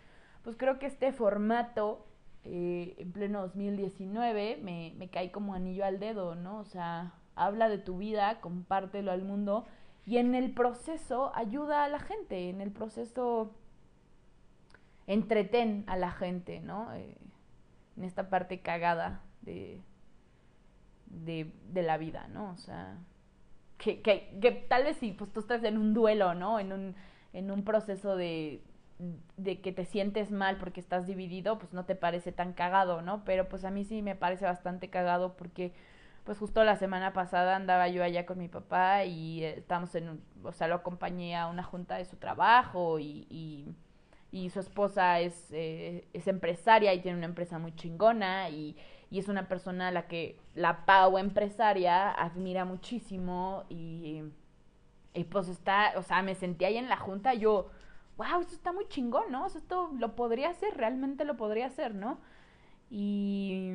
pues 0.43 0.57
creo 0.57 0.79
que 0.79 0.87
este 0.87 1.13
formato 1.13 2.07
eh, 2.45 2.95
en 2.99 3.13
pleno 3.13 3.43
2019 3.43 4.59
me, 4.63 4.95
me 4.97 5.09
cae 5.09 5.31
como 5.31 5.55
anillo 5.55 5.85
al 5.85 5.99
dedo, 5.99 6.35
¿no? 6.35 6.59
O 6.59 6.65
sea, 6.65 7.15
habla 7.35 7.69
de 7.69 7.79
tu 7.79 7.99
vida, 7.99 8.41
compártelo 8.41 9.13
al 9.13 9.23
mundo 9.23 9.67
y 10.07 10.19
en 10.19 10.35
el 10.35 10.53
proceso 10.53 11.33
ayuda 11.35 11.85
a 11.85 11.89
la 11.89 12.01
gente, 12.01 12.51
en 12.51 12.61
el 12.61 12.71
proceso 12.71 13.55
entretén 15.07 15.85
a 15.87 15.97
la 15.97 16.11
gente, 16.11 16.61
¿no? 16.61 16.93
Eh, 16.95 17.17
en 17.97 18.05
esta 18.05 18.31
parte 18.31 18.61
cagada 18.61 19.23
de, 19.43 19.81
de, 21.25 21.53
de, 21.71 21.83
la 21.83 21.99
vida, 21.99 22.29
¿no? 22.29 22.51
O 22.51 22.57
sea, 22.57 22.97
que, 23.79 24.01
que, 24.03 24.67
tal 24.69 24.85
vez 24.85 24.97
si 24.99 25.13
pues 25.13 25.33
tú 25.33 25.41
estás 25.41 25.65
en 25.65 25.79
un 25.79 25.95
duelo, 25.95 26.35
¿no? 26.35 26.59
En 26.59 26.73
un, 26.73 26.95
en 27.33 27.51
un 27.51 27.65
proceso 27.65 28.17
de, 28.17 28.63
de 29.37 29.61
que 29.61 29.73
te 29.73 29.85
sientes 29.85 30.31
mal 30.31 30.59
porque 30.59 30.81
estás 30.81 31.07
dividido, 31.07 31.59
pues 31.59 31.73
no 31.73 31.85
te 31.85 31.95
parece 31.95 32.33
tan 32.33 32.53
cagado, 32.53 33.03
¿no? 33.03 33.25
Pero 33.25 33.49
pues 33.49 33.65
a 33.65 33.71
mí 33.71 33.85
sí 33.85 34.03
me 34.03 34.17
parece 34.17 34.45
bastante 34.45 34.91
cagado 34.91 35.37
porque 35.37 35.73
pues 36.25 36.39
justo 36.39 36.63
la 36.65 36.77
semana 36.77 37.13
pasada 37.13 37.57
andaba 37.57 37.89
yo 37.89 38.05
allá 38.05 38.27
con 38.27 38.39
mi 38.39 38.49
papá 38.49 39.05
y 39.05 39.43
eh, 39.43 39.59
estábamos 39.59 39.95
en, 39.95 40.21
o 40.43 40.53
sea, 40.53 40.69
lo 40.69 40.77
acompañé 40.77 41.37
a 41.37 41.47
una 41.47 41.63
junta 41.63 41.97
de 41.97 42.05
su 42.05 42.17
trabajo 42.17 42.99
y, 42.99 43.27
y, 43.31 43.75
y 44.31 44.51
su 44.51 44.61
esposa 44.61 45.21
es, 45.21 45.49
eh, 45.51 46.07
es 46.13 46.29
empresaria 46.29 46.93
y 46.95 47.01
tiene 47.01 47.19
una 47.19 47.27
empresa 47.27 47.59
muy 47.59 47.75
chingona 47.75 48.51
y, 48.51 48.77
y 49.11 49.19
es 49.19 49.29
una 49.29 49.49
persona 49.49 49.89
a 49.89 49.91
la 49.91 50.07
que 50.07 50.39
la 50.55 50.85
Pau 50.87 51.19
empresaria 51.19 52.11
admira 52.11 52.65
muchísimo 52.65 53.65
y, 53.69 54.23
y 55.15 55.25
pues 55.25 55.49
está, 55.49 55.93
o 55.97 56.03
sea, 56.03 56.23
me 56.23 56.35
sentí 56.35 56.65
ahí 56.65 56.77
en 56.77 56.89
la 56.89 56.97
junta 56.97 57.35
yo 57.35 57.71
wow, 58.21 58.41
esto 58.41 58.55
está 58.55 58.73
muy 58.73 58.87
chingón, 58.89 59.33
¿no? 59.33 59.47
O 59.47 59.49
sea, 59.49 59.61
esto 59.61 59.91
lo 59.99 60.15
podría 60.15 60.51
hacer, 60.51 60.77
realmente 60.77 61.25
lo 61.25 61.37
podría 61.39 61.67
hacer, 61.67 61.95
¿no? 61.95 62.19
Y, 62.91 63.71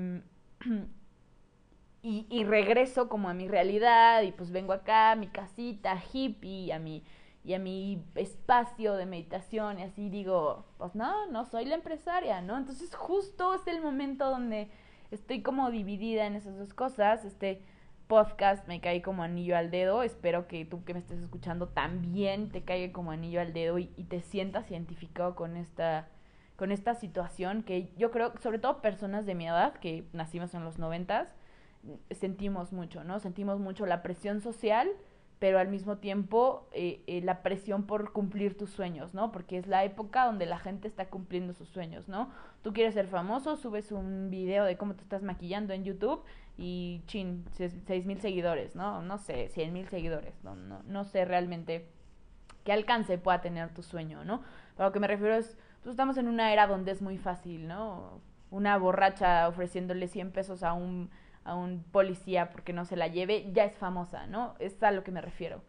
y, 2.04 2.28
y, 2.30 2.44
regreso 2.44 3.10
como 3.10 3.30
a 3.30 3.34
mi 3.34 3.48
realidad 3.48 4.22
y 4.22 4.32
pues 4.32 4.52
vengo 4.52 4.74
acá 4.74 5.12
a 5.12 5.16
mi 5.16 5.28
casita 5.28 6.00
hippie, 6.14 6.72
a 6.74 6.80
mi, 6.80 7.04
y 7.44 7.56
a 7.56 7.60
mi 7.60 8.04
espacio 8.14 8.94
de 8.94 9.08
meditación 9.08 9.80
y 9.80 9.84
así 9.84 10.10
digo, 10.10 10.66
pues 10.78 10.94
no, 10.94 11.26
no 11.28 11.46
soy 11.46 11.66
la 11.66 11.76
empresaria, 11.76 12.42
¿no? 12.42 12.56
Entonces 12.58 12.94
justo 12.94 13.56
es 13.56 13.66
el 13.66 13.82
momento 13.82 14.30
donde 14.30 14.70
estoy 15.12 15.42
como 15.42 15.72
dividida 15.72 16.26
en 16.26 16.36
esas 16.36 16.58
dos 16.58 16.74
cosas, 16.74 17.26
este 17.26 17.62
podcast 18.08 18.68
me 18.68 18.82
cae 18.82 19.02
como 19.02 19.24
anillo 19.24 19.58
al 19.58 19.72
dedo. 19.72 20.04
Espero 20.04 20.48
que 20.48 20.66
tú 20.66 20.84
que 20.84 20.94
me 20.94 21.00
estés 21.00 21.22
escuchando 21.22 21.68
también 21.68 22.50
te 22.50 22.64
caiga 22.64 22.94
como 22.94 23.12
anillo 23.12 23.42
al 23.42 23.54
dedo 23.54 23.80
y, 23.80 23.92
y, 23.98 24.04
te 24.04 24.22
sientas 24.22 24.70
identificado 24.70 25.36
con 25.36 25.58
esta, 25.58 26.08
con 26.56 26.72
esta 26.72 26.96
situación 26.96 27.64
que 27.64 27.90
yo 27.98 28.12
creo, 28.12 28.34
sobre 28.42 28.60
todo 28.60 28.82
personas 28.82 29.26
de 29.26 29.36
mi 29.36 29.48
edad, 29.48 29.74
que 29.74 30.08
nacimos 30.14 30.54
en 30.54 30.64
los 30.64 30.78
noventas, 30.78 31.30
sentimos 32.12 32.74
mucho, 32.74 33.04
¿no? 33.04 33.20
Sentimos 33.20 33.60
mucho 33.60 33.86
la 33.86 34.02
presión 34.02 34.42
social, 34.42 34.90
pero 35.40 35.60
al 35.60 35.68
mismo 35.68 35.98
tiempo 35.98 36.68
eh, 36.72 37.04
eh, 37.08 37.22
la 37.22 37.42
presión 37.42 37.84
por 37.86 38.14
cumplir 38.14 38.58
tus 38.58 38.70
sueños, 38.70 39.14
¿no? 39.14 39.32
Porque 39.32 39.58
es 39.58 39.68
la 39.68 39.84
época 39.84 40.26
donde 40.26 40.46
la 40.46 40.58
gente 40.58 40.88
está 40.88 41.10
cumpliendo 41.10 41.54
sus 41.54 41.68
sueños, 41.70 42.08
¿no? 42.08 42.30
Tú 42.62 42.74
quieres 42.74 42.94
ser 42.94 43.08
famoso, 43.08 43.58
subes 43.58 43.92
un 43.92 44.30
video 44.30 44.64
de 44.64 44.78
cómo 44.78 44.96
te 44.96 45.04
estás 45.04 45.24
maquillando 45.24 45.74
en 45.74 45.84
YouTube 45.84 46.24
y 46.58 47.02
chin, 47.08 47.46
seis 47.52 48.06
mil 48.06 48.22
seguidores, 48.22 48.76
¿no? 48.76 49.02
No 49.02 49.18
sé, 49.18 49.50
cien 49.50 49.74
mil 49.74 49.88
seguidores, 49.90 50.42
no, 50.44 50.56
no, 50.56 50.82
no 50.84 51.04
sé 51.04 51.26
realmente 51.26 51.90
qué 52.64 52.72
alcance 52.72 53.18
pueda 53.18 53.42
tener 53.42 53.74
tu 53.74 53.84
sueño, 53.84 54.24
¿no? 54.24 54.42
Pero 54.76 54.90
lo 54.90 54.94
que 54.94 55.00
me 55.00 55.08
refiero 55.08 55.36
es, 55.36 55.58
pues 55.84 55.92
estamos 55.94 56.18
en 56.18 56.28
una 56.28 56.54
era 56.54 56.66
donde 56.68 56.92
es 56.92 57.02
muy 57.02 57.18
fácil, 57.18 57.68
¿no? 57.68 58.22
Una 58.52 58.78
borracha 58.78 59.48
ofreciéndole 59.50 60.08
100 60.08 60.32
pesos 60.32 60.64
a 60.64 60.74
un, 60.74 61.10
a 61.46 61.56
un 61.56 61.84
policía 61.92 62.52
porque 62.52 62.74
no 62.74 62.84
se 62.84 62.98
la 62.98 63.08
lleve, 63.08 63.50
ya 63.54 63.64
es 63.64 63.78
famosa, 63.78 64.28
¿no? 64.28 64.56
Es 64.60 64.82
a 64.84 64.92
lo 64.92 65.04
que 65.04 65.12
me 65.12 65.22
refiero. 65.22 65.62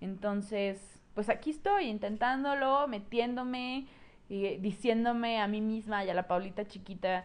Entonces, 0.00 1.00
pues 1.14 1.30
aquí 1.30 1.50
estoy 1.50 1.86
intentándolo, 1.86 2.86
metiéndome, 2.88 3.86
y 4.28 4.56
diciéndome 4.58 5.40
a 5.40 5.48
mí 5.48 5.60
misma 5.60 6.04
y 6.04 6.10
a 6.10 6.14
la 6.14 6.28
Paulita 6.28 6.66
chiquita, 6.66 7.24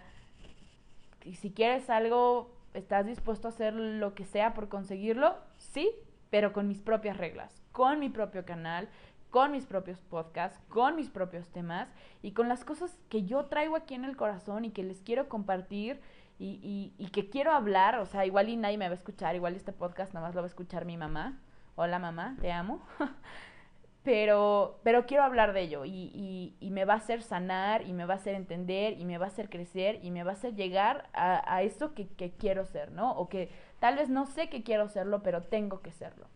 si 1.33 1.51
quieres 1.51 1.89
algo, 1.89 2.55
¿Estás 2.75 3.05
dispuesto 3.05 3.47
a 3.47 3.51
hacer 3.51 3.73
lo 3.73 4.13
que 4.15 4.25
sea 4.25 4.53
por 4.53 4.67
conseguirlo? 4.67 5.37
Sí, 5.57 5.91
pero 6.29 6.51
con 6.51 6.67
mis 6.67 6.81
propias 6.81 7.15
reglas, 7.15 7.61
con 7.71 7.99
mi 7.99 8.09
propio 8.09 8.43
canal, 8.43 8.89
con 9.29 9.53
mis 9.53 9.65
propios 9.65 10.01
podcasts, 10.01 10.59
con 10.67 10.97
mis 10.97 11.09
propios 11.09 11.47
temas 11.47 11.87
y 12.21 12.31
con 12.31 12.49
las 12.49 12.65
cosas 12.65 12.99
que 13.07 13.23
yo 13.23 13.45
traigo 13.45 13.77
aquí 13.77 13.93
en 13.93 14.03
el 14.03 14.17
corazón 14.17 14.65
y 14.65 14.71
que 14.71 14.83
les 14.83 14.99
quiero 14.99 15.29
compartir 15.29 16.01
y, 16.37 16.93
y, 16.97 17.07
que 17.07 17.29
quiero 17.29 17.51
hablar. 17.51 17.99
O 17.99 18.05
sea, 18.05 18.25
igual 18.25 18.49
y 18.49 18.57
nadie 18.57 18.77
me 18.77 18.87
va 18.87 18.91
a 18.91 18.97
escuchar, 18.97 19.35
igual 19.35 19.55
este 19.55 19.71
podcast 19.71 20.13
nada 20.13 20.27
más 20.27 20.35
lo 20.35 20.41
va 20.41 20.45
a 20.45 20.49
escuchar 20.49 20.85
mi 20.85 20.97
mamá. 20.97 21.39
Hola 21.75 21.99
mamá, 21.99 22.37
te 22.41 22.51
amo. 22.51 22.81
pero, 24.03 24.79
pero 24.83 25.05
quiero 25.05 25.23
hablar 25.23 25.53
de 25.53 25.61
ello 25.61 25.85
y, 25.85 26.55
y, 26.59 26.69
me 26.69 26.85
va 26.85 26.93
a 26.93 26.97
hacer 26.97 27.23
sanar 27.23 27.87
y 27.87 27.93
me 27.93 28.05
va 28.05 28.13
a 28.13 28.17
hacer 28.17 28.35
entender 28.35 28.99
y 28.99 29.05
me 29.05 29.17
va 29.17 29.25
a 29.25 29.29
hacer 29.29 29.49
crecer 29.49 29.99
y 30.03 30.11
me 30.11 30.23
va 30.23 30.31
a 30.31 30.33
hacer 30.35 30.55
llegar 30.55 31.09
a, 31.13 31.55
a 31.55 31.63
eso 31.63 31.93
que, 31.93 32.07
que, 32.07 32.31
quiero 32.31 32.65
ser, 32.65 32.91
¿no? 32.91 33.13
O 33.17 33.29
que 33.29 33.49
tal 33.79 33.95
vez 33.95 34.09
no 34.09 34.25
sé 34.25 34.49
que 34.49 34.63
quiero 34.63 34.87
serlo, 34.89 35.23
pero 35.23 35.41
tengo 35.41 35.81
que 35.81 35.91
serlo. 35.91 36.27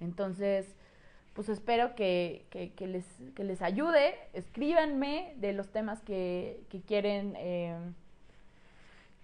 Entonces, 0.00 0.74
pues 1.34 1.48
espero 1.48 1.94
que, 1.94 2.46
que, 2.50 2.72
que 2.72 2.86
les, 2.86 3.06
que 3.34 3.44
les 3.44 3.62
ayude. 3.62 4.14
Escríbanme 4.32 5.34
de 5.36 5.52
los 5.52 5.70
temas 5.70 6.00
que, 6.02 6.64
que 6.70 6.80
quieren... 6.82 7.34
Eh, 7.38 7.78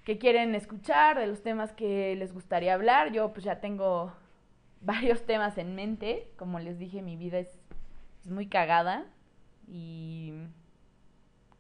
que 0.07 0.19
quieren 0.19 0.55
escuchar, 0.55 1.19
de 1.19 1.27
los 1.27 1.43
temas 1.43 1.73
que 1.73 2.15
les 2.15 2.33
gustaría 2.33 2.75
hablar. 2.75 3.11
Yo 3.11 3.33
pues 3.33 3.45
ya 3.45 3.61
tengo 3.61 4.13
varios 4.81 5.27
temas 5.27 5.59
en 5.59 5.75
mente. 5.75 6.31
Como 6.37 6.61
les 6.61 6.79
dije, 6.79 7.03
mi 7.03 7.17
vida 7.17 7.41
es, 7.41 7.59
es 8.25 8.31
muy 8.31 8.47
cagada 8.47 9.05
y, 9.67 10.33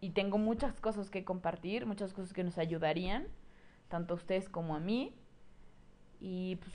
y, 0.00 0.10
tengo 0.10 0.38
muchas 0.38 0.80
cosas 0.80 1.10
que 1.10 1.24
compartir, 1.24 1.86
muchas 1.86 2.14
cosas 2.14 2.32
que 2.32 2.44
nos 2.44 2.56
ayudarían, 2.56 3.26
tanto 3.88 4.14
a 4.14 4.16
ustedes 4.16 4.48
como 4.48 4.76
a 4.76 4.78
mí. 4.78 5.12
Y 6.20 6.54
pues 6.56 6.72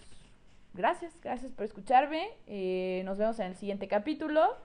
gracias, 0.74 1.17
gracias 1.22 1.53
por 1.53 1.63
escucharme. 1.63 2.32
Eh, 2.47 3.01
nos 3.05 3.17
vemos 3.17 3.39
en 3.39 3.47
el 3.47 3.55
siguiente 3.55 3.88
capítulo. 3.88 4.57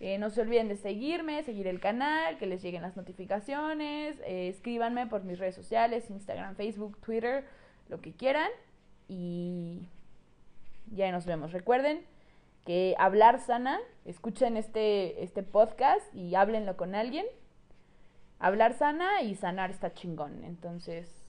Eh, 0.00 0.16
no 0.16 0.30
se 0.30 0.40
olviden 0.40 0.68
de 0.68 0.76
seguirme, 0.76 1.42
seguir 1.42 1.66
el 1.66 1.78
canal, 1.78 2.38
que 2.38 2.46
les 2.46 2.62
lleguen 2.62 2.80
las 2.80 2.96
notificaciones. 2.96 4.18
Eh, 4.24 4.48
escríbanme 4.48 5.06
por 5.06 5.24
mis 5.24 5.38
redes 5.38 5.54
sociales, 5.54 6.08
Instagram, 6.08 6.56
Facebook, 6.56 6.98
Twitter, 7.00 7.44
lo 7.88 8.00
que 8.00 8.14
quieran. 8.14 8.50
Y 9.08 9.86
ya 10.90 11.12
nos 11.12 11.26
vemos. 11.26 11.52
Recuerden 11.52 12.02
que 12.64 12.94
hablar 12.98 13.40
sana, 13.40 13.78
escuchen 14.06 14.56
este, 14.56 15.22
este 15.22 15.42
podcast 15.42 16.14
y 16.14 16.34
háblenlo 16.34 16.78
con 16.78 16.94
alguien. 16.94 17.26
Hablar 18.38 18.72
sana 18.72 19.20
y 19.20 19.34
sanar 19.34 19.70
está 19.70 19.92
chingón. 19.92 20.44
Entonces, 20.44 21.26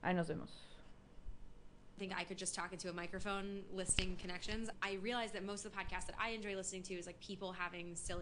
ahí 0.00 0.14
nos 0.14 0.28
vemos. 0.28 0.61
I 2.02 2.04
think 2.04 2.18
I 2.18 2.24
could 2.24 2.36
just 2.36 2.52
talk 2.52 2.72
into 2.72 2.90
a 2.90 2.92
microphone 2.92 3.60
listing 3.72 4.16
connections. 4.20 4.68
I 4.82 4.94
realize 5.02 5.30
that 5.30 5.44
most 5.44 5.64
of 5.64 5.70
the 5.70 5.78
podcasts 5.78 6.06
that 6.06 6.16
I 6.20 6.30
enjoy 6.30 6.56
listening 6.56 6.82
to 6.82 6.94
is 6.94 7.06
like 7.06 7.20
people 7.20 7.52
having 7.52 7.94
silly 7.94 8.20